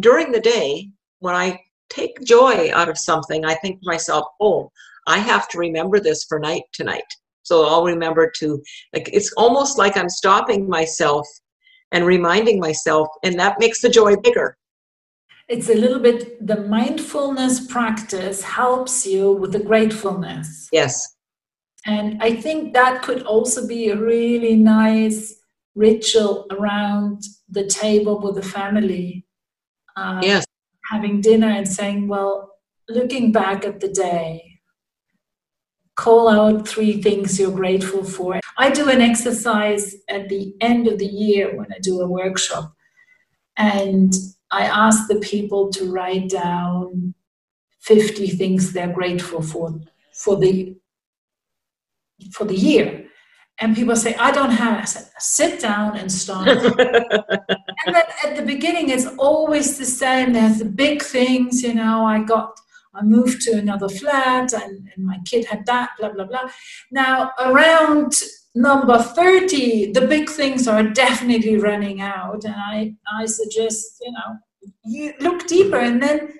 during 0.00 0.32
the 0.32 0.40
day, 0.40 0.90
when 1.20 1.34
I 1.34 1.58
take 1.88 2.22
joy 2.24 2.70
out 2.74 2.90
of 2.90 2.98
something, 2.98 3.44
I 3.44 3.54
think 3.54 3.80
to 3.80 3.86
myself, 3.86 4.26
oh, 4.38 4.70
I 5.06 5.18
have 5.18 5.48
to 5.48 5.58
remember 5.58 5.98
this 5.98 6.24
for 6.24 6.38
night 6.38 6.64
tonight. 6.72 7.04
So 7.42 7.66
I'll 7.66 7.84
remember 7.84 8.30
to, 8.38 8.62
like, 8.92 9.08
it's 9.12 9.32
almost 9.36 9.78
like 9.78 9.96
I'm 9.96 10.08
stopping 10.08 10.68
myself 10.68 11.26
and 11.92 12.04
reminding 12.04 12.58
myself, 12.58 13.08
and 13.22 13.38
that 13.38 13.60
makes 13.60 13.80
the 13.80 13.88
joy 13.88 14.16
bigger. 14.16 14.56
It's 15.48 15.68
a 15.68 15.74
little 15.74 16.00
bit 16.00 16.46
the 16.46 16.62
mindfulness 16.62 17.66
practice 17.66 18.42
helps 18.42 19.06
you 19.06 19.32
with 19.32 19.52
the 19.52 19.58
gratefulness. 19.60 20.68
Yes. 20.72 21.16
And 21.86 22.22
I 22.22 22.34
think 22.34 22.72
that 22.72 23.02
could 23.02 23.24
also 23.24 23.66
be 23.66 23.90
a 23.90 23.96
really 23.96 24.56
nice 24.56 25.34
ritual 25.74 26.46
around 26.50 27.22
the 27.50 27.66
table 27.66 28.18
with 28.20 28.36
the 28.36 28.42
family. 28.42 29.26
Um, 29.96 30.22
yes 30.22 30.44
having 30.90 31.20
dinner 31.20 31.48
and 31.48 31.66
saying, 31.66 32.08
well, 32.08 32.50
looking 32.88 33.32
back 33.32 33.64
at 33.64 33.80
the 33.80 33.88
day, 33.88 34.60
call 35.96 36.28
out 36.28 36.66
three 36.68 37.00
things 37.00 37.38
you're 37.38 37.50
grateful 37.50 38.04
for. 38.04 38.40
I 38.58 38.70
do 38.70 38.88
an 38.88 39.00
exercise 39.00 39.94
at 40.08 40.28
the 40.28 40.54
end 40.60 40.86
of 40.88 40.98
the 40.98 41.06
year 41.06 41.56
when 41.56 41.72
I 41.72 41.78
do 41.80 42.00
a 42.00 42.08
workshop, 42.08 42.73
and 43.56 44.14
I 44.50 44.66
ask 44.66 45.08
the 45.08 45.16
people 45.16 45.70
to 45.72 45.90
write 45.90 46.28
down 46.28 47.14
50 47.80 48.28
things 48.28 48.72
they're 48.72 48.92
grateful 48.92 49.42
for 49.42 49.80
for 50.12 50.36
the 50.36 50.76
for 52.32 52.44
the 52.44 52.56
year. 52.56 53.04
And 53.60 53.76
people 53.76 53.94
say, 53.94 54.16
I 54.16 54.32
don't 54.32 54.50
have 54.50 54.78
it. 54.78 54.82
I 54.82 54.84
said, 54.84 55.10
sit 55.18 55.60
down 55.60 55.96
and 55.96 56.10
start. 56.10 56.48
and 56.48 57.94
then 57.94 58.04
at 58.24 58.36
the 58.36 58.42
beginning, 58.44 58.90
it's 58.90 59.06
always 59.16 59.78
the 59.78 59.84
same. 59.84 60.32
There's 60.32 60.58
the 60.58 60.64
big 60.64 61.02
things, 61.02 61.62
you 61.62 61.74
know, 61.74 62.04
I 62.04 62.24
got, 62.24 62.58
I 62.94 63.02
moved 63.02 63.42
to 63.42 63.52
another 63.52 63.88
flat 63.88 64.52
and, 64.52 64.88
and 64.94 65.06
my 65.06 65.18
kid 65.24 65.46
had 65.46 65.66
that, 65.66 65.90
blah, 65.98 66.10
blah, 66.10 66.24
blah. 66.24 66.50
Now, 66.90 67.32
around 67.38 68.14
number 68.54 69.02
30, 69.02 69.92
the 69.92 70.06
big 70.06 70.30
things 70.30 70.68
are 70.68 70.82
definitely 70.82 71.56
running 71.56 72.00
out. 72.00 72.44
And 72.44 72.54
I, 72.56 72.94
I 73.20 73.26
suggest, 73.26 74.00
you 74.00 74.12
know, 74.12 74.38
you 74.84 75.14
look 75.20 75.46
deeper 75.46 75.78
and 75.78 76.02
then, 76.02 76.34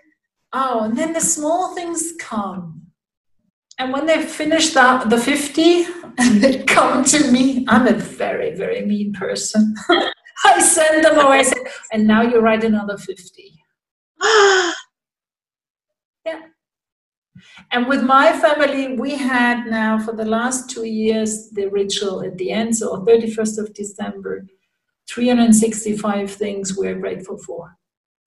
oh, 0.53 0.85
and 0.85 0.97
then 0.97 1.13
the 1.13 1.21
small 1.21 1.75
things 1.75 2.13
come 2.21 2.85
and 3.79 3.93
when 3.93 4.07
they 4.07 4.25
finish 4.25 4.73
the, 4.73 5.05
the 5.07 5.19
50 5.19 5.85
and 6.19 6.41
they 6.41 6.63
come 6.65 7.05
to 7.05 7.31
me, 7.31 7.65
I'm 7.69 7.87
a 7.87 7.93
very, 7.93 8.55
very 8.55 8.85
mean 8.85 9.13
person. 9.13 9.75
I 10.45 10.61
send 10.61 11.05
them 11.05 11.19
away, 11.19 11.43
say, 11.43 11.57
and 11.93 12.07
now 12.07 12.23
you 12.23 12.41
write 12.41 12.65
another 12.65 12.99
50. 12.99 13.63
yeah. 16.25 16.41
And 17.73 17.89
with 17.89 18.03
my 18.03 18.33
family, 18.33 18.97
we 18.97 19.17
had 19.17 19.67
now 19.67 19.99
for 19.99 20.13
the 20.13 20.25
last 20.25 20.71
two 20.71 20.85
years 20.85 21.51
the 21.51 21.67
ritual 21.67 22.23
at 22.23 22.39
the 22.39 22.51
end, 22.53 22.77
so 22.77 23.05
31st 23.05 23.59
of 23.59 23.75
December, 23.75 24.47
365 25.09 26.31
things 26.31 26.77
we're 26.77 26.95
grateful 26.95 27.39
for. 27.39 27.77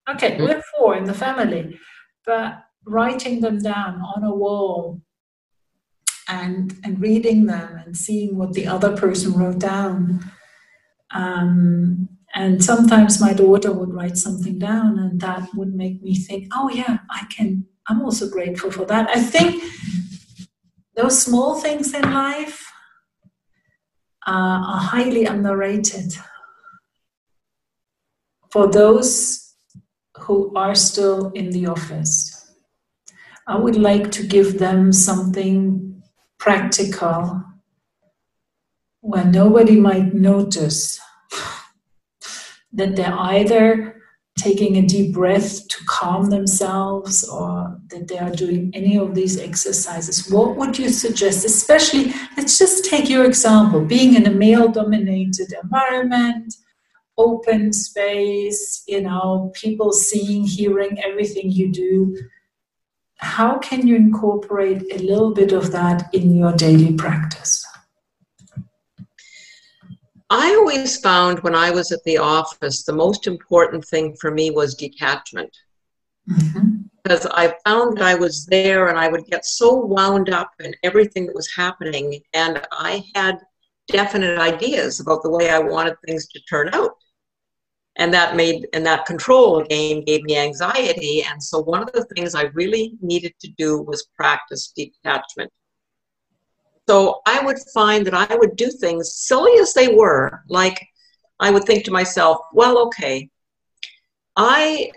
Okay, 0.09 0.31
mm-hmm. 0.31 0.43
we're 0.43 0.63
four 0.77 0.95
in 0.95 1.05
the 1.05 1.13
family, 1.13 1.77
but 2.25 2.63
writing 2.85 3.41
them 3.41 3.59
down 3.59 4.01
on 4.01 4.23
a 4.23 4.33
wall 4.33 5.01
and 6.29 6.75
and 6.83 6.99
reading 7.01 7.45
them 7.45 7.81
and 7.85 7.95
seeing 7.95 8.37
what 8.37 8.53
the 8.53 8.67
other 8.67 8.95
person 8.95 9.33
wrote 9.33 9.59
down. 9.59 10.31
Um, 11.11 12.09
and 12.35 12.63
sometimes 12.63 13.21
my 13.21 13.33
daughter 13.33 13.71
would 13.71 13.93
write 13.93 14.17
something 14.17 14.59
down, 14.59 14.99
and 14.99 15.19
that 15.21 15.47
would 15.55 15.73
make 15.73 16.01
me 16.01 16.15
think, 16.15 16.49
"Oh 16.53 16.69
yeah, 16.69 16.99
I 17.09 17.25
can. 17.25 17.65
I'm 17.87 18.01
also 18.01 18.29
grateful 18.29 18.71
for 18.71 18.85
that." 18.85 19.09
I 19.09 19.21
think 19.21 19.63
those 20.95 21.21
small 21.21 21.55
things 21.61 21.93
in 21.93 22.01
life 22.01 22.71
uh, 24.27 24.59
are 24.73 24.81
highly 24.81 25.25
underrated 25.25 26.13
for 28.49 28.67
those 28.67 29.53
who 30.17 30.53
are 30.55 30.75
still 30.75 31.31
in 31.31 31.51
the 31.51 31.67
office. 31.67 32.33
I 33.45 33.57
would 33.57 33.77
like 33.77 34.11
to 34.13 34.27
give 34.27 34.59
them 34.59 34.91
something 34.91 36.03
practical 36.37 37.43
where 39.01 39.23
nobody 39.23 39.79
might 39.79 40.13
notice 40.13 40.99
that 42.73 42.95
they're 42.95 43.17
either 43.17 44.01
taking 44.37 44.77
a 44.77 44.81
deep 44.81 45.13
breath 45.13 45.67
to 45.67 45.77
calm 45.87 46.29
themselves 46.29 47.27
or 47.27 47.79
that 47.89 48.07
they 48.07 48.17
are 48.17 48.31
doing 48.31 48.71
any 48.73 48.97
of 48.97 49.15
these 49.15 49.39
exercises, 49.39 50.29
what 50.31 50.55
would 50.55 50.77
you 50.77 50.89
suggest? 50.89 51.45
Especially, 51.45 52.13
let's 52.37 52.57
just 52.57 52.85
take 52.85 53.09
your 53.09 53.25
example 53.25 53.81
being 53.81 54.15
in 54.15 54.27
a 54.27 54.31
male 54.31 54.69
dominated 54.69 55.53
environment, 55.63 56.53
open 57.17 57.73
space, 57.73 58.83
you 58.87 59.01
know, 59.01 59.51
people 59.55 59.91
seeing, 59.91 60.43
hearing 60.45 61.03
everything 61.03 61.51
you 61.51 61.71
do 61.71 62.15
how 63.17 63.57
can 63.57 63.87
you 63.87 63.95
incorporate 63.95 64.83
a 64.93 64.99
little 64.99 65.33
bit 65.33 65.51
of 65.51 65.71
that 65.71 66.13
in 66.13 66.35
your 66.35 66.53
daily 66.53 66.93
practice? 66.93 67.56
I 70.29 70.55
always 70.55 70.99
found 70.99 71.39
when 71.39 71.55
I 71.55 71.71
was 71.71 71.91
at 71.91 72.03
the 72.03 72.17
office, 72.17 72.83
the 72.83 72.93
most 72.93 73.27
important 73.27 73.85
thing 73.85 74.15
for 74.19 74.31
me 74.31 74.51
was 74.51 74.75
detachment. 74.75 75.55
Mm-hmm. 76.29 76.81
Because 77.03 77.25
I 77.27 77.55
found 77.65 77.97
that 77.97 78.03
I 78.03 78.15
was 78.15 78.45
there 78.45 78.89
and 78.89 78.99
I 78.99 79.07
would 79.07 79.25
get 79.27 79.45
so 79.45 79.73
wound 79.75 80.29
up 80.29 80.51
in 80.59 80.75
everything 80.83 81.25
that 81.27 81.35
was 81.35 81.49
happening, 81.55 82.19
and 82.33 82.61
I 82.73 83.03
had 83.15 83.39
definite 83.87 84.37
ideas 84.37 84.99
about 84.99 85.23
the 85.23 85.29
way 85.29 85.49
I 85.49 85.59
wanted 85.59 85.95
things 86.05 86.27
to 86.27 86.41
turn 86.49 86.69
out. 86.73 86.91
And 87.95 88.13
that 88.13 88.35
made, 88.35 88.67
and 88.73 88.85
that 88.85 89.05
control 89.05 89.59
again 89.59 90.03
gave 90.03 90.23
me 90.23 90.37
anxiety. 90.37 91.23
And 91.23 91.41
so 91.41 91.61
one 91.61 91.81
of 91.81 91.91
the 91.93 92.05
things 92.05 92.35
I 92.35 92.43
really 92.53 92.95
needed 93.01 93.33
to 93.39 93.47
do 93.57 93.81
was 93.81 94.09
practice 94.15 94.73
detachment. 94.75 95.51
So 96.87 97.21
I 97.25 97.43
would 97.43 97.59
find 97.73 98.07
that 98.07 98.13
I 98.13 98.33
would 98.35 98.55
do 98.55 98.69
things, 98.71 99.13
silly 99.13 99.59
as 99.59 99.73
they 99.73 99.89
were, 99.89 100.43
like 100.47 100.87
I 101.39 101.51
would 101.51 101.65
think 101.65 101.83
to 101.85 101.91
myself, 101.91 102.39
well, 102.53 102.77
okay, 102.87 103.29
I 104.37 104.91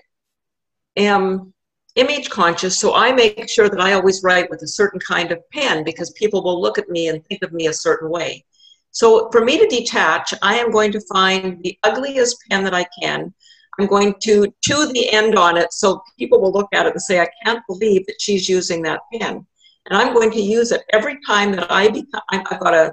am 0.97 1.53
image 1.97 2.31
conscious, 2.31 2.79
so 2.79 2.95
I 2.95 3.13
make 3.13 3.49
sure 3.49 3.69
that 3.69 3.81
I 3.81 3.95
always 3.95 4.23
write 4.23 4.49
with 4.51 4.63
a 4.63 4.69
certain 4.69 5.01
kind 5.01 5.33
of 5.33 5.43
pen 5.51 5.83
because 5.83 6.11
people 6.13 6.45
will 6.45 6.61
look 6.61 6.79
at 6.79 6.89
me 6.89 7.09
and 7.09 7.25
think 7.27 7.43
of 7.43 7.53
me 7.53 7.67
a 7.67 7.73
certain 7.73 8.09
way. 8.09 8.45
So 8.93 9.29
for 9.31 9.45
me 9.45 9.59
to 9.59 9.67
detach, 9.67 10.33
I 10.43 10.59
am 10.59 10.71
going 10.71 10.93
to 10.93 11.01
find 11.13 11.61
the 11.63 11.77
ugliest 11.83 12.37
pen 12.49 12.63
that 12.65 12.75
I 12.75 12.87
can. 13.03 13.35
I'm 13.81 13.87
going 13.87 14.15
to 14.23 14.53
chew 14.63 14.87
the 14.87 15.11
end 15.11 15.37
on 15.37 15.57
it 15.57 15.73
so 15.73 16.03
people 16.19 16.41
will 16.41 16.53
look 16.53 16.69
at 16.73 16.87
it 16.87 16.93
and 16.93 17.03
say, 17.03 17.21
I 17.21 17.29
can't 17.45 17.63
believe 17.67 18.07
that 18.07 18.21
she's 18.21 18.49
using 18.49 18.83
that 18.83 19.01
pen 19.13 19.47
and 19.87 19.97
I'm 19.97 20.15
going 20.15 20.31
to 20.33 20.41
use 20.41 20.73
it 20.73 20.83
every 20.93 21.19
time 21.27 21.53
that 21.53 21.71
I 21.71 21.89
become. 21.89 22.23
I've 22.31 22.61
got 22.61 22.75
a 22.75 22.93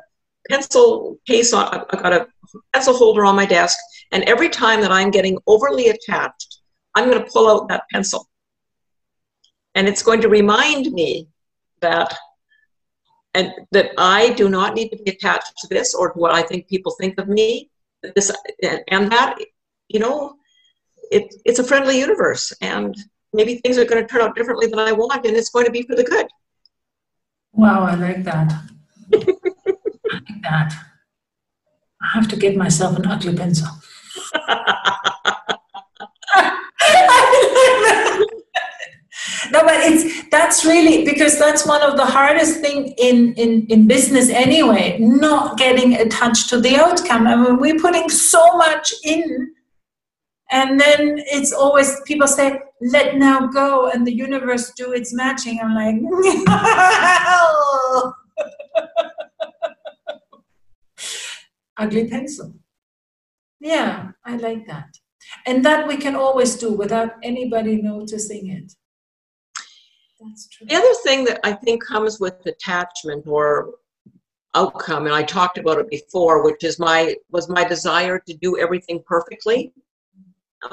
pencil 0.49 1.17
case 1.27 1.53
on. 1.53 1.85
I've 1.89 2.01
got 2.01 2.13
a 2.13 2.27
pencil 2.73 2.95
holder 2.95 3.25
on 3.25 3.35
my 3.35 3.45
desk, 3.45 3.77
and 4.11 4.23
every 4.23 4.49
time 4.49 4.81
that 4.81 4.91
I'm 4.91 5.11
getting 5.11 5.37
overly 5.47 5.89
attached, 5.89 6.59
I'm 6.95 7.09
going 7.09 7.23
to 7.23 7.31
pull 7.31 7.49
out 7.49 7.67
that 7.69 7.83
pencil, 7.91 8.27
and 9.75 9.87
it's 9.87 10.03
going 10.03 10.21
to 10.21 10.29
remind 10.29 10.91
me 10.91 11.27
that 11.81 12.15
and 13.33 13.53
that 13.71 13.91
I 13.97 14.31
do 14.33 14.49
not 14.49 14.73
need 14.73 14.89
to 14.89 14.97
be 14.97 15.11
attached 15.11 15.53
to 15.59 15.67
this 15.67 15.93
or 15.93 16.11
to 16.11 16.19
what 16.19 16.31
I 16.33 16.41
think 16.41 16.67
people 16.67 16.95
think 16.99 17.19
of 17.19 17.27
me. 17.27 17.69
This 18.15 18.31
and 18.89 19.11
that, 19.11 19.37
you 19.89 19.99
know, 19.99 20.35
it, 21.11 21.35
it's 21.45 21.59
a 21.59 21.63
friendly 21.63 21.99
universe, 21.99 22.53
and 22.61 22.95
maybe 23.33 23.55
things 23.55 23.77
are 23.77 23.85
going 23.85 24.01
to 24.01 24.07
turn 24.07 24.21
out 24.21 24.35
differently 24.35 24.67
than 24.67 24.79
I 24.79 24.91
want, 24.91 25.25
and 25.25 25.35
it's 25.35 25.49
going 25.49 25.65
to 25.65 25.71
be 25.71 25.83
for 25.83 25.95
the 25.95 26.03
good. 26.03 26.27
Wow, 27.57 27.85
I 27.85 27.95
like 27.95 28.23
that. 28.23 28.53
I 28.53 29.17
like 29.17 30.41
that. 30.43 30.73
I 31.99 32.07
have 32.13 32.27
to 32.27 32.35
get 32.37 32.55
myself 32.55 32.97
an 32.99 33.07
ugly 33.07 33.35
pencil. 33.35 33.67
no 39.51 39.63
but 39.63 39.75
it's 39.77 40.29
that's 40.29 40.65
really 40.65 41.03
because 41.03 41.39
that's 41.39 41.65
one 41.65 41.81
of 41.81 41.97
the 41.97 42.05
hardest 42.05 42.59
thing 42.59 42.93
in, 42.99 43.33
in 43.33 43.65
in 43.67 43.87
business 43.87 44.29
anyway 44.29 44.97
not 44.99 45.57
getting 45.57 45.95
attached 45.95 46.49
to 46.49 46.59
the 46.59 46.75
outcome 46.75 47.25
i 47.27 47.35
mean 47.35 47.57
we're 47.57 47.79
putting 47.79 48.09
so 48.09 48.57
much 48.57 48.93
in 49.03 49.53
and 50.51 50.79
then 50.79 51.15
it's 51.17 51.51
always 51.51 51.99
people 52.05 52.27
say 52.27 52.59
let 52.81 53.17
now 53.17 53.47
go 53.47 53.89
and 53.89 54.07
the 54.07 54.13
universe 54.13 54.71
do 54.77 54.93
its 54.93 55.13
matching. 55.13 55.59
I'm 55.61 55.75
like 55.75 55.95
ugly 61.77 62.07
pencil. 62.07 62.53
Yeah 63.59 64.11
i 64.25 64.37
like 64.37 64.65
that. 64.67 64.97
And 65.45 65.65
that 65.65 65.85
we 65.87 65.97
can 65.97 66.15
always 66.15 66.55
do 66.55 66.71
without 66.71 67.15
anybody 67.23 67.81
noticing 67.81 68.49
it. 68.49 68.71
That's 70.21 70.47
true. 70.47 70.67
The 70.67 70.75
other 70.75 70.93
thing 71.03 71.25
that 71.25 71.39
i 71.43 71.51
think 71.51 71.85
comes 71.85 72.19
with 72.19 72.45
attachment 72.45 73.25
or 73.27 73.73
outcome 74.55 75.05
and 75.05 75.13
i 75.13 75.21
talked 75.21 75.57
about 75.57 75.77
it 75.77 75.89
before 75.89 76.43
which 76.43 76.63
is 76.63 76.79
my 76.79 77.15
was 77.31 77.49
my 77.49 77.63
desire 77.63 78.19
to 78.25 78.33
do 78.35 78.57
everything 78.57 79.03
perfectly 79.05 79.73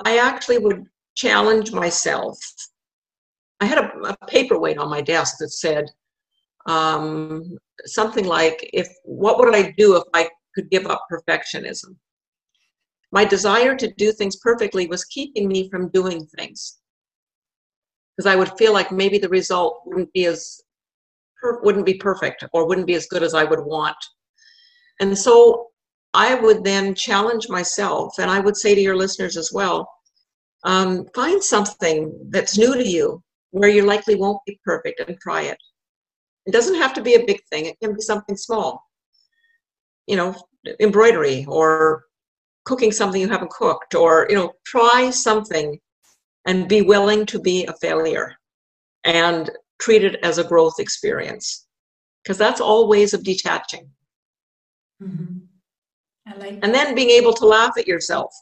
I 0.05 0.19
actually 0.19 0.59
would 0.59 0.85
challenge 1.15 1.73
myself. 1.73 2.39
I 3.61 3.67
had 3.67 3.79
a, 3.79 3.93
a 4.09 4.27
paperweight 4.27 4.79
on 4.79 4.91
my 4.91 5.01
desk 5.01 5.37
that 5.41 5.51
said 5.51 5.87
um, 6.67 7.57
something 7.85 8.27
like, 8.27 8.69
"If 8.73 8.89
what 9.05 9.39
would 9.39 9.55
I 9.55 9.75
do 9.77 9.97
if 9.97 10.05
I 10.13 10.29
could 10.55 10.71
give 10.71 10.87
up 10.87 11.07
perfectionism?" 11.11 11.97
My 13.13 13.25
desire 13.25 13.77
to 13.77 13.93
do 13.97 14.11
things 14.13 14.37
perfectly 14.37 14.87
was 14.87 15.05
keeping 15.05 15.47
me 15.47 15.71
from 15.71 15.91
doing 15.91 16.27
things 16.37 16.79
because 18.17 18.31
I 18.31 18.37
would 18.37 18.57
feel 18.59 18.73
like 18.73 18.93
maybe 18.93 19.19
the 19.19 19.29
result 19.29 19.83
wouldn't 19.87 20.13
be 20.13 20.27
as 20.27 20.61
wouldn't 21.63 21.85
be 21.85 21.95
perfect 21.95 22.43
or 22.53 22.67
wouldn't 22.67 22.87
be 22.87 22.95
as 22.95 23.07
good 23.07 23.23
as 23.23 23.35
I 23.35 23.45
would 23.45 23.61
want. 23.61 23.97
And 25.01 25.17
so 25.17 25.69
I 26.15 26.37
would 26.37 26.65
then 26.65 26.95
challenge 26.95 27.49
myself, 27.49 28.19
and 28.19 28.31
I 28.31 28.41
would 28.41 28.57
say 28.57 28.75
to 28.75 28.81
your 28.81 28.97
listeners 28.97 29.37
as 29.37 29.53
well 29.53 29.89
um, 30.65 31.07
find 31.15 31.43
something 31.43 32.17
that's 32.31 32.57
new 32.57 32.75
to 32.75 32.87
you 32.87 33.23
where 33.51 33.69
you 33.69 33.83
likely 33.83 34.15
won't 34.15 34.41
be 34.47 34.59
perfect 34.65 35.01
and 35.01 35.19
try 35.21 35.43
it. 35.43 35.59
It 36.47 36.53
doesn't 36.53 36.77
have 36.77 36.95
to 36.95 37.03
be 37.03 37.15
a 37.15 37.25
big 37.25 37.41
thing, 37.51 37.67
it 37.67 37.79
can 37.83 37.95
be 37.95 38.01
something 38.01 38.37
small. 38.37 38.83
You 40.07 40.17
know, 40.17 40.35
embroidery 40.81 41.45
or 41.49 42.05
cooking 42.65 42.93
something 42.93 43.21
you 43.21 43.29
haven't 43.29 43.51
cooked, 43.51 43.95
or, 43.95 44.27
you 44.31 44.37
know, 44.37 44.53
try 44.65 45.11
something 45.11 45.79
and 46.47 46.69
be 46.69 46.83
willing 46.83 47.27
to 47.27 47.39
be 47.39 47.65
a 47.67 47.75
failure 47.75 48.35
and 49.05 49.51
treat 49.79 50.05
it 50.05 50.17
as 50.23 50.39
a 50.39 50.45
growth 50.45 50.79
experience 50.79 51.67
because 52.23 52.39
that's 52.39 52.61
all 52.61 52.89
ways 52.89 53.13
of 53.13 53.23
detaching. 53.23 53.91
Mm-hmm. 55.03 55.45
Like 56.39 56.59
and 56.63 56.75
then 56.75 56.95
being 56.95 57.11
able 57.11 57.33
to 57.35 57.47
laugh 57.47 57.75
at 57.79 57.87
yourself. 57.87 58.35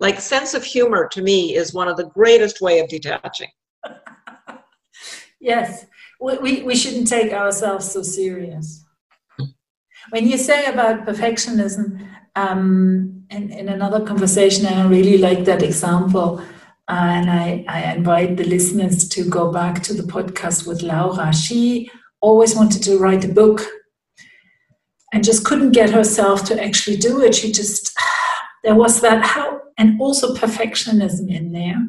Like 0.00 0.20
sense 0.20 0.54
of 0.54 0.62
humor 0.62 1.08
to 1.08 1.22
me 1.22 1.56
is 1.56 1.74
one 1.74 1.88
of 1.88 1.96
the 1.96 2.06
greatest 2.06 2.60
way 2.60 2.78
of 2.78 2.88
detaching. 2.88 3.48
yes, 5.40 5.86
we, 6.20 6.38
we, 6.38 6.62
we 6.62 6.76
shouldn't 6.76 7.08
take 7.08 7.32
ourselves 7.32 7.90
so 7.90 8.02
serious. 8.02 8.84
When 10.10 10.26
you 10.26 10.38
say 10.38 10.66
about 10.66 11.04
perfectionism, 11.04 12.08
um, 12.36 13.24
in, 13.30 13.50
in 13.50 13.68
another 13.68 14.04
conversation, 14.06 14.66
and 14.66 14.80
I 14.80 14.88
really 14.88 15.18
like 15.18 15.44
that 15.44 15.62
example, 15.62 16.40
uh, 16.88 16.92
and 16.92 17.30
I, 17.30 17.64
I 17.68 17.92
invite 17.92 18.36
the 18.36 18.44
listeners 18.44 19.08
to 19.10 19.28
go 19.28 19.52
back 19.52 19.82
to 19.82 19.94
the 19.94 20.04
podcast 20.04 20.66
with 20.66 20.82
Laura. 20.82 21.34
She 21.34 21.90
always 22.20 22.54
wanted 22.54 22.82
to 22.84 22.98
write 22.98 23.24
a 23.24 23.28
book 23.28 23.66
and 25.12 25.24
just 25.24 25.44
couldn't 25.44 25.72
get 25.72 25.90
herself 25.90 26.44
to 26.44 26.62
actually 26.62 26.96
do 26.96 27.22
it. 27.22 27.34
She 27.34 27.52
just, 27.52 27.96
there 28.64 28.74
was 28.74 29.00
that 29.00 29.24
how, 29.24 29.60
and 29.78 30.00
also 30.00 30.34
perfectionism 30.34 31.30
in 31.30 31.52
there. 31.52 31.88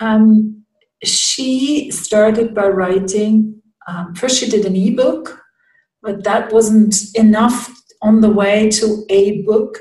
Um, 0.00 0.64
she 1.04 1.90
started 1.90 2.54
by 2.54 2.66
writing, 2.68 3.62
um, 3.86 4.14
first, 4.14 4.38
she 4.38 4.50
did 4.50 4.64
an 4.64 4.76
ebook, 4.76 5.40
but 6.02 6.24
that 6.24 6.52
wasn't 6.52 6.96
enough 7.14 7.70
on 8.02 8.20
the 8.20 8.30
way 8.30 8.68
to 8.70 9.04
a 9.08 9.42
book. 9.42 9.78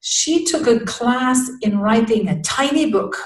She 0.00 0.44
took 0.44 0.66
a 0.66 0.80
class 0.80 1.50
in 1.62 1.78
writing 1.78 2.28
a 2.28 2.40
tiny 2.42 2.90
book, 2.90 3.16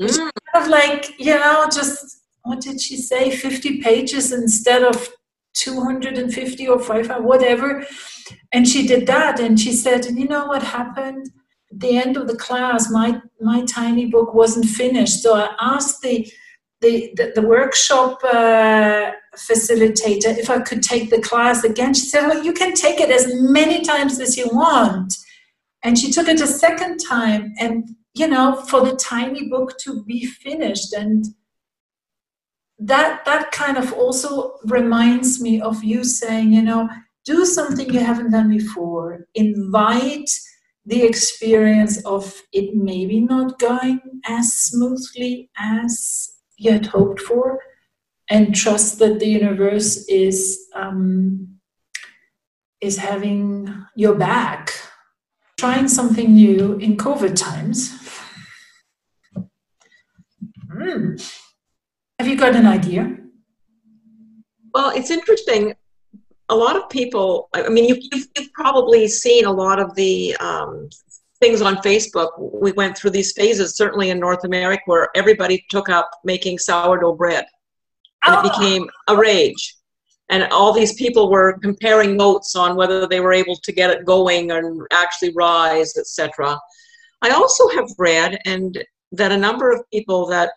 mm. 0.00 0.16
kind 0.16 0.32
of 0.54 0.68
like, 0.68 1.18
you 1.18 1.34
know, 1.34 1.68
just 1.72 2.22
what 2.42 2.60
did 2.60 2.80
she 2.80 2.96
say, 2.96 3.30
50 3.30 3.80
pages 3.82 4.32
instead 4.32 4.82
of 4.82 5.08
250 5.54 6.68
or 6.68 6.78
500, 6.78 7.24
whatever. 7.24 7.84
And 8.52 8.66
she 8.66 8.86
did 8.86 9.06
that. 9.06 9.40
And 9.40 9.58
she 9.58 9.72
said, 9.72 10.04
you 10.06 10.28
know 10.28 10.46
what 10.46 10.62
happened? 10.62 11.30
At 11.72 11.80
the 11.80 11.96
end 11.96 12.16
of 12.16 12.26
the 12.26 12.36
class, 12.36 12.90
my, 12.90 13.20
my 13.40 13.64
tiny 13.64 14.06
book 14.06 14.34
wasn't 14.34 14.66
finished. 14.66 15.22
So 15.22 15.36
I 15.36 15.54
asked 15.60 16.02
the, 16.02 16.30
the, 16.80 17.12
the, 17.16 17.32
the 17.36 17.46
workshop 17.46 18.18
uh, 18.24 19.12
facilitator 19.36 20.36
if 20.36 20.50
I 20.50 20.60
could 20.60 20.82
take 20.82 21.10
the 21.10 21.20
class 21.20 21.64
again. 21.64 21.94
She 21.94 22.06
said, 22.06 22.26
well, 22.26 22.42
you 22.42 22.52
can 22.52 22.74
take 22.74 23.00
it 23.00 23.10
as 23.10 23.32
many 23.34 23.82
times 23.82 24.18
as 24.20 24.36
you 24.36 24.48
want. 24.52 25.14
And 25.82 25.98
she 25.98 26.10
took 26.10 26.28
it 26.28 26.40
a 26.40 26.46
second 26.46 26.98
time. 26.98 27.52
And, 27.58 27.88
you 28.14 28.26
know, 28.26 28.56
for 28.68 28.84
the 28.84 28.96
tiny 28.96 29.48
book 29.48 29.78
to 29.84 30.04
be 30.04 30.26
finished. 30.26 30.92
And 30.92 31.24
that 32.80 33.24
that 33.24 33.52
kind 33.52 33.76
of 33.76 33.92
also 33.92 34.56
reminds 34.64 35.40
me 35.40 35.60
of 35.60 35.84
you 35.84 36.02
saying 36.02 36.52
you 36.52 36.62
know 36.62 36.88
do 37.24 37.44
something 37.44 37.92
you 37.92 38.00
haven't 38.00 38.30
done 38.30 38.48
before 38.48 39.26
invite 39.34 40.30
the 40.86 41.02
experience 41.02 42.04
of 42.06 42.42
it 42.52 42.74
maybe 42.74 43.20
not 43.20 43.58
going 43.58 44.00
as 44.26 44.52
smoothly 44.52 45.50
as 45.58 46.32
you 46.56 46.72
had 46.72 46.86
hoped 46.86 47.20
for 47.20 47.60
and 48.30 48.54
trust 48.54 48.98
that 48.98 49.20
the 49.20 49.28
universe 49.28 50.04
is 50.08 50.68
um, 50.74 51.48
is 52.80 52.96
having 52.96 53.84
your 53.94 54.14
back 54.14 54.72
trying 55.60 55.88
something 55.88 56.34
new 56.34 56.76
in 56.78 56.96
COVID 56.96 57.36
times. 57.36 57.94
Mm. 60.74 61.20
Have 62.18 62.19
you 62.30 62.36
got 62.36 62.54
an 62.54 62.66
idea? 62.66 63.16
Well, 64.72 64.90
it's 64.90 65.10
interesting. 65.10 65.74
A 66.48 66.54
lot 66.54 66.76
of 66.76 66.88
people, 66.88 67.48
I 67.54 67.68
mean, 67.68 67.86
you, 67.86 67.96
have 68.12 68.26
you've 68.36 68.52
probably 68.52 69.08
seen 69.08 69.44
a 69.44 69.52
lot 69.52 69.80
of 69.80 69.94
the 69.96 70.36
um, 70.36 70.88
things 71.40 71.60
on 71.60 71.76
Facebook. 71.78 72.30
We 72.38 72.72
went 72.72 72.96
through 72.96 73.10
these 73.10 73.32
phases, 73.32 73.76
certainly 73.76 74.10
in 74.10 74.20
North 74.20 74.44
America, 74.44 74.82
where 74.86 75.08
everybody 75.16 75.64
took 75.70 75.88
up 75.88 76.08
making 76.24 76.58
sourdough 76.58 77.16
bread. 77.16 77.46
And 78.24 78.36
oh. 78.36 78.40
it 78.40 78.52
became 78.52 78.88
a 79.08 79.16
rage. 79.16 79.76
And 80.28 80.44
all 80.52 80.72
these 80.72 80.92
people 80.92 81.30
were 81.30 81.58
comparing 81.58 82.16
notes 82.16 82.54
on 82.54 82.76
whether 82.76 83.08
they 83.08 83.18
were 83.18 83.32
able 83.32 83.56
to 83.56 83.72
get 83.72 83.90
it 83.90 84.04
going 84.04 84.52
and 84.52 84.82
actually 84.92 85.32
rise, 85.34 85.96
etc. 85.96 86.56
I 87.22 87.30
also 87.30 87.68
have 87.70 87.88
read 87.98 88.38
and 88.46 88.84
that 89.12 89.32
a 89.32 89.36
number 89.36 89.72
of 89.72 89.82
people 89.92 90.26
that 90.26 90.52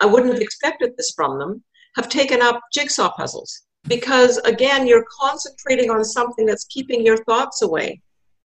I 0.00 0.06
wouldn't 0.06 0.32
have 0.32 0.42
expected 0.42 0.96
this 0.96 1.12
from 1.14 1.38
them 1.38 1.62
have 1.96 2.08
taken 2.08 2.40
up 2.40 2.60
jigsaw 2.72 3.10
puzzles 3.12 3.62
because 3.88 4.38
again 4.38 4.86
you're 4.86 5.06
concentrating 5.20 5.90
on 5.90 6.04
something 6.04 6.46
that's 6.46 6.64
keeping 6.66 7.04
your 7.04 7.16
thoughts 7.24 7.62
away 7.62 8.00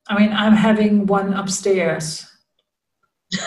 I 0.07 0.19
mean, 0.19 0.31
I'm 0.31 0.53
having 0.53 1.07
one 1.07 1.33
upstairs. 1.33 2.27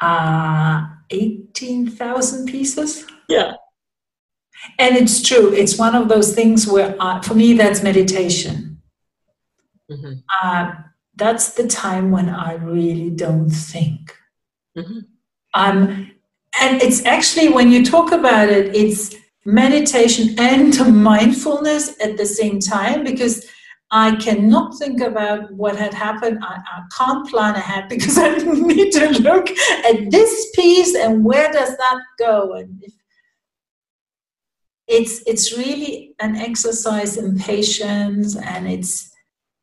uh, 0.00 0.86
18,000 1.10 2.46
pieces. 2.46 3.04
Yeah. 3.28 3.54
And 4.78 4.96
it's 4.96 5.20
true. 5.22 5.52
It's 5.52 5.76
one 5.76 5.96
of 5.96 6.08
those 6.08 6.34
things 6.34 6.68
where, 6.68 6.94
uh, 7.00 7.20
for 7.20 7.34
me, 7.34 7.54
that's 7.54 7.82
meditation. 7.82 8.80
Mm-hmm. 9.90 10.12
Uh, 10.42 10.72
that's 11.16 11.54
the 11.54 11.66
time 11.66 12.10
when 12.12 12.28
I 12.28 12.54
really 12.54 13.10
don't 13.10 13.50
think. 13.50 14.16
Mm-hmm. 14.78 15.00
Um, 15.54 16.12
and 16.60 16.82
it's 16.82 17.04
actually, 17.06 17.48
when 17.48 17.70
you 17.70 17.84
talk 17.84 18.12
about 18.12 18.48
it, 18.48 18.74
it's 18.74 19.14
meditation 19.44 20.34
and 20.38 20.76
mindfulness 21.02 22.00
at 22.00 22.16
the 22.16 22.26
same 22.26 22.60
time 22.60 23.04
because 23.04 23.46
I 23.90 24.16
cannot 24.16 24.78
think 24.78 25.00
about 25.02 25.52
what 25.52 25.76
had 25.76 25.92
happened. 25.92 26.38
I, 26.42 26.56
I, 26.56 26.82
can't 26.96 27.28
plan 27.28 27.56
ahead 27.56 27.88
because 27.90 28.16
I 28.16 28.36
need 28.36 28.90
to 28.92 29.10
look 29.20 29.50
at 29.50 30.10
this 30.10 30.50
piece 30.54 30.94
and 30.94 31.24
where 31.24 31.52
does 31.52 31.76
that 31.76 32.00
go. 32.18 32.54
And 32.54 32.82
it's 34.88 35.22
it's 35.26 35.56
really 35.56 36.14
an 36.20 36.36
exercise 36.36 37.16
in 37.16 37.38
patience, 37.38 38.36
and 38.36 38.68
it's 38.68 39.10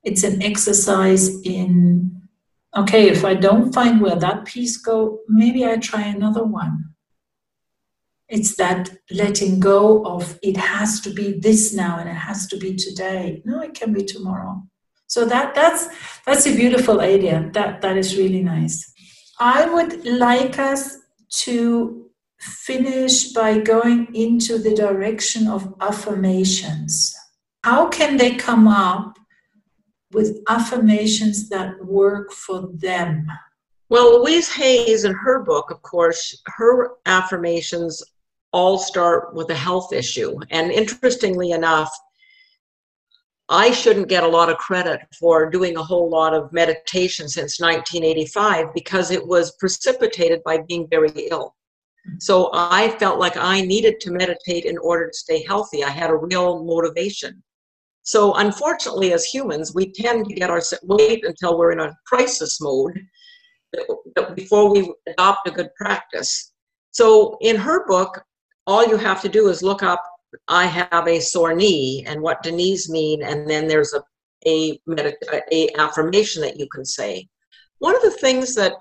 it's 0.03 0.23
an 0.23 0.41
exercise 0.41 1.41
in 1.41 2.18
okay. 2.75 3.09
If 3.09 3.25
I 3.25 3.33
don't 3.33 3.73
find 3.73 4.01
where 4.01 4.15
that 4.15 4.45
piece 4.45 4.77
go, 4.77 5.19
maybe 5.27 5.65
I 5.65 5.77
try 5.77 6.03
another 6.03 6.43
one. 6.43 6.85
It's 8.27 8.55
that 8.57 8.91
letting 9.09 9.59
go 9.59 10.05
of 10.05 10.37
it 10.43 10.55
has 10.55 10.99
to 11.01 11.09
be 11.11 11.39
this 11.39 11.73
now 11.73 11.97
and 11.97 12.07
it 12.07 12.13
has 12.13 12.45
to 12.47 12.57
be 12.57 12.75
today. 12.75 13.41
No, 13.43 13.61
it 13.61 13.73
can 13.73 13.91
be 13.91 14.03
tomorrow. 14.03 14.63
So 15.07 15.25
that 15.25 15.55
that's 15.55 15.87
that's 16.25 16.45
a 16.45 16.55
beautiful 16.55 17.01
idea. 17.01 17.49
That 17.53 17.81
that 17.81 17.97
is 17.97 18.15
really 18.15 18.43
nice. 18.43 18.93
I 19.39 19.65
would 19.65 20.05
like 20.05 20.59
us 20.59 20.97
to 21.45 22.09
finish 22.39 23.31
by 23.33 23.59
going 23.59 24.13
into 24.13 24.57
the 24.57 24.75
direction 24.75 25.47
of 25.47 25.73
affirmations. 25.81 27.15
How 27.63 27.89
can 27.89 28.17
they 28.17 28.35
come 28.35 28.67
up 28.67 29.18
with 30.11 30.39
affirmations 30.47 31.49
that 31.49 31.83
work 31.85 32.31
for 32.31 32.69
them? 32.73 33.27
Well, 33.89 34.19
Louise 34.19 34.53
Hayes, 34.53 35.03
in 35.03 35.13
her 35.13 35.43
book, 35.43 35.71
of 35.71 35.81
course, 35.81 36.41
her 36.45 36.91
affirmations 37.05 38.03
all 38.51 38.77
start 38.77 39.33
with 39.33 39.49
a 39.49 39.55
health 39.55 39.93
issue. 39.93 40.39
And 40.51 40.71
interestingly 40.71 41.51
enough, 41.51 41.91
I 43.49 43.71
shouldn't 43.71 44.09
get 44.09 44.23
a 44.23 44.27
lot 44.27 44.49
of 44.49 44.57
credit 44.57 45.01
for 45.19 45.49
doing 45.49 45.75
a 45.75 45.83
whole 45.83 46.07
lot 46.09 46.35
of 46.35 46.53
meditation 46.53 47.27
since 47.27 47.59
1985 47.59 48.73
because 48.75 49.09
it 49.09 49.25
was 49.25 49.55
precipitated 49.55 50.41
by 50.43 50.59
being 50.67 50.87
very 50.87 51.09
ill. 51.31 51.55
So 52.19 52.51
I 52.53 52.89
felt 52.99 53.19
like 53.19 53.37
I 53.37 53.61
needed 53.61 53.99
to 54.01 54.11
meditate 54.11 54.65
in 54.65 54.77
order 54.77 55.07
to 55.07 55.17
stay 55.17 55.43
healthy. 55.43 55.83
I 55.83 55.89
had 55.89 56.11
a 56.11 56.15
real 56.15 56.63
motivation. 56.63 57.41
So 58.09 58.33
unfortunately, 58.33 59.13
as 59.13 59.23
humans, 59.25 59.75
we 59.75 59.91
tend 59.91 60.25
to 60.25 60.33
get 60.33 60.49
our 60.49 60.63
wait 60.81 61.23
until 61.23 61.59
we're 61.59 61.73
in 61.73 61.79
a 61.79 61.95
crisis 62.07 62.59
mode 62.59 62.99
before 64.33 64.71
we 64.71 64.91
adopt 65.07 65.47
a 65.47 65.51
good 65.51 65.69
practice. 65.75 66.51
So 66.89 67.37
in 67.41 67.55
her 67.55 67.85
book, 67.85 68.25
all 68.65 68.83
you 68.83 68.97
have 68.97 69.21
to 69.21 69.29
do 69.29 69.47
is 69.49 69.61
look 69.61 69.83
up 69.83 70.03
I 70.47 70.65
have 70.65 71.07
a 71.07 71.19
sore 71.19 71.53
knee 71.53 72.03
and 72.07 72.19
what 72.19 72.43
knees 72.43 72.89
mean, 72.89 73.21
and 73.21 73.47
then 73.47 73.67
there's 73.67 73.93
a 73.93 74.01
a, 74.47 74.79
a 75.51 75.69
affirmation 75.77 76.41
that 76.41 76.57
you 76.57 76.67
can 76.73 76.85
say. 76.85 77.27
One 77.77 77.95
of 77.95 78.01
the 78.01 78.17
things 78.25 78.55
that 78.55 78.73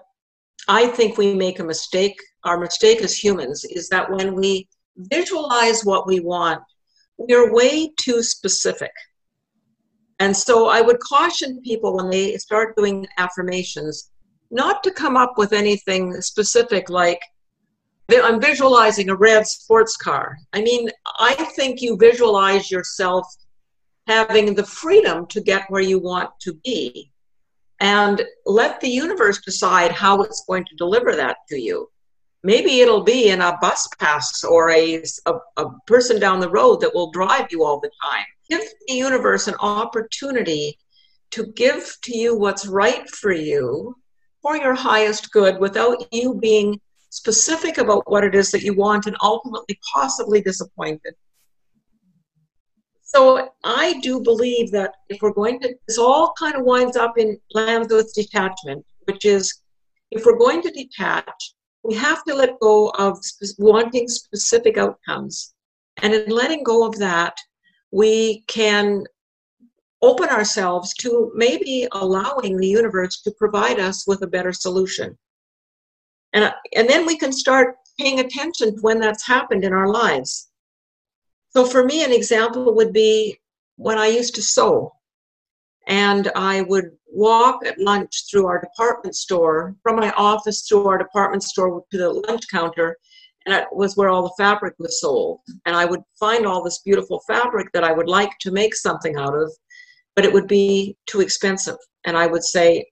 I 0.68 0.86
think 0.86 1.18
we 1.18 1.34
make 1.34 1.58
a 1.58 1.64
mistake, 1.64 2.18
our 2.44 2.58
mistake 2.58 3.02
as 3.02 3.22
humans, 3.22 3.66
is 3.66 3.90
that 3.90 4.10
when 4.10 4.34
we 4.34 4.68
visualize 4.96 5.84
what 5.84 6.06
we 6.06 6.20
want, 6.20 6.62
we're 7.18 7.52
way 7.52 7.90
too 7.98 8.22
specific. 8.22 8.92
And 10.18 10.36
so 10.36 10.68
I 10.68 10.80
would 10.80 10.98
caution 11.00 11.60
people 11.62 11.96
when 11.96 12.10
they 12.10 12.36
start 12.36 12.76
doing 12.76 13.06
affirmations 13.18 14.10
not 14.50 14.82
to 14.82 14.90
come 14.90 15.16
up 15.16 15.34
with 15.36 15.52
anything 15.52 16.20
specific 16.20 16.90
like, 16.90 17.20
I'm 18.10 18.40
visualizing 18.40 19.10
a 19.10 19.14
red 19.14 19.46
sports 19.46 19.96
car. 19.96 20.38
I 20.54 20.62
mean, 20.62 20.88
I 21.18 21.34
think 21.34 21.82
you 21.82 21.96
visualize 21.96 22.70
yourself 22.70 23.26
having 24.06 24.54
the 24.54 24.64
freedom 24.64 25.26
to 25.26 25.40
get 25.40 25.70
where 25.70 25.82
you 25.82 25.98
want 25.98 26.30
to 26.40 26.54
be 26.64 27.12
and 27.80 28.22
let 28.46 28.80
the 28.80 28.88
universe 28.88 29.40
decide 29.42 29.92
how 29.92 30.22
it's 30.22 30.44
going 30.48 30.64
to 30.64 30.74
deliver 30.76 31.14
that 31.14 31.36
to 31.50 31.60
you. 31.60 31.88
Maybe 32.42 32.80
it'll 32.80 33.02
be 33.02 33.28
in 33.28 33.42
a 33.42 33.58
bus 33.60 33.86
pass 33.98 34.42
or 34.42 34.70
a, 34.70 35.02
a, 35.26 35.34
a 35.58 35.70
person 35.86 36.18
down 36.18 36.40
the 36.40 36.50
road 36.50 36.80
that 36.80 36.94
will 36.94 37.10
drive 37.10 37.48
you 37.50 37.64
all 37.64 37.78
the 37.80 37.90
time. 38.02 38.24
Give 38.48 38.62
the 38.86 38.94
universe 38.94 39.48
an 39.48 39.54
opportunity 39.60 40.78
to 41.30 41.46
give 41.52 41.96
to 42.02 42.16
you 42.16 42.36
what's 42.36 42.66
right 42.66 43.08
for 43.10 43.32
you 43.32 43.96
for 44.42 44.56
your 44.56 44.74
highest 44.74 45.30
good 45.32 45.58
without 45.58 46.06
you 46.12 46.34
being 46.34 46.80
specific 47.10 47.78
about 47.78 48.10
what 48.10 48.24
it 48.24 48.34
is 48.34 48.50
that 48.50 48.62
you 48.62 48.74
want 48.74 49.06
and 49.06 49.16
ultimately 49.22 49.78
possibly 49.94 50.40
disappointed. 50.40 51.14
So 53.02 53.48
I 53.64 53.98
do 54.00 54.20
believe 54.20 54.70
that 54.72 54.94
if 55.08 55.22
we're 55.22 55.32
going 55.32 55.60
to, 55.60 55.74
this 55.86 55.98
all 55.98 56.34
kind 56.38 56.54
of 56.54 56.64
winds 56.64 56.96
up 56.96 57.16
in 57.16 57.38
lands 57.54 57.92
with 57.92 58.12
detachment, 58.14 58.84
which 59.04 59.24
is 59.24 59.62
if 60.10 60.26
we're 60.26 60.38
going 60.38 60.60
to 60.62 60.70
detach, 60.70 61.54
we 61.84 61.94
have 61.94 62.22
to 62.24 62.34
let 62.34 62.60
go 62.60 62.90
of 62.90 63.18
wanting 63.58 64.08
specific 64.08 64.76
outcomes. 64.76 65.54
And 66.02 66.12
in 66.12 66.28
letting 66.28 66.62
go 66.62 66.86
of 66.86 66.98
that, 66.98 67.36
we 67.90 68.44
can 68.46 69.04
open 70.02 70.28
ourselves 70.28 70.94
to 70.94 71.32
maybe 71.34 71.88
allowing 71.92 72.56
the 72.56 72.68
universe 72.68 73.20
to 73.22 73.32
provide 73.32 73.80
us 73.80 74.06
with 74.06 74.22
a 74.22 74.26
better 74.26 74.52
solution. 74.52 75.16
And, 76.32 76.52
and 76.76 76.88
then 76.88 77.06
we 77.06 77.16
can 77.16 77.32
start 77.32 77.76
paying 77.98 78.20
attention 78.20 78.76
to 78.76 78.80
when 78.80 79.00
that's 79.00 79.26
happened 79.26 79.64
in 79.64 79.72
our 79.72 79.88
lives. 79.88 80.48
So 81.50 81.64
for 81.64 81.84
me, 81.84 82.04
an 82.04 82.12
example 82.12 82.74
would 82.74 82.92
be 82.92 83.38
when 83.76 83.98
I 83.98 84.06
used 84.06 84.34
to 84.36 84.42
sew. 84.42 84.92
And 85.88 86.30
I 86.36 86.60
would 86.62 86.90
walk 87.06 87.66
at 87.66 87.78
lunch 87.78 88.24
through 88.30 88.46
our 88.46 88.60
department 88.60 89.16
store, 89.16 89.74
from 89.82 89.96
my 89.96 90.12
office 90.12 90.68
through 90.68 90.86
our 90.86 90.98
department 90.98 91.42
store 91.42 91.82
to 91.90 91.98
the 91.98 92.10
lunch 92.10 92.46
counter, 92.48 92.98
and 93.48 93.54
that 93.54 93.74
was 93.74 93.96
where 93.96 94.10
all 94.10 94.24
the 94.24 94.34
fabric 94.36 94.74
was 94.78 95.00
sold. 95.00 95.40
And 95.64 95.74
I 95.74 95.86
would 95.86 96.02
find 96.20 96.44
all 96.44 96.62
this 96.62 96.82
beautiful 96.84 97.22
fabric 97.26 97.68
that 97.72 97.82
I 97.82 97.92
would 97.92 98.06
like 98.06 98.30
to 98.40 98.50
make 98.50 98.74
something 98.74 99.16
out 99.16 99.34
of, 99.34 99.50
but 100.14 100.26
it 100.26 100.32
would 100.34 100.46
be 100.46 100.98
too 101.06 101.22
expensive. 101.22 101.78
And 102.04 102.14
I 102.14 102.26
would 102.26 102.44
say, 102.44 102.84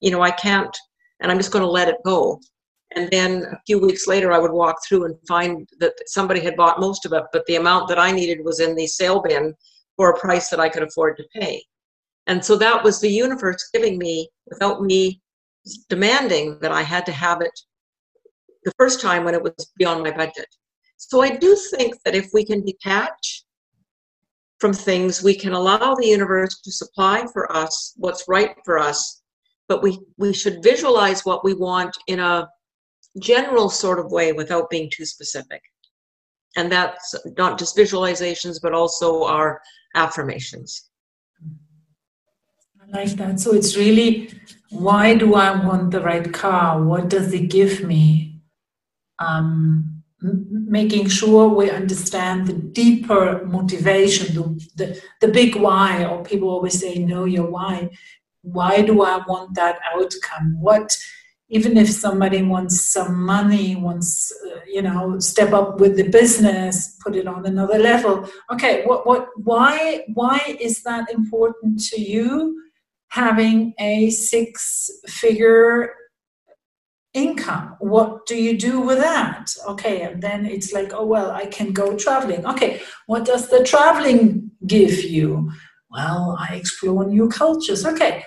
you 0.00 0.12
know, 0.12 0.22
I 0.22 0.30
can't, 0.30 0.76
and 1.18 1.32
I'm 1.32 1.38
just 1.38 1.50
going 1.50 1.64
to 1.64 1.70
let 1.70 1.88
it 1.88 1.96
go. 2.04 2.40
And 2.94 3.10
then 3.10 3.42
a 3.42 3.58
few 3.66 3.80
weeks 3.80 4.06
later, 4.06 4.30
I 4.30 4.38
would 4.38 4.52
walk 4.52 4.76
through 4.86 5.06
and 5.06 5.16
find 5.26 5.68
that 5.80 5.94
somebody 6.06 6.38
had 6.38 6.54
bought 6.54 6.78
most 6.78 7.04
of 7.04 7.12
it, 7.12 7.24
but 7.32 7.44
the 7.46 7.56
amount 7.56 7.88
that 7.88 7.98
I 7.98 8.12
needed 8.12 8.44
was 8.44 8.60
in 8.60 8.76
the 8.76 8.86
sale 8.86 9.20
bin 9.20 9.52
for 9.96 10.10
a 10.10 10.20
price 10.20 10.48
that 10.50 10.60
I 10.60 10.68
could 10.68 10.84
afford 10.84 11.16
to 11.16 11.24
pay. 11.34 11.60
And 12.28 12.44
so 12.44 12.54
that 12.58 12.84
was 12.84 13.00
the 13.00 13.10
universe 13.10 13.68
giving 13.74 13.98
me, 13.98 14.28
without 14.46 14.80
me 14.80 15.20
demanding 15.88 16.60
that 16.60 16.70
I 16.70 16.82
had 16.82 17.04
to 17.06 17.12
have 17.12 17.40
it 17.40 17.58
the 18.64 18.72
first 18.78 19.00
time 19.00 19.24
when 19.24 19.34
it 19.34 19.42
was 19.42 19.72
beyond 19.76 20.02
my 20.02 20.10
budget. 20.10 20.46
So 20.96 21.22
I 21.22 21.36
do 21.36 21.56
think 21.76 21.96
that 22.04 22.14
if 22.14 22.30
we 22.32 22.44
can 22.44 22.64
detach 22.64 23.44
from 24.58 24.72
things, 24.72 25.22
we 25.22 25.34
can 25.34 25.52
allow 25.52 25.94
the 25.94 26.06
universe 26.06 26.60
to 26.62 26.72
supply 26.72 27.26
for 27.32 27.50
us 27.54 27.94
what's 27.96 28.24
right 28.28 28.56
for 28.64 28.78
us 28.78 29.22
but 29.68 29.82
we, 29.82 29.98
we 30.18 30.32
should 30.32 30.62
visualize 30.62 31.24
what 31.24 31.44
we 31.44 31.54
want 31.54 31.96
in 32.06 32.20
a 32.20 32.48
general 33.18 33.70
sort 33.70 33.98
of 33.98 34.10
way 34.10 34.32
without 34.32 34.70
being 34.70 34.90
too 34.92 35.04
specific. 35.04 35.62
And 36.56 36.70
that's 36.70 37.14
not 37.36 37.58
just 37.58 37.76
visualizations, 37.76 38.60
but 38.62 38.72
also 38.72 39.24
our 39.24 39.60
affirmations. 39.94 40.90
I 42.80 42.98
like 42.98 43.10
that. 43.12 43.40
So 43.40 43.54
it's 43.54 43.76
really 43.76 44.30
why 44.70 45.14
do 45.14 45.34
I 45.34 45.64
want 45.64 45.90
the 45.90 46.00
right 46.00 46.32
car? 46.32 46.82
What 46.82 47.08
does 47.08 47.32
it 47.32 47.48
give 47.48 47.82
me? 47.82 48.33
Um, 49.18 50.02
making 50.22 51.08
sure 51.08 51.48
we 51.48 51.70
understand 51.70 52.46
the 52.46 52.54
deeper 52.54 53.44
motivation, 53.44 54.34
the, 54.34 54.66
the, 54.76 55.02
the 55.20 55.28
big 55.28 55.56
why, 55.56 56.04
or 56.04 56.24
people 56.24 56.48
always 56.48 56.80
say, 56.80 56.94
know 56.96 57.24
your 57.24 57.50
why. 57.50 57.90
Why 58.42 58.82
do 58.82 59.02
I 59.02 59.18
want 59.26 59.54
that 59.54 59.78
outcome? 59.94 60.60
What, 60.60 60.96
even 61.48 61.76
if 61.76 61.90
somebody 61.90 62.42
wants 62.42 62.92
some 62.92 63.24
money, 63.24 63.76
wants, 63.76 64.32
uh, 64.46 64.60
you 64.66 64.82
know, 64.82 65.18
step 65.18 65.52
up 65.52 65.78
with 65.78 65.96
the 65.96 66.08
business, 66.08 66.96
put 67.02 67.16
it 67.16 67.26
on 67.26 67.44
another 67.44 67.78
level. 67.78 68.28
Okay, 68.50 68.84
what, 68.86 69.06
what, 69.06 69.28
why, 69.36 70.04
why 70.14 70.56
is 70.58 70.82
that 70.84 71.10
important 71.10 71.80
to 71.90 72.00
you? 72.00 72.60
Having 73.08 73.74
a 73.78 74.10
six 74.10 74.90
figure 75.06 75.94
income. 77.14 77.76
What 77.78 78.26
do 78.26 78.36
you 78.36 78.58
do 78.58 78.80
with 78.80 78.98
that? 78.98 79.54
Okay 79.68 80.02
and 80.02 80.20
then 80.22 80.44
it's 80.44 80.72
like 80.72 80.92
oh 80.92 81.06
well 81.06 81.30
i 81.30 81.46
can 81.46 81.72
go 81.72 81.96
traveling. 81.96 82.44
Okay 82.44 82.80
what 83.06 83.24
does 83.24 83.48
the 83.48 83.64
traveling 83.64 84.50
give 84.66 85.02
you? 85.04 85.50
Well 85.90 86.36
i 86.38 86.54
explore 86.56 87.06
new 87.06 87.28
cultures. 87.28 87.86
Okay 87.86 88.24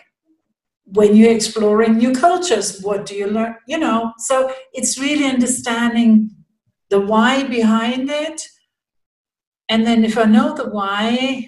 when 0.85 1.15
you're 1.17 1.35
exploring 1.35 1.97
new 1.97 2.13
cultures 2.13 2.81
what 2.81 3.05
do 3.05 3.15
you 3.15 3.27
learn? 3.27 3.55
You 3.67 3.77
know 3.77 4.13
so 4.17 4.51
it's 4.73 4.97
really 4.97 5.25
understanding 5.25 6.31
the 6.89 7.01
why 7.01 7.43
behind 7.43 8.09
it. 8.09 8.41
And 9.69 9.85
then 9.85 10.05
if 10.05 10.17
i 10.17 10.23
know 10.23 10.55
the 10.55 10.69
why 10.69 11.47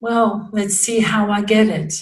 well 0.00 0.50
let's 0.52 0.74
see 0.76 1.00
how 1.00 1.30
i 1.30 1.40
get 1.40 1.68
it 1.68 1.94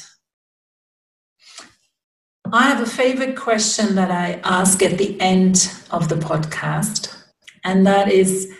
I 2.55 2.65
have 2.65 2.83
a 2.83 2.87
favorite 2.87 3.35
question 3.35 3.95
that 3.95 4.11
I 4.11 4.39
ask 4.45 4.83
at 4.83 4.99
the 4.99 5.19
end 5.23 5.73
of 5.91 6.11
the 6.11 6.17
podcast, 6.17 7.17
and 7.65 7.87
that 7.87 8.13
is 8.13 8.53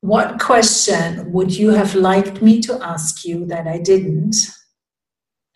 what 0.00 0.38
question 0.38 1.32
would 1.32 1.56
you 1.56 1.70
have 1.70 1.96
liked 1.96 2.40
me 2.40 2.60
to 2.62 2.80
ask 2.80 3.24
you 3.24 3.46
that 3.46 3.66
I 3.66 3.78
didn't? 3.78 4.36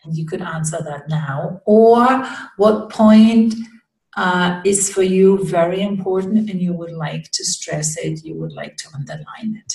And 0.03 0.17
you 0.17 0.25
could 0.25 0.41
answer 0.41 0.79
that 0.83 1.07
now. 1.07 1.61
Or 1.65 2.25
what 2.57 2.89
point 2.89 3.55
uh, 4.17 4.61
is 4.65 4.91
for 4.91 5.03
you 5.03 5.41
very 5.45 5.81
important 5.81 6.49
and 6.49 6.61
you 6.61 6.73
would 6.73 6.91
like 6.91 7.31
to 7.31 7.45
stress 7.45 7.95
it, 7.97 8.25
you 8.25 8.35
would 8.35 8.51
like 8.51 8.75
to 8.77 8.89
underline 8.93 9.61
it? 9.63 9.73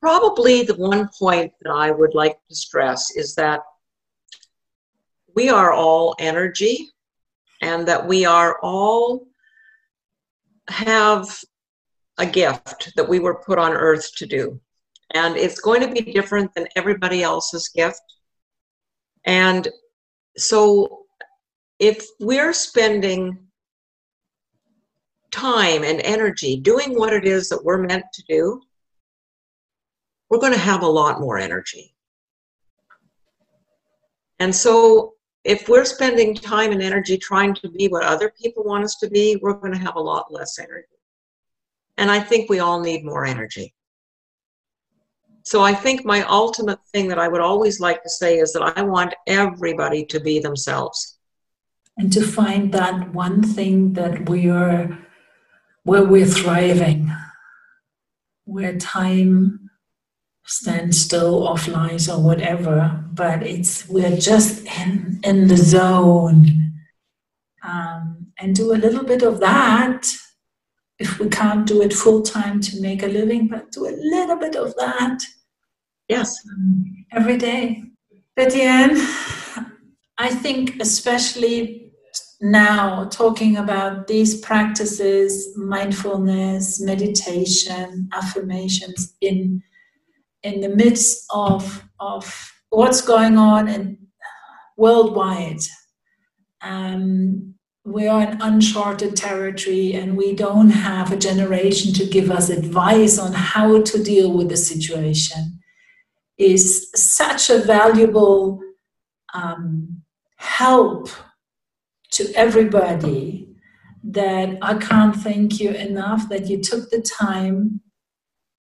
Probably 0.00 0.62
the 0.62 0.76
one 0.76 1.08
point 1.18 1.52
that 1.60 1.72
I 1.72 1.90
would 1.90 2.14
like 2.14 2.38
to 2.48 2.54
stress 2.54 3.10
is 3.16 3.34
that 3.34 3.62
we 5.38 5.48
are 5.50 5.72
all 5.72 6.16
energy 6.18 6.90
and 7.62 7.86
that 7.86 8.04
we 8.04 8.24
are 8.24 8.58
all 8.60 9.28
have 10.68 11.28
a 12.18 12.26
gift 12.26 12.92
that 12.96 13.08
we 13.08 13.20
were 13.20 13.36
put 13.46 13.56
on 13.56 13.72
earth 13.72 14.10
to 14.16 14.26
do. 14.26 14.60
And 15.12 15.36
it's 15.36 15.60
going 15.60 15.80
to 15.82 15.92
be 15.94 16.12
different 16.12 16.52
than 16.54 16.66
everybody 16.74 17.22
else's 17.22 17.68
gift. 17.68 18.02
And 19.26 19.68
so 20.36 21.04
if 21.78 22.04
we're 22.18 22.52
spending 22.52 23.38
time 25.30 25.84
and 25.84 26.00
energy 26.00 26.58
doing 26.58 26.98
what 26.98 27.12
it 27.12 27.24
is 27.24 27.48
that 27.50 27.64
we're 27.64 27.86
meant 27.86 28.06
to 28.12 28.24
do, 28.28 28.60
we're 30.30 30.40
going 30.40 30.52
to 30.52 30.58
have 30.58 30.82
a 30.82 30.94
lot 31.00 31.20
more 31.20 31.38
energy. 31.38 31.94
And 34.40 34.52
so 34.52 35.14
if 35.44 35.68
we're 35.68 35.84
spending 35.84 36.34
time 36.34 36.72
and 36.72 36.82
energy 36.82 37.16
trying 37.16 37.54
to 37.54 37.68
be 37.68 37.88
what 37.88 38.04
other 38.04 38.32
people 38.40 38.64
want 38.64 38.84
us 38.84 38.96
to 38.96 39.08
be, 39.08 39.38
we're 39.40 39.54
going 39.54 39.72
to 39.72 39.78
have 39.78 39.96
a 39.96 40.00
lot 40.00 40.32
less 40.32 40.58
energy. 40.58 40.86
And 41.96 42.10
I 42.10 42.20
think 42.20 42.48
we 42.48 42.60
all 42.60 42.80
need 42.80 43.04
more 43.04 43.24
energy. 43.24 43.74
So 45.42 45.62
I 45.62 45.72
think 45.72 46.04
my 46.04 46.22
ultimate 46.24 46.78
thing 46.92 47.08
that 47.08 47.18
I 47.18 47.28
would 47.28 47.40
always 47.40 47.80
like 47.80 48.02
to 48.02 48.10
say 48.10 48.38
is 48.38 48.52
that 48.52 48.76
I 48.76 48.82
want 48.82 49.14
everybody 49.26 50.04
to 50.06 50.20
be 50.20 50.40
themselves. 50.40 51.18
And 51.96 52.12
to 52.12 52.22
find 52.22 52.70
that 52.72 53.14
one 53.14 53.42
thing 53.42 53.94
that 53.94 54.28
we 54.28 54.50
are 54.50 54.98
where 55.84 56.04
we're 56.04 56.26
thriving, 56.26 57.10
where 58.44 58.76
time 58.76 59.67
stands 60.48 61.00
still 61.00 61.46
offline 61.46 62.12
or 62.12 62.20
whatever, 62.20 63.04
but 63.12 63.42
it's 63.42 63.88
we're 63.88 64.16
just 64.16 64.66
in 64.80 65.20
in 65.22 65.46
the 65.46 65.56
zone. 65.56 66.72
Um, 67.62 68.28
and 68.40 68.54
do 68.54 68.72
a 68.72 68.78
little 68.78 69.04
bit 69.04 69.22
of 69.22 69.40
that 69.40 70.06
if 70.98 71.18
we 71.18 71.28
can't 71.28 71.66
do 71.66 71.82
it 71.82 71.92
full 71.92 72.22
time 72.22 72.60
to 72.60 72.80
make 72.80 73.02
a 73.02 73.06
living, 73.06 73.46
but 73.48 73.70
do 73.72 73.86
a 73.86 73.94
little 73.94 74.36
bit 74.36 74.56
of 74.56 74.74
that. 74.76 75.18
Yes. 76.08 76.34
Um, 76.50 77.04
every 77.12 77.36
day. 77.36 77.82
But 78.36 78.54
yeah, 78.54 78.88
I 80.18 80.28
think 80.30 80.80
especially 80.80 81.92
now 82.40 83.04
talking 83.06 83.56
about 83.56 84.06
these 84.06 84.40
practices, 84.40 85.56
mindfulness, 85.56 86.80
meditation, 86.80 88.08
affirmations 88.12 89.14
in 89.20 89.62
in 90.42 90.60
the 90.60 90.68
midst 90.68 91.24
of, 91.30 91.84
of 92.00 92.52
what's 92.70 93.00
going 93.00 93.36
on 93.36 93.68
in, 93.68 93.98
worldwide. 94.78 95.60
Um, 96.62 97.54
we 97.84 98.06
are 98.06 98.22
in 98.22 98.40
uncharted 98.40 99.16
territory 99.16 99.94
and 99.94 100.16
we 100.16 100.34
don't 100.34 100.70
have 100.70 101.10
a 101.10 101.16
generation 101.16 101.92
to 101.94 102.06
give 102.06 102.30
us 102.30 102.48
advice 102.48 103.18
on 103.18 103.32
how 103.32 103.82
to 103.82 104.02
deal 104.02 104.32
with 104.32 104.48
the 104.48 104.56
situation 104.56 105.58
is 106.38 106.90
such 106.94 107.50
a 107.50 107.58
valuable 107.58 108.60
um, 109.34 110.02
help 110.36 111.08
to 112.12 112.32
everybody 112.34 113.48
that 114.04 114.56
I 114.62 114.74
can't 114.74 115.16
thank 115.16 115.58
you 115.58 115.70
enough 115.70 116.28
that 116.28 116.46
you 116.46 116.62
took 116.62 116.90
the 116.90 117.02
time 117.02 117.80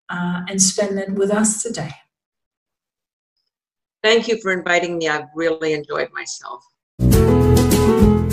uh, 0.09 0.43
and 0.49 0.61
spend 0.61 0.99
it 0.99 1.11
with 1.11 1.31
us 1.31 1.63
today. 1.63 1.91
Thank 4.03 4.29
you 4.29 4.39
for 4.41 4.53
inviting 4.53 4.99
me. 4.99 5.09
I've 5.09 5.29
really 5.35 5.73
enjoyed 5.73 6.09
myself. 6.13 6.65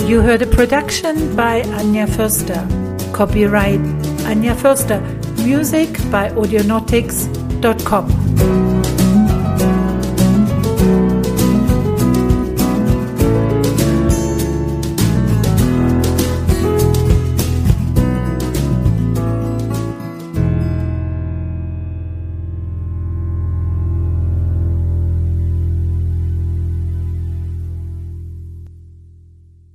You 0.07 0.21
heard 0.21 0.41
a 0.41 0.47
production 0.47 1.36
by 1.36 1.61
Anja 1.61 2.07
Förster. 2.07 2.67
Copyright 3.13 3.80
Anja 4.26 4.55
Förster. 4.55 5.01
Music 5.43 5.89
by 6.11 6.30
Audionautix.com. 6.30 8.62